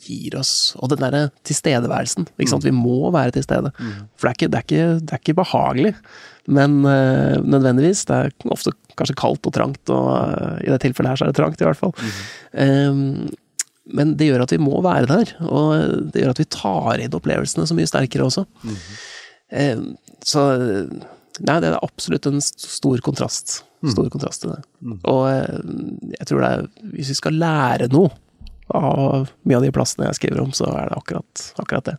gir 0.05 0.35
oss 0.37 0.75
Og 0.79 0.91
den 0.93 1.01
derre 1.01 1.31
tilstedeværelsen. 1.49 2.29
Ikke 2.37 2.53
sant? 2.53 2.67
Vi 2.67 2.75
må 2.75 3.11
være 3.11 3.33
til 3.35 3.47
stede. 3.47 3.73
For 4.21 4.29
det 4.29 4.31
er 4.31 4.37
ikke, 4.37 4.51
det 4.53 4.59
er 4.59 4.67
ikke, 4.67 5.01
det 5.01 5.17
er 5.17 5.23
ikke 5.23 5.39
behagelig. 5.41 5.95
Men 6.47 6.83
uh, 6.85 7.41
nødvendigvis. 7.41 8.05
Det 8.05 8.19
er 8.19 8.53
ofte 8.53 8.75
kanskje 8.99 9.17
kaldt 9.19 9.49
og 9.49 9.55
trangt, 9.57 9.83
og 9.93 10.11
eh, 10.17 10.59
i 10.67 10.73
det 10.73 10.81
tilfellet 10.85 11.13
her 11.13 11.21
så 11.21 11.27
er 11.27 11.33
det 11.33 11.39
trangt, 11.41 11.61
i 11.63 11.69
hvert 11.69 11.81
fall. 11.81 11.95
Eh, 12.53 13.01
men 13.93 14.13
det 14.17 14.29
gjør 14.29 14.45
at 14.45 14.53
vi 14.55 14.61
må 14.63 14.79
være 14.85 15.09
der, 15.11 15.33
og 15.43 16.13
det 16.15 16.23
gjør 16.23 16.35
at 16.37 16.41
vi 16.43 16.51
tar 16.55 17.03
inn 17.03 17.17
opplevelsene 17.19 17.67
så 17.67 17.75
mye 17.75 17.89
sterkere 17.91 18.29
også. 18.29 18.47
Eh, 19.53 19.83
så 20.25 20.47
Nei, 21.43 21.55
det 21.65 21.71
er 21.71 21.79
absolutt 21.81 22.27
en 22.29 22.43
stor 22.45 23.01
kontrast. 23.03 23.63
Stor 23.91 24.07
kontrast 24.13 24.43
til 24.45 24.51
det. 24.53 24.59
Og 25.09 25.23
eh, 25.31 25.63
jeg 26.19 26.27
tror 26.29 26.43
det 26.45 26.51
er 26.53 26.67
Hvis 26.93 27.09
vi 27.09 27.17
skal 27.19 27.39
lære 27.41 27.89
noe 27.91 28.13
av 28.77 29.31
mye 29.49 29.57
av 29.59 29.65
de 29.65 29.73
plassene 29.75 30.07
jeg 30.11 30.19
skriver 30.21 30.43
om, 30.45 30.53
så 30.55 30.69
er 30.71 30.93
det 30.93 30.99
akkurat, 31.01 31.43
akkurat 31.59 31.89
det. 31.89 31.97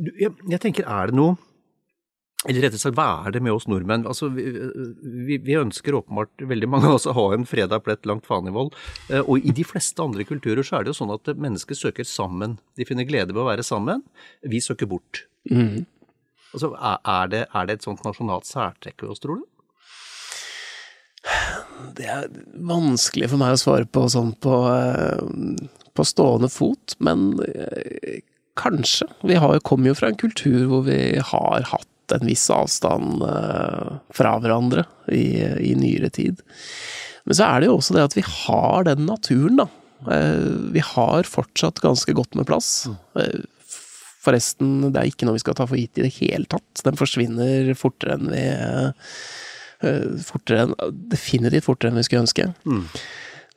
Du, 0.00 0.10
jeg, 0.20 0.34
jeg 0.50 0.60
tenker, 0.62 0.84
er 0.90 1.10
det 1.10 1.16
noe 1.16 1.38
eller 2.48 2.62
rettere 2.64 2.80
sagt, 2.80 2.96
hva 2.96 3.26
er 3.28 3.34
det 3.34 3.42
med 3.44 3.52
oss 3.52 3.66
nordmenn? 3.68 4.06
Altså, 4.08 4.30
vi, 4.32 4.44
vi, 5.28 5.36
vi 5.44 5.56
ønsker 5.60 5.92
åpenbart, 5.98 6.32
veldig 6.48 6.68
mange 6.72 6.88
av 6.88 6.94
oss, 6.96 7.04
å 7.10 7.12
ha 7.16 7.26
en 7.36 7.44
fredag 7.48 7.82
plett 7.84 8.06
langt 8.08 8.24
faen 8.28 8.48
i 8.48 8.54
vold. 8.54 8.72
Og 9.26 9.44
i 9.44 9.52
de 9.52 9.66
fleste 9.68 10.00
andre 10.00 10.24
kulturer 10.24 10.64
så 10.64 10.78
er 10.78 10.86
det 10.86 10.94
jo 10.94 10.98
sånn 11.02 11.12
at 11.12 11.28
mennesker 11.36 11.76
søker 11.76 12.08
sammen. 12.08 12.56
De 12.80 12.86
finner 12.88 13.04
glede 13.04 13.34
ved 13.36 13.42
å 13.44 13.48
være 13.50 13.66
sammen. 13.66 14.00
Vi 14.40 14.62
søker 14.64 14.88
bort. 14.88 15.26
Altså, 15.50 16.72
er- 16.80 17.28
det, 17.30 17.44
er 17.54 17.68
det 17.68 17.76
et 17.76 17.84
sånt 17.86 18.00
nasjonalt 18.08 18.48
særtrekk 18.48 19.04
ved 19.04 19.12
oss, 19.12 19.20
tror 19.22 19.42
du? 19.42 19.46
Det 22.00 22.06
er 22.08 22.26
vanskelig 22.64 23.28
for 23.30 23.40
meg 23.42 23.52
å 23.54 23.60
svare 23.60 23.84
på 23.92 24.06
sånn 24.12 24.32
på, 24.40 24.54
eh, 24.72 25.68
på 25.96 26.06
stående 26.08 26.48
fot, 26.52 26.96
men 27.04 27.34
eh, 27.44 28.22
kanskje. 28.60 29.06
Vi 29.28 29.36
har, 29.40 29.60
kommer 29.66 29.92
jo 29.92 29.98
fra 30.00 30.08
en 30.10 30.18
kultur 30.20 30.64
hvor 30.70 30.86
vi 30.88 30.98
har 31.20 31.66
hatt 31.70 31.89
en 32.16 32.26
viss 32.26 32.46
avstand 32.54 33.22
eh, 33.26 33.90
fra 34.16 34.34
hverandre 34.42 34.84
i, 35.12 35.24
i 35.70 35.74
nyere 35.78 36.10
tid. 36.14 36.42
Men 37.28 37.36
så 37.36 37.46
er 37.46 37.60
det 37.60 37.68
jo 37.70 37.76
også 37.78 37.94
det 37.96 38.06
at 38.08 38.16
vi 38.18 38.24
har 38.26 38.86
den 38.88 39.06
naturen, 39.08 39.60
da. 39.62 39.68
Eh, 40.10 40.50
Vi 40.76 40.82
har 40.94 41.28
fortsatt 41.28 41.82
ganske 41.84 42.14
godt 42.16 42.34
med 42.38 42.48
plass. 42.48 42.88
Eh, 43.20 43.40
Forresten, 44.20 44.90
det 44.92 45.00
er 45.00 45.08
ikke 45.08 45.24
noe 45.24 45.38
vi 45.38 45.40
skal 45.40 45.54
ta 45.56 45.64
for 45.64 45.80
gitt 45.80 45.96
i 45.96 46.02
det 46.04 46.12
hele 46.18 46.44
tatt. 46.44 46.82
Den 46.84 46.98
forsvinner 47.00 47.70
fortere 47.80 48.18
enn 48.18 48.26
vi 48.28 48.42
fortere 50.28 50.66
enn, 50.66 50.74
definitivt 51.08 51.64
fortere 51.64 51.88
enn 51.88 51.96
vi 51.96 52.04
skulle 52.04 52.26
ønske. 52.26 52.50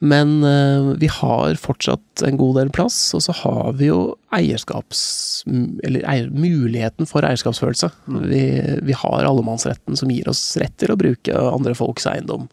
Men 0.03 0.43
eh, 0.43 0.89
vi 0.99 1.07
har 1.07 1.55
fortsatt 1.55 2.23
en 2.27 2.37
god 2.37 2.57
del 2.59 2.71
plass, 2.75 2.97
og 3.15 3.21
så 3.23 3.35
har 3.43 3.75
vi 3.79 3.87
jo 3.87 3.99
eierskaps... 4.35 5.03
Eller 5.47 6.03
eier, 6.09 6.27
muligheten 6.27 7.07
for 7.07 7.23
eierskapsfølelse. 7.23 7.87
Vi, 8.27 8.41
vi 8.83 8.97
har 8.99 9.23
allemannsretten 9.23 9.95
som 9.99 10.11
gir 10.11 10.27
oss 10.31 10.41
rett 10.59 10.75
til 10.81 10.91
å 10.91 10.97
bruke 10.99 11.37
andre 11.47 11.75
folks 11.79 12.07
eiendom. 12.11 12.49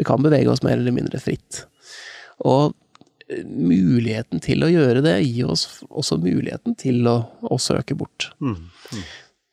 Vi 0.00 0.06
kan 0.08 0.24
bevege 0.24 0.48
oss 0.52 0.64
mer 0.64 0.78
eller 0.78 0.96
mindre 0.96 1.20
fritt. 1.20 1.66
Og 2.40 2.72
eh, 3.28 3.44
muligheten 3.44 4.40
til 4.44 4.64
å 4.64 4.72
gjøre 4.72 5.04
det 5.04 5.18
gir 5.26 5.52
oss 5.52 5.66
også 5.90 6.16
muligheten 6.24 6.78
til 6.80 7.04
å, 7.10 7.18
å 7.44 7.60
søke 7.60 7.98
bort. 8.00 8.30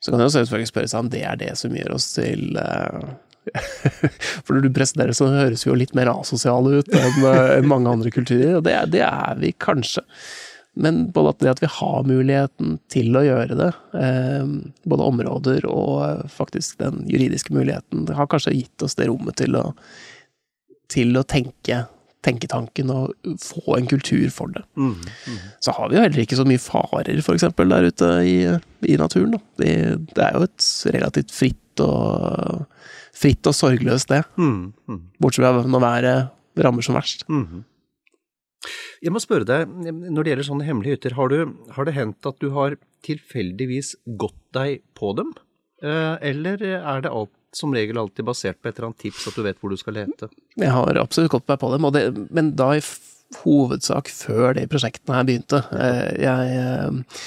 Så 0.02 0.10
kan 0.10 0.24
jeg 0.24 0.32
selvfølgelig 0.34 0.72
spørre 0.72 0.90
seg 0.90 1.04
om 1.04 1.12
det 1.12 1.20
er 1.28 1.36
det 1.38 1.52
som 1.60 1.76
gjør 1.76 1.98
oss 2.00 2.08
til 2.16 2.56
eh, 2.58 3.12
For 4.44 4.54
når 4.54 4.66
du 4.66 4.72
presenterer 4.76 5.16
så 5.16 5.28
høres 5.32 5.66
vi 5.66 5.72
jo 5.72 5.78
litt 5.78 5.94
mer 5.98 6.12
asosiale 6.12 6.80
ut 6.80 6.94
enn 6.94 7.26
eh, 7.26 7.58
enn 7.58 7.68
mange 7.70 7.90
andre 7.90 8.12
kulturer, 8.14 8.58
og 8.58 8.66
det, 8.68 8.76
det 8.94 9.04
er 9.06 9.38
vi 9.40 9.52
kanskje. 9.62 10.04
Men 10.72 11.02
både 11.12 11.34
at 11.34 11.42
det 11.42 11.50
at 11.50 11.62
vi 11.62 11.68
har 11.68 12.06
muligheten 12.08 12.78
til 12.92 13.16
å 13.18 13.24
gjøre 13.26 13.58
det, 13.58 13.72
eh, 13.98 14.52
både 14.88 15.08
områder 15.10 15.66
og 15.68 15.96
eh, 16.06 16.22
faktisk 16.32 16.78
den 16.80 17.02
juridiske 17.10 17.52
muligheten, 17.52 18.06
det 18.08 18.16
har 18.16 18.30
kanskje 18.32 18.54
gitt 18.56 18.86
oss 18.86 18.96
det 18.96 19.10
rommet 19.10 19.36
til 19.42 19.58
å, 19.58 19.66
til 20.92 21.18
å 21.18 21.26
tenke 21.28 21.84
tenketanken 22.22 22.90
og 22.94 23.32
få 23.42 23.76
en 23.76 23.88
kultur 23.90 24.28
for 24.30 24.52
det. 24.54 24.62
Så 25.60 25.74
har 25.74 25.90
vi 25.90 25.98
jo 25.98 26.04
heller 26.04 26.22
ikke 26.22 26.38
så 26.38 26.46
mye 26.46 26.62
farer, 26.62 27.18
eksempel, 27.18 27.72
der 27.74 27.88
ute 27.90 28.10
i, 28.22 28.36
i 28.86 28.98
naturen. 29.00 29.34
Det, 29.58 29.72
det 30.14 30.28
er 30.28 30.38
jo 30.38 30.46
et 30.46 30.68
relativt 30.94 31.34
fritt 31.34 31.82
og, 31.82 32.62
fritt 33.14 33.46
og 33.50 33.54
sorgløst 33.56 34.08
sted. 34.08 34.24
Bortsett 35.20 35.44
fra 35.44 35.62
når 35.68 35.84
været 35.84 36.64
rammer 36.64 36.84
som 36.84 36.96
verst. 36.98 37.24
Jeg 39.02 39.10
må 39.10 39.18
spørre 39.22 39.46
deg, 39.48 39.66
når 39.66 40.22
det 40.22 40.30
gjelder 40.32 40.46
sånne 40.46 40.66
hemmelige 40.68 40.96
hytter, 40.96 41.16
har, 41.18 41.32
du, 41.32 41.54
har 41.74 41.88
det 41.88 41.94
hendt 41.96 42.28
at 42.30 42.36
du 42.38 42.52
har 42.54 42.76
tilfeldigvis 43.02 43.96
gått 44.20 44.38
deg 44.54 44.82
på 44.98 45.10
dem? 45.18 45.32
Eh, 45.82 46.14
Eller 46.30 46.62
er 46.78 47.02
det 47.02 47.10
alt, 47.10 47.32
som 47.52 47.74
regel 47.74 47.98
alltid 48.00 48.24
basert 48.24 48.60
på 48.62 48.70
et 48.70 48.78
eller 48.78 48.92
annet 48.92 49.02
tips, 49.02 49.26
at 49.28 49.34
du 49.36 49.42
vet 49.44 49.58
hvor 49.60 49.72
du 49.74 49.76
skal 49.80 49.98
lete? 49.98 50.28
Jeg 50.56 50.70
har 50.72 51.00
absolutt 51.02 51.32
gått 51.34 51.48
meg 51.50 51.58
på 51.60 51.72
dem, 51.74 51.88
og 51.88 51.96
det, 51.96 52.04
men 52.32 52.52
da 52.56 52.70
i 52.78 52.84
hovedsak 53.42 54.08
før 54.12 54.54
de 54.60 54.68
prosjektene 54.70 55.18
her 55.18 55.26
begynte. 55.28 55.60
Eh, 55.74 56.22
Jeg, 56.22 56.62
eh, 56.62 57.18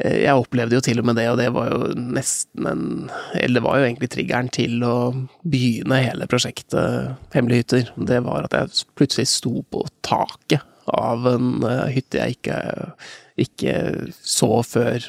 jeg 0.00 0.40
opplevde 0.40 0.78
jo 0.78 0.80
til 0.80 1.02
og 1.02 1.04
med 1.04 1.18
det, 1.20 1.26
og 1.28 1.36
det 1.36 1.50
var 1.52 1.68
jo 1.68 1.90
nesten 2.00 2.68
en 2.70 2.84
Eller 3.36 3.58
det 3.58 3.64
var 3.66 3.76
jo 3.76 3.84
egentlig 3.90 4.08
triggeren 4.14 4.48
til 4.48 4.78
å 4.88 4.94
begynne 5.44 5.98
hele 6.00 6.28
prosjektet 6.32 7.12
Hemmelige 7.34 7.66
hytter. 7.66 7.90
Det 7.96 8.22
var 8.24 8.48
at 8.48 8.56
jeg 8.56 8.86
plutselig 8.96 9.28
sto 9.28 9.60
på 9.68 9.84
taket 10.00 10.64
av 10.88 11.26
en 11.28 11.62
eh, 11.62 11.90
hytte 11.94 12.18
jeg 12.18 12.38
ikke, 12.38 12.56
ikke 13.44 13.74
så 14.26 14.62
før 14.66 15.04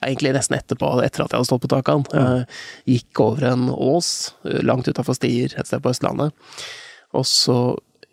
egentlig 0.00 0.32
nesten 0.36 0.56
etterpå, 0.56 0.92
etter 1.04 1.24
at 1.24 1.32
jeg 1.32 1.40
hadde 1.40 1.48
stått 1.50 1.66
på 1.66 1.72
taket 1.72 1.92
av 1.92 2.04
den. 2.06 2.46
Jeg 2.86 3.00
gikk 3.00 3.22
over 3.26 3.46
en 3.50 3.68
ås 3.74 4.10
eh, 4.46 4.62
langt 4.64 4.88
utafor 4.88 5.18
Stier, 5.18 5.52
et 5.56 5.68
sted 5.68 5.82
på 5.82 5.92
Østlandet. 5.92 6.32
Og 7.16 7.26
så 7.28 7.58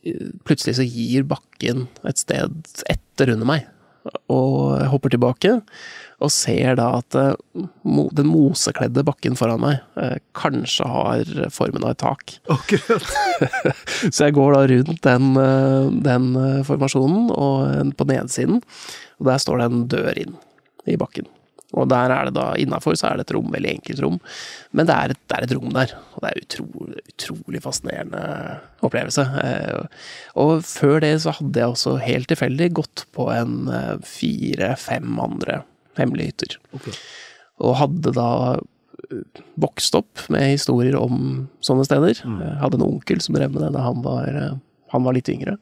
eh, 0.04 0.34
plutselig 0.48 0.78
så 0.80 0.88
gir 0.88 1.28
bakken 1.30 1.88
et 2.08 2.22
sted 2.22 2.76
etter 2.90 3.34
under 3.36 3.50
meg. 3.50 3.68
Og 4.32 4.78
jeg 4.80 4.92
hopper 4.92 5.12
tilbake, 5.14 5.56
og 6.18 6.34
ser 6.34 6.78
da 6.80 6.88
at 6.98 7.18
eh, 7.18 7.36
den 8.18 8.30
mosekledde 8.32 9.04
bakken 9.06 9.38
foran 9.38 9.62
meg 9.62 10.02
eh, 10.02 10.18
kanskje 10.38 10.90
har 10.90 11.32
formen 11.54 11.86
av 11.86 11.94
et 11.94 12.02
tak. 12.02 12.38
Akkurat. 12.58 13.06
Så 14.10 14.26
jeg 14.26 14.38
går 14.38 14.56
da 14.56 14.66
rundt 14.74 15.02
den, 15.06 15.32
eh, 15.44 15.90
den 16.10 16.30
formasjonen, 16.68 17.30
og 17.34 17.96
på 17.98 18.10
nedsiden, 18.10 18.62
og 19.22 19.30
der 19.30 19.42
står 19.44 19.62
det 19.62 19.70
en 19.70 19.90
dør 19.94 20.24
inn 20.26 20.38
i 20.90 20.98
bakken. 20.98 21.30
Og 21.78 21.90
der 21.92 22.10
er 22.16 22.30
det 22.30 22.38
da, 22.38 22.48
innafor 22.58 22.96
så 22.96 23.10
er 23.10 23.20
det 23.20 23.28
et 23.28 23.36
rom, 23.36 23.52
veldig 23.52 23.74
enkelt 23.76 24.02
rom, 24.02 24.18
men 24.72 24.88
det 24.88 24.96
er 24.96 25.14
et, 25.14 25.24
det 25.28 25.38
er 25.38 25.46
et 25.46 25.54
rom 25.58 25.74
der, 25.76 25.94
og 26.16 26.24
det 26.24 26.30
er 26.32 26.46
utrolig, 26.46 27.02
utrolig 27.12 27.62
fascinerende 27.62 28.22
opplevelse. 28.88 29.26
Og 30.40 30.64
før 30.66 31.02
det 31.04 31.12
så 31.26 31.36
hadde 31.36 31.60
jeg 31.60 31.76
også 31.76 31.98
helt 32.08 32.32
tilfeldig 32.32 32.72
gått 32.80 33.04
på 33.14 33.28
en 33.36 33.68
fire-fem 34.08 35.20
andre 35.28 35.66
hemmelige 36.00 36.34
hytter. 36.34 36.58
Og 37.64 37.78
hadde 37.80 38.14
da 38.16 38.30
eh, 38.58 39.42
vokst 39.60 39.98
opp 39.98 40.28
med 40.34 40.54
historier 40.54 40.98
om 41.00 41.48
sånne 41.66 41.88
steder. 41.88 42.22
Jeg 42.22 42.62
hadde 42.62 42.80
en 42.80 42.88
onkel 42.90 43.24
som 43.24 43.38
drev 43.38 43.54
med 43.56 43.66
det 43.66 43.74
da 43.78 43.86
han 43.88 44.04
var, 44.06 44.30
eh, 44.30 44.56
han 44.94 45.08
var 45.08 45.18
litt 45.18 45.32
yngre. 45.34 45.58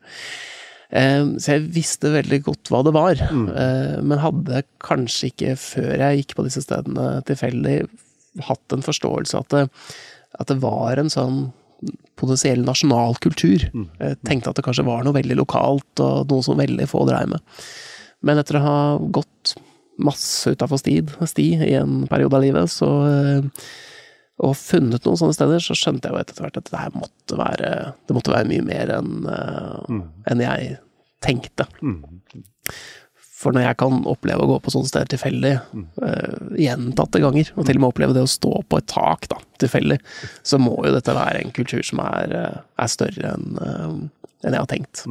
Eh, 0.90 1.24
Så 1.42 1.56
jeg 1.56 1.68
visste 1.76 2.14
veldig 2.14 2.42
godt 2.46 2.72
hva 2.72 2.84
det 2.86 2.96
var, 2.96 3.20
mm. 3.20 3.46
men 4.06 4.22
hadde 4.22 4.64
kanskje 4.84 5.32
ikke, 5.32 5.56
før 5.60 5.94
jeg 5.98 6.24
gikk 6.24 6.36
på 6.38 6.46
disse 6.48 6.64
stedene 6.66 7.22
tilfeldig, 7.28 7.80
hatt 8.46 8.76
en 8.76 8.84
forståelse 8.84 9.40
at 9.40 9.54
det, 9.56 9.68
at 10.40 10.52
det 10.52 10.60
var 10.60 11.00
en 11.00 11.12
sånn 11.12 11.46
potensiell 12.20 12.64
nasjonal 12.66 13.18
kultur. 13.24 13.66
Jeg 14.00 14.18
tenkte 14.28 14.52
at 14.52 14.60
det 14.60 14.66
kanskje 14.66 14.86
var 14.88 15.04
noe 15.06 15.16
veldig 15.16 15.38
lokalt, 15.40 16.02
og 16.04 16.32
noe 16.32 16.46
som 16.46 16.60
veldig 16.60 16.88
få 16.90 17.04
dreiv 17.10 17.34
med. 17.34 17.44
Men 18.26 18.40
etter 18.42 18.60
å 18.60 18.64
ha 18.64 18.78
gått 19.14 19.56
masse 20.02 20.56
utafor 20.56 20.82
sti 20.82 21.50
i 21.66 21.76
en 21.80 22.04
periode 22.12 22.38
av 22.38 22.43
livet, 22.43 22.72
så 22.72 22.89
eh, 23.08 23.68
og 24.43 24.52
funnet 24.60 25.06
noen 25.08 25.20
sånne 25.20 25.36
steder, 25.38 25.64
så 25.64 25.78
skjønte 25.80 26.10
jeg 26.10 26.16
jo 26.16 26.20
etter 26.20 26.43
hvert 26.43 26.58
at 26.60 26.68
det 26.68 26.82
her 26.82 26.98
måtte 26.98 27.38
være, 27.39 27.70
det 28.04 28.18
måtte 28.18 28.34
være 28.34 28.50
mye 28.50 28.66
mer 28.68 28.91
enn 28.98 29.14
mm. 29.24 30.02
enn 30.28 30.43
jeg 30.43 30.74
tenkte. 31.24 31.64
For 33.36 33.56
når 33.56 33.70
jeg 33.70 33.78
kan 33.80 34.02
oppleve 34.12 34.43
å 34.43 34.50
gå 34.50 34.58
på 34.66 34.74
sånne 34.74 34.89
steder 34.89 35.14
tilfeldig 35.14 35.54
uh, 35.56 36.52
gjentatte 36.60 37.24
ganger, 37.24 37.54
og 37.56 37.64
til 37.68 37.80
og 37.80 37.86
med 37.86 37.93
oppleve 37.93 38.18
det 38.18 38.26
å 38.26 38.34
stå 38.36 38.52
på 38.68 38.82
et 38.82 38.89
tak 38.91 39.30
da, 39.32 39.39
tilfeldig, 39.64 40.02
så 40.43 40.60
må 40.60 40.76
jo 40.82 40.93
dette 40.98 41.16
være 41.16 41.39
en 41.39 41.56
kultur 41.56 41.84
som 41.88 42.04
er, 42.04 42.36
uh, 42.36 42.62
er 42.82 42.91
større 42.91 43.36
enn 43.38 44.12
enn 44.46 44.54
jeg 44.54 44.62
har 44.62 44.70
tenkt. 44.70 45.06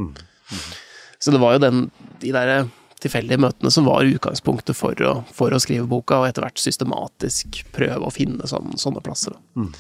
Så 1.18 1.32
det 1.34 1.40
var 1.42 1.56
jo 1.56 1.62
den, 1.64 1.86
de 2.22 2.32
derre 2.34 2.64
tilfeldige 3.04 3.40
møtene 3.44 3.72
som 3.72 3.88
var 3.88 4.08
utgangspunktet 4.08 4.76
for 4.78 4.98
å, 5.04 5.16
for 5.34 5.54
å, 5.54 5.60
skrive 5.62 5.88
boka, 5.90 6.20
og 6.20 6.28
etter 6.30 6.46
hvert 6.46 6.60
systematisk 6.60 7.62
prøve 7.74 8.08
å 8.08 8.14
finne 8.14 8.48
sånne, 8.50 8.78
sånne 8.80 9.02
plasser. 9.04 9.36
Mm. 9.58 9.70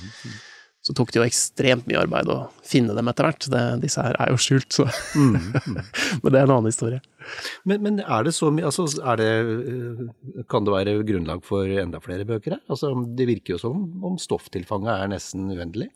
Så 0.84 0.92
tok 0.92 1.14
det 1.14 1.16
jo 1.16 1.24
ekstremt 1.24 1.86
mye 1.88 2.02
arbeid 2.02 2.28
å 2.28 2.42
finne 2.66 2.92
dem 2.92 3.08
etter 3.08 3.24
hvert. 3.24 3.46
Det, 3.48 3.60
disse 3.80 4.02
her 4.04 4.18
er 4.20 4.34
jo 4.34 4.40
skjult, 4.44 4.68
så 4.76 4.84
mm. 5.16 5.36
Men 6.22 6.28
det 6.28 6.36
er 6.36 6.42
en 6.42 6.52
annen 6.58 6.68
historie. 6.68 7.00
Men, 7.64 7.80
men, 7.86 8.02
er 8.04 8.26
det 8.26 8.34
så 8.36 8.50
mye 8.52 8.68
altså, 8.68 8.84
er 9.00 9.16
det, 9.16 9.30
Kan 10.52 10.66
det 10.66 10.74
være 10.74 10.98
grunnlag 11.08 11.40
for 11.46 11.64
enda 11.64 12.02
flere 12.04 12.28
bøker 12.28 12.58
her? 12.58 12.60
Altså, 12.68 12.92
det 13.16 13.30
virker 13.32 13.56
jo 13.56 13.62
som 13.62 13.86
om 14.04 14.20
stofftilfanget 14.20 14.92
er 14.92 15.14
nesten 15.14 15.48
uendelig? 15.48 15.88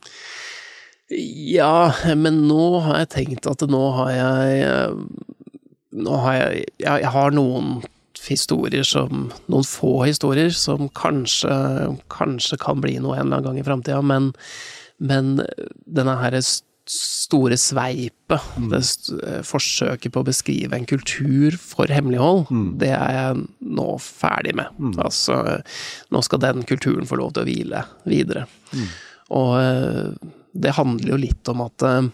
Ja, 1.09 1.91
men 2.17 2.43
nå 2.49 2.81
har 2.85 3.03
jeg 3.03 3.13
tenkt 3.13 3.49
at 3.49 3.65
nå 3.69 3.83
har 3.97 4.11
jeg 4.13 4.89
nå 5.95 6.19
har 6.25 6.37
jeg, 6.37 6.67
jeg, 6.81 7.01
jeg 7.05 7.13
har 7.15 7.33
noen 7.35 7.79
historier 8.19 8.83
som 8.83 9.29
Noen 9.49 9.65
få 9.65 10.03
historier 10.03 10.51
som 10.53 10.89
kanskje, 10.97 11.53
kanskje 12.11 12.59
kan 12.61 12.81
bli 12.83 12.97
noe 12.99 13.15
en 13.15 13.27
eller 13.27 13.39
annen 13.39 13.47
gang 13.47 13.59
i 13.61 13.65
framtida, 13.65 14.01
men, 14.05 14.33
men 14.99 15.39
denne 15.87 16.17
her 16.19 16.35
store 16.89 17.57
sveipet, 17.59 18.45
mm. 18.57 18.69
det 18.71 18.81
forsøket 19.45 20.13
på 20.13 20.23
å 20.23 20.27
beskrive 20.27 20.77
en 20.77 20.87
kultur 20.89 21.57
for 21.61 21.91
hemmelighold, 21.91 22.47
mm. 22.49 22.69
det 22.81 22.89
er 22.95 23.13
jeg 23.13 23.43
nå 23.77 23.87
ferdig 24.01 24.55
med. 24.57 24.73
Mm. 24.81 24.95
Altså, 25.05 25.37
nå 26.09 26.23
skal 26.25 26.41
den 26.43 26.65
kulturen 26.69 27.09
få 27.09 27.19
lov 27.21 27.35
til 27.35 27.45
å 27.45 27.49
hvile 27.49 27.83
videre. 28.09 28.47
Mm. 28.73 28.87
Og 29.37 29.53
eh, 29.61 30.33
det 30.65 30.73
handler 30.79 31.13
jo 31.13 31.21
litt 31.21 31.53
om 31.53 31.61
at 31.67 31.85
eh, 31.85 32.09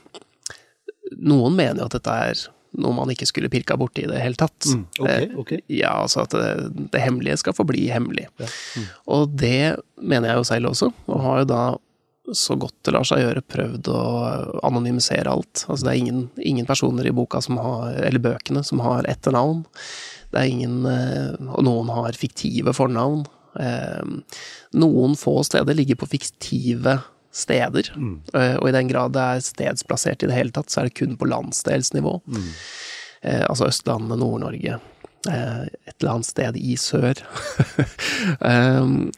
noen 1.23 1.55
mener 1.55 1.81
jo 1.81 1.87
at 1.87 1.95
dette 1.95 2.19
er 2.27 2.45
noe 2.81 2.95
man 2.97 3.11
ikke 3.13 3.27
skulle 3.29 3.51
pirka 3.51 3.77
borti 3.79 4.05
i 4.05 4.09
det 4.09 4.21
hele 4.21 4.37
tatt. 4.39 4.67
Mm, 4.71 4.83
okay, 4.99 5.25
eh, 5.25 5.39
okay. 5.41 5.63
Ja, 5.71 5.95
altså 6.03 6.25
at 6.25 6.35
det, 6.35 6.89
det, 6.93 7.01
hemmelige 7.03 7.39
skal 7.41 7.55
forbli 7.57 7.87
hemmelig. 7.93 8.27
Ja. 8.41 8.49
Mm. 8.75 8.87
Og 9.15 9.35
det 9.41 9.59
mener 10.01 10.31
jeg 10.31 10.41
jo 10.41 10.47
selv 10.51 10.71
også, 10.73 10.91
og 11.07 11.25
har 11.25 11.43
jo 11.43 11.49
da 11.53 11.63
så 12.33 12.55
godt 12.57 12.73
det 12.85 12.95
lar 12.95 13.05
seg 13.05 13.21
gjøre 13.21 13.43
prøvd 13.53 13.89
å 13.93 14.01
anonymisere 14.65 15.29
alt. 15.29 15.65
Altså 15.67 15.85
det 15.85 15.91
er 15.91 16.01
ingen, 16.01 16.21
ingen 16.41 16.65
personer 16.65 17.05
i 17.05 17.13
boka 17.13 17.41
som 17.43 17.59
har, 17.61 17.93
eller 18.01 18.23
bøkene 18.23 18.63
som 18.65 18.81
har 18.81 19.05
etternavn. 19.09 19.61
Det 20.33 20.41
er 20.41 20.51
ingen 20.51 20.87
eh, 20.89 21.35
Og 21.53 21.61
noen 21.67 21.91
har 21.93 22.17
fiktive 22.17 22.73
fornavn. 22.75 23.23
Eh, 23.61 24.39
noen 24.81 25.13
få 25.19 25.37
steder 25.47 25.77
ligger 25.77 26.01
på 26.01 26.09
fiktive 26.15 26.97
steder. 27.35 27.91
Mm. 27.95 28.17
Uh, 28.33 28.55
og 28.61 28.69
i 28.69 28.75
den 28.75 28.89
grad 28.91 29.15
det 29.15 29.23
er 29.23 29.43
stedsplassert 29.43 30.23
i 30.23 30.29
det 30.29 30.37
hele 30.37 30.53
tatt, 30.55 30.71
så 30.71 30.81
er 30.81 30.89
det 30.89 30.97
kun 30.99 31.17
på 31.19 31.29
landsdelsnivå. 31.29 32.17
Mm. 32.25 32.51
Uh, 33.25 33.43
altså 33.49 33.69
Østlandet, 33.69 34.19
Nord-Norge. 34.21 34.79
Uh, 35.25 35.65
et 35.89 35.95
eller 35.97 36.13
annet 36.13 36.29
sted 36.29 36.59
i 36.59 36.77
sør. 36.79 37.19
um, 38.39 39.09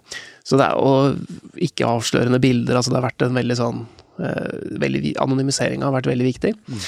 så 0.47 0.57
det 0.57 0.70
er 0.70 0.80
og 0.80 1.61
ikke 1.61 1.89
avslørende 1.89 2.41
bilder. 2.41 2.80
Altså 2.80 2.93
det 2.93 3.01
har 3.01 3.09
vært 3.09 3.28
en 3.28 3.38
veldig 3.38 3.59
sånn 3.59 3.86
veldig, 4.18 5.11
Anonymiseringa 5.22 5.86
har 5.86 5.93
vært 5.93 6.07
veldig 6.09 6.26
viktig. 6.26 6.49
Mm. 6.57 6.86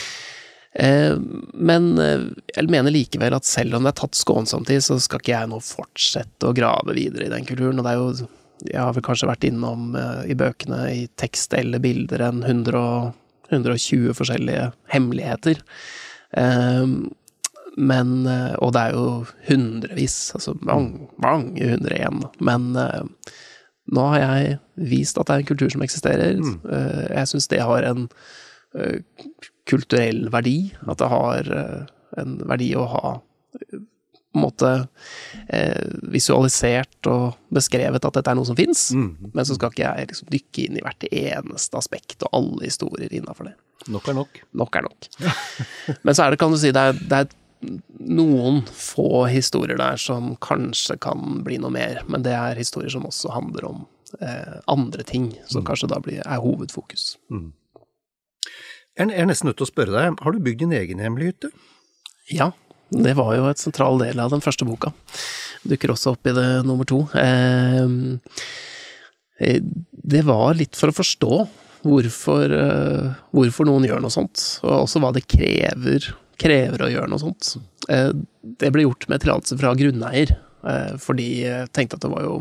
Men 1.61 1.83
jeg 1.99 2.71
mener 2.73 2.89
likevel 2.89 3.35
at 3.37 3.45
selv 3.45 3.77
om 3.77 3.85
det 3.85 3.91
er 3.91 3.99
tatt 3.99 4.17
skånsomt 4.17 4.71
i, 4.73 4.79
så 4.81 4.97
skal 4.97 5.21
ikke 5.21 5.35
jeg 5.35 5.51
nå 5.51 5.59
fortsette 5.61 6.49
å 6.49 6.55
grave 6.57 6.95
videre 6.97 7.27
i 7.27 7.29
den 7.29 7.45
kulturen. 7.45 7.77
Og 7.77 7.85
det 7.85 7.91
er 7.93 8.01
jo 8.01 8.29
jeg 8.67 8.79
har 8.79 8.95
vel 8.95 9.05
kanskje 9.05 9.29
vært 9.29 9.47
innom 9.47 9.93
uh, 9.95 10.23
i 10.27 10.35
bøkene 10.37 10.81
i 10.91 11.05
tekst 11.19 11.53
eller 11.57 11.81
bilder 11.83 12.23
enn 12.27 12.41
120 12.43 14.15
forskjellige 14.17 14.69
hemmeligheter. 14.93 15.61
Uh, 16.35 17.07
men 17.79 18.11
uh, 18.27 18.57
Og 18.59 18.73
det 18.75 18.81
er 18.81 18.97
jo 18.97 19.05
hundrevis, 19.47 20.17
altså 20.35 20.57
mange, 20.65 21.07
mange 21.23 21.69
hundre 21.71 21.95
igjen. 21.95 22.25
Men 22.43 22.73
eh, 22.75 23.31
nå 23.93 24.03
har 24.11 24.19
jeg 24.19 24.57
vist 24.89 25.19
at 25.21 25.29
det 25.29 25.35
er 25.35 25.43
en 25.43 25.49
kultur 25.53 25.71
som 25.71 25.85
eksisterer. 25.85 26.41
Mm. 26.41 26.57
jeg 27.13 27.29
syns 27.31 27.47
det 27.47 27.61
har 27.63 27.87
en 27.87 28.09
kulturell 29.69 30.27
verdi. 30.33 30.73
At 30.85 30.99
det 30.99 31.09
har 31.13 31.49
en 32.19 32.35
verdi 32.49 32.73
å 32.75 32.83
ha 32.91 33.13
på 34.29 34.37
en 34.37 34.45
måte 34.45 34.71
eh, 35.47 35.89
visualisert 36.13 37.07
og 37.09 37.39
beskrevet 37.53 38.03
at 38.05 38.19
dette 38.19 38.29
er 38.29 38.37
noe 38.37 38.45
som 38.45 38.57
fins, 38.57 38.89
mm. 38.93 39.33
men 39.33 39.47
så 39.47 39.57
skal 39.57 39.73
ikke 39.73 39.87
jeg 39.87 40.11
liksom 40.11 40.29
dykke 40.35 40.65
inn 40.65 40.77
i 40.77 40.85
hvert 40.85 41.07
eneste 41.09 41.79
aspekt 41.79 42.25
og 42.27 42.37
alle 42.37 42.69
historier 42.69 43.13
innafor 43.17 43.49
det. 43.49 43.55
Nok 43.89 44.09
er 44.11 44.17
nok. 44.19 44.41
Nok 44.61 44.77
er 44.77 44.85
nok. 44.85 45.09
men 46.05 46.13
så 46.13 46.25
er 46.25 46.33
det, 46.33 46.41
kan 46.41 46.53
du 46.53 46.59
si, 46.61 46.73
det 46.75 46.85
er, 46.91 46.99
det 46.99 47.21
er, 47.23 47.35
noen 47.99 48.61
få 48.71 49.25
historier 49.27 49.75
der 49.81 49.97
som 49.99 50.31
kanskje 50.39 50.95
kan 51.03 51.41
bli 51.43 51.57
noe 51.59 51.73
mer, 51.75 52.05
men 52.07 52.23
det 52.23 52.31
er 52.31 52.59
historier 52.59 52.93
som 52.93 53.07
også 53.09 53.33
handler 53.33 53.65
om 53.67 53.81
eh, 54.21 54.61
andre 54.71 55.03
ting, 55.03 55.33
som 55.49 55.65
mm. 55.65 55.67
kanskje 55.67 55.89
da 55.91 55.99
blir, 56.05 56.21
er 56.23 56.39
hovedfokus. 56.39 57.17
Mm. 57.33 57.49
Jeg 58.99 59.11
er 59.15 59.27
nesten 59.27 59.49
nødt 59.49 59.59
til 59.59 59.67
å 59.67 59.73
spørre 59.73 59.95
deg, 59.95 60.21
har 60.23 60.35
du 60.35 60.39
bygd 60.43 60.63
din 60.63 60.77
egen 60.77 61.03
hemmelige 61.03 61.33
hytte? 61.33 61.51
Ja, 62.31 62.51
det 62.89 63.13
var 63.17 63.35
jo 63.37 63.47
et 63.49 63.61
sentral 63.61 63.99
del 64.01 64.19
av 64.21 64.33
den 64.33 64.43
første 64.43 64.65
boka. 64.67 64.91
Dukker 65.67 65.93
også 65.93 66.15
opp 66.15 66.29
i 66.29 66.35
det 66.35 66.47
nummer 66.65 66.87
to. 66.89 67.03
Ehm, 67.19 68.19
eh, 69.39 69.61
det 69.91 70.23
var 70.25 70.57
litt 70.57 70.77
for 70.79 70.91
å 70.91 70.97
forstå 70.97 71.33
hvorfor, 71.85 72.55
eh, 72.55 73.13
hvorfor, 73.35 73.69
noen 73.69 73.85
gjør 73.87 74.01
noe 74.03 74.13
sånt, 74.13 74.59
og 74.65 74.85
også 74.87 75.01
hva 75.03 75.13
det 75.15 75.27
krever, 75.29 76.09
krever 76.39 76.83
å 76.83 76.91
gjøre 76.91 77.11
noe 77.11 77.21
sånt. 77.21 77.57
Eh, 77.87 78.11
det 78.59 78.71
ble 78.73 78.87
gjort 78.87 79.07
med 79.07 79.21
tillatelse 79.21 79.59
fra 79.59 79.75
grunneier, 79.77 80.37
fordi 80.99 81.45
jeg 81.45 81.69
tenkte 81.71 81.95
at 81.95 82.03
det 82.03 82.09
var 82.11 82.25
jo 82.25 82.33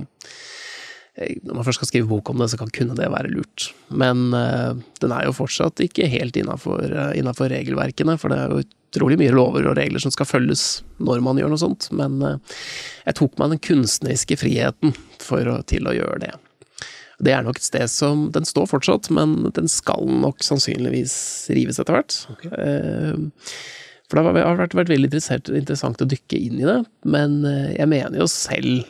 når 1.46 1.54
man 1.54 1.64
først 1.66 1.78
skal 1.78 1.86
skrive 1.86 2.08
bok 2.10 2.32
om 2.32 2.40
det, 2.42 2.48
så 2.50 2.58
kan 2.58 2.70
kunne 2.74 2.96
det 2.98 3.06
være 3.10 3.30
lurt. 3.30 3.68
Men 3.94 4.30
den 4.34 5.14
er 5.14 5.26
jo 5.26 5.36
fortsatt 5.36 5.78
ikke 5.82 6.10
helt 6.10 6.34
innafor 6.38 6.90
regelverkene, 7.54 8.16
for 8.18 8.34
det 8.34 8.40
er 8.42 8.50
jo 8.50 8.66
utrolig 8.88 9.18
mye 9.20 9.34
lover 9.34 9.68
og 9.68 9.78
regler 9.78 10.02
som 10.02 10.12
skal 10.14 10.28
følges 10.28 10.82
når 11.04 11.22
man 11.24 11.40
gjør 11.40 11.52
noe 11.52 11.62
sånt. 11.62 11.88
Men 11.94 12.18
uh, 12.24 12.58
jeg 13.06 13.18
tok 13.20 13.38
meg 13.40 13.54
den 13.54 13.64
kunstneriske 13.68 14.38
friheten 14.40 14.94
for 15.22 15.48
til 15.70 15.88
å 15.88 15.96
gjøre 15.96 16.22
det. 16.26 16.34
Det 17.18 17.34
er 17.34 17.42
nok 17.42 17.58
et 17.58 17.66
sted 17.66 17.90
som 17.90 18.28
Den 18.30 18.46
står 18.46 18.68
fortsatt, 18.70 19.08
men 19.10 19.48
den 19.56 19.66
skal 19.66 20.06
nok 20.06 20.44
sannsynligvis 20.46 21.16
rives 21.50 21.80
etter 21.82 21.96
hvert. 21.96 22.14
Okay. 22.36 22.68
For 24.06 24.20
det 24.20 24.22
har 24.38 24.60
vært, 24.60 24.76
vært 24.78 24.92
veldig 24.92 25.10
interessant 25.10 26.04
å 26.04 26.06
dykke 26.08 26.38
inn 26.38 26.62
i 26.62 26.68
det, 26.68 26.78
men 27.10 27.42
jeg 27.74 27.90
mener 27.90 28.22
jo 28.22 28.28
selv 28.30 28.86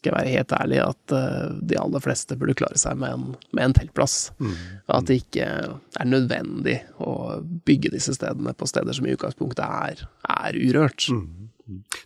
skal 0.00 0.14
jeg 0.14 0.16
være 0.16 0.32
helt 0.38 0.52
ærlig, 0.56 0.78
at 0.80 1.12
uh, 1.12 1.58
de 1.60 1.76
aller 1.76 2.00
fleste 2.00 2.36
burde 2.40 2.56
klare 2.56 2.80
seg 2.80 2.96
med 3.00 3.12
en, 3.12 3.26
med 3.52 3.66
en 3.66 3.76
teltplass. 3.76 4.30
Mm. 4.40 4.56
At 4.96 5.10
det 5.10 5.20
ikke 5.20 5.48
er 5.50 6.08
nødvendig 6.08 6.78
å 7.04 7.12
bygge 7.68 7.92
disse 7.92 8.16
stedene 8.16 8.56
på 8.56 8.68
steder 8.70 8.96
som 8.96 9.06
i 9.06 9.12
utgangspunktet 9.12 9.60
er, 9.60 10.06
er 10.24 10.56
urørt. 10.56 11.10
Mm. 11.12 11.50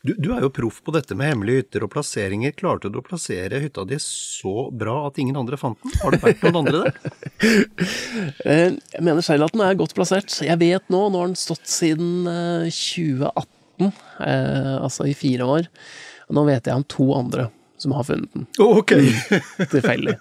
Du, 0.02 0.12
du, 0.18 0.28
er 0.34 0.42
jo 0.44 0.50
proff 0.52 0.82
på 0.84 0.92
dette 0.92 1.16
med 1.16 1.30
hemmelige 1.30 1.62
hytter 1.62 1.86
og 1.86 1.92
plasseringer. 1.94 2.52
Klarte 2.58 2.90
du 2.92 2.98
å 3.00 3.04
plassere 3.06 3.62
hytta 3.62 3.86
di 3.88 3.96
så 4.02 4.66
bra 4.74 4.98
at 5.06 5.22
ingen 5.22 5.38
andre 5.40 5.56
fant 5.60 5.78
den? 5.80 5.94
Har 6.02 6.12
det 6.12 6.20
vært 6.26 6.44
noen 6.44 6.60
andre 6.64 6.84
der? 6.84 7.00
Eh, 8.44 8.70
jeg 8.72 9.02
mener 9.04 9.24
selv 9.24 9.46
at 9.46 9.54
den 9.54 9.62
er 9.64 9.76
godt 9.76 9.94
plassert. 9.96 10.32
Jeg 10.44 10.56
vet 10.60 10.86
nå, 10.92 11.00
nå 11.12 11.20
har 11.20 11.30
den 11.30 11.38
stått 11.38 11.66
siden 11.68 12.26
2018, 12.68 13.90
eh, 14.24 14.74
altså 14.78 15.06
i 15.08 15.14
fire 15.16 15.48
år. 15.56 15.68
Nå 16.34 16.44
vet 16.48 16.68
jeg 16.68 16.78
om 16.78 16.86
to 16.88 17.08
andre 17.16 17.48
som 17.84 17.92
har 17.96 18.06
funnet 18.08 18.32
den. 18.32 18.46
Oh, 18.58 18.78
ok! 18.80 18.94
Tilfeldig. 19.74 20.16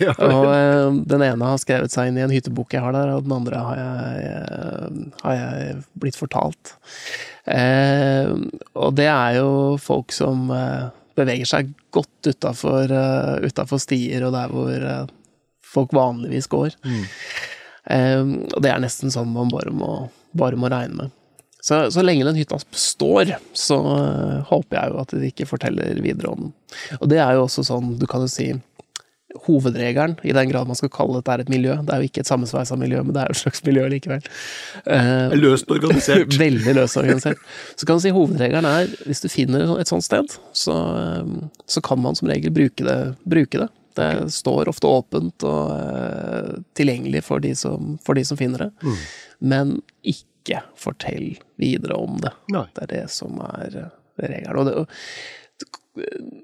ja, 0.00 0.14
og 0.16 0.46
uh, 0.48 0.96
den 1.12 1.24
ene 1.26 1.50
har 1.52 1.60
skrevet 1.60 1.92
seg 1.92 2.08
inn 2.08 2.18
i 2.20 2.24
en 2.24 2.32
hyttebok 2.32 2.72
jeg 2.72 2.84
har 2.84 2.96
der, 2.96 3.12
og 3.16 3.26
den 3.26 3.36
andre 3.36 3.60
har 3.66 3.82
jeg, 3.82 4.32
uh, 4.48 5.20
har 5.26 5.38
jeg 5.38 5.78
blitt 6.00 6.18
fortalt. 6.18 6.74
Uh, 7.44 8.34
og 8.78 8.96
det 8.96 9.08
er 9.12 9.38
jo 9.42 9.52
folk 9.82 10.14
som 10.14 10.48
beveger 11.18 11.48
seg 11.48 11.72
godt 11.92 12.32
utafor 12.32 13.78
stier 13.82 14.24
og 14.24 14.32
der 14.32 14.52
hvor 14.52 14.86
folk 15.72 15.92
vanligvis 15.96 16.48
går. 16.52 16.76
Mm. 16.84 17.02
og 18.54 18.60
det 18.64 18.70
er 18.70 18.80
nesten 18.80 19.12
sånn 19.12 19.32
man 19.34 19.50
bare 19.52 19.72
må, 19.74 19.90
bare 20.38 20.56
må 20.56 20.70
regne 20.72 21.02
med. 21.02 21.18
Så, 21.62 21.78
så 21.94 22.02
lenge 22.02 22.26
den 22.26 22.38
hytta 22.40 22.58
står, 22.58 23.36
så 23.54 23.78
øh, 23.78 24.38
håper 24.48 24.78
jeg 24.78 24.90
jo 24.90 25.00
at 25.04 25.14
de 25.14 25.28
ikke 25.30 25.46
forteller 25.46 26.00
videre 26.02 26.32
om 26.32 26.48
den. 26.48 26.52
Og 26.98 27.06
det 27.12 27.20
er 27.22 27.36
jo 27.36 27.44
også 27.46 27.62
sånn, 27.68 27.92
du 28.00 28.06
kan 28.10 28.24
jo 28.24 28.30
si 28.30 28.48
hovedregelen, 29.46 30.16
i 30.22 30.32
den 30.32 30.50
grad 30.50 30.68
man 30.68 30.76
skal 30.76 30.90
kalle 30.92 31.20
dette 31.20 31.44
et 31.44 31.52
miljø. 31.52 31.76
Det 31.82 31.94
er 31.94 32.02
jo 32.02 32.08
ikke 32.10 32.22
et 32.22 32.28
sammensveisa 32.28 32.76
miljø, 32.78 33.02
men 33.02 33.14
det 33.14 33.22
er 33.22 33.30
jo 33.30 33.36
et 33.36 33.42
slags 33.42 33.62
miljø 33.66 33.86
likevel. 33.92 34.24
Eh, 34.84 35.36
Løst 35.38 35.70
organisert. 35.72 36.34
Veldig 36.42 36.74
løst 36.76 36.98
organisert. 37.00 37.40
Så 37.76 37.88
kan 37.88 37.98
du 37.98 38.04
si 38.04 38.14
hovedregelen 38.14 38.68
er, 38.68 38.90
hvis 39.08 39.22
du 39.24 39.28
finner 39.32 39.76
et 39.80 39.90
sånt 39.90 40.06
sted, 40.06 40.34
så, 40.56 40.76
eh, 40.98 41.30
så 41.66 41.84
kan 41.84 42.02
man 42.02 42.18
som 42.18 42.30
regel 42.30 42.54
bruke 42.54 42.86
det. 42.86 42.98
Bruke 43.24 43.64
det. 43.64 43.70
det 43.98 44.10
står 44.34 44.70
ofte 44.72 44.90
åpent 44.90 45.46
og 45.48 45.72
eh, 45.78 46.52
tilgjengelig 46.78 47.24
for 47.28 47.44
de, 47.44 47.54
som, 47.58 47.96
for 48.04 48.18
de 48.18 48.26
som 48.28 48.40
finner 48.40 48.66
det. 48.66 48.70
Mm. 48.82 49.00
Men 49.52 49.74
ikke 50.02 50.28
fortell 50.78 51.36
videre 51.60 51.98
om 51.98 52.18
det. 52.22 52.32
Nei. 52.52 52.66
Det 52.74 52.86
er 52.86 52.92
det 52.94 53.04
som 53.14 53.38
er 53.44 53.78
eh, 53.84 53.92
regelen. 54.22 54.58
Og 54.58 54.66
det, 54.66 56.02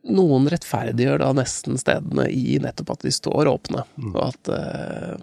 noen 0.08 0.48
rettferdiggjør 0.52 1.22
da 1.22 1.32
nesten 1.36 1.78
stedene 1.80 2.28
i 2.30 2.58
nettopp 2.62 2.96
at 2.98 3.06
de 3.06 3.12
står 3.14 3.48
åpne, 3.48 3.84
og 4.12 4.20
at, 4.26 4.50
eh, 4.52 5.16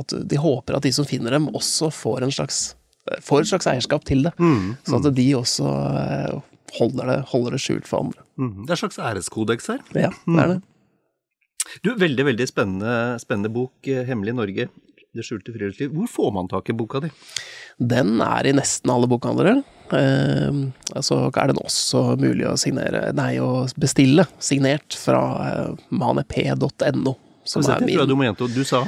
at 0.00 0.14
de 0.32 0.40
håper 0.40 0.78
at 0.78 0.86
de 0.88 0.92
som 0.96 1.08
finner 1.08 1.36
dem, 1.36 1.50
også 1.52 1.92
får 1.94 2.26
en 2.26 2.34
slags 2.34 2.62
får 3.24 3.40
et 3.40 3.48
slags 3.52 3.68
eierskap 3.70 4.04
til 4.04 4.26
det. 4.26 4.34
Så 4.84 4.98
at 4.98 5.06
de 5.16 5.28
også 5.36 5.68
eh, 6.00 6.40
holder 6.78 7.12
det, 7.12 7.20
holder 7.30 7.56
det 7.56 7.62
skjult 7.64 7.88
for 7.88 8.04
andre. 8.04 8.24
Mm. 8.36 8.66
Det 8.66 8.72
er 8.72 8.76
et 8.76 8.82
slags 8.82 9.00
æreskodeks 9.00 9.70
her. 9.72 9.80
Ja, 9.96 10.10
det 10.26 10.42
er 10.42 10.52
det. 10.54 10.58
Du, 11.84 11.90
Veldig 12.00 12.24
veldig 12.30 12.46
spennende, 12.48 12.92
spennende 13.20 13.52
bok, 13.52 13.74
eh, 13.86 14.04
'Hemmelig 14.04 14.34
Norge'. 14.36 14.68
Det 15.16 15.24
skjulte 15.24 15.54
friluftsliv. 15.54 15.94
Hvor 15.96 16.08
får 16.12 16.32
man 16.36 16.48
tak 16.50 16.68
i 16.68 16.76
boka 16.76 17.00
di? 17.00 17.08
Den 17.78 18.20
er 18.20 18.46
i 18.46 18.52
nesten 18.56 18.90
alle 18.92 19.08
bokhandlere. 19.08 19.62
Eh, 19.94 20.58
så 21.00 21.20
er 21.30 21.52
den 21.52 21.60
også 21.62 22.02
mulig 22.20 22.44
å 22.48 22.56
signere, 22.60 23.08
nei, 23.16 23.38
å 23.40 23.64
bestille 23.80 24.26
signert 24.42 24.96
fra 24.98 25.22
eh, 25.46 25.86
manep.no. 25.88 27.16
Som 27.48 27.64
er 27.64 27.86
jeg 27.88 28.08
du 28.08 28.16
må 28.18 28.26
gjenta 28.26 28.50
du 28.52 28.60
sa. 28.68 28.82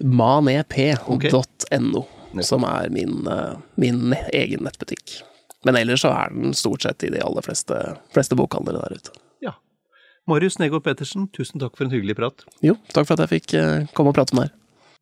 manep.no, 0.00 2.04
som 2.40 2.64
er 2.64 2.88
min, 2.92 3.26
uh, 3.28 3.58
min 3.76 4.14
egen 4.32 4.64
nettbutikk. 4.64 5.18
Men 5.68 5.76
ellers 5.76 6.06
så 6.06 6.14
er 6.14 6.32
den 6.32 6.56
stort 6.56 6.86
sett 6.86 7.04
i 7.04 7.10
de 7.12 7.20
aller 7.20 7.44
fleste, 7.44 7.76
fleste 8.14 8.38
bokhandlere 8.38 8.86
der 8.86 8.96
ute. 8.96 9.18
Ja. 9.44 9.52
Marius 10.30 10.56
Negård 10.62 10.86
Pettersen, 10.86 11.28
tusen 11.36 11.60
takk 11.60 11.76
for 11.76 11.84
en 11.84 11.92
hyggelig 11.92 12.16
prat. 12.16 12.46
Jo, 12.64 12.78
takk 12.94 13.10
for 13.10 13.18
at 13.18 13.26
jeg 13.26 13.34
fikk 13.34 13.58
eh, 13.60 13.90
komme 13.92 14.14
og 14.14 14.16
prate 14.16 14.38
med 14.38 14.48
deg. 14.48 14.62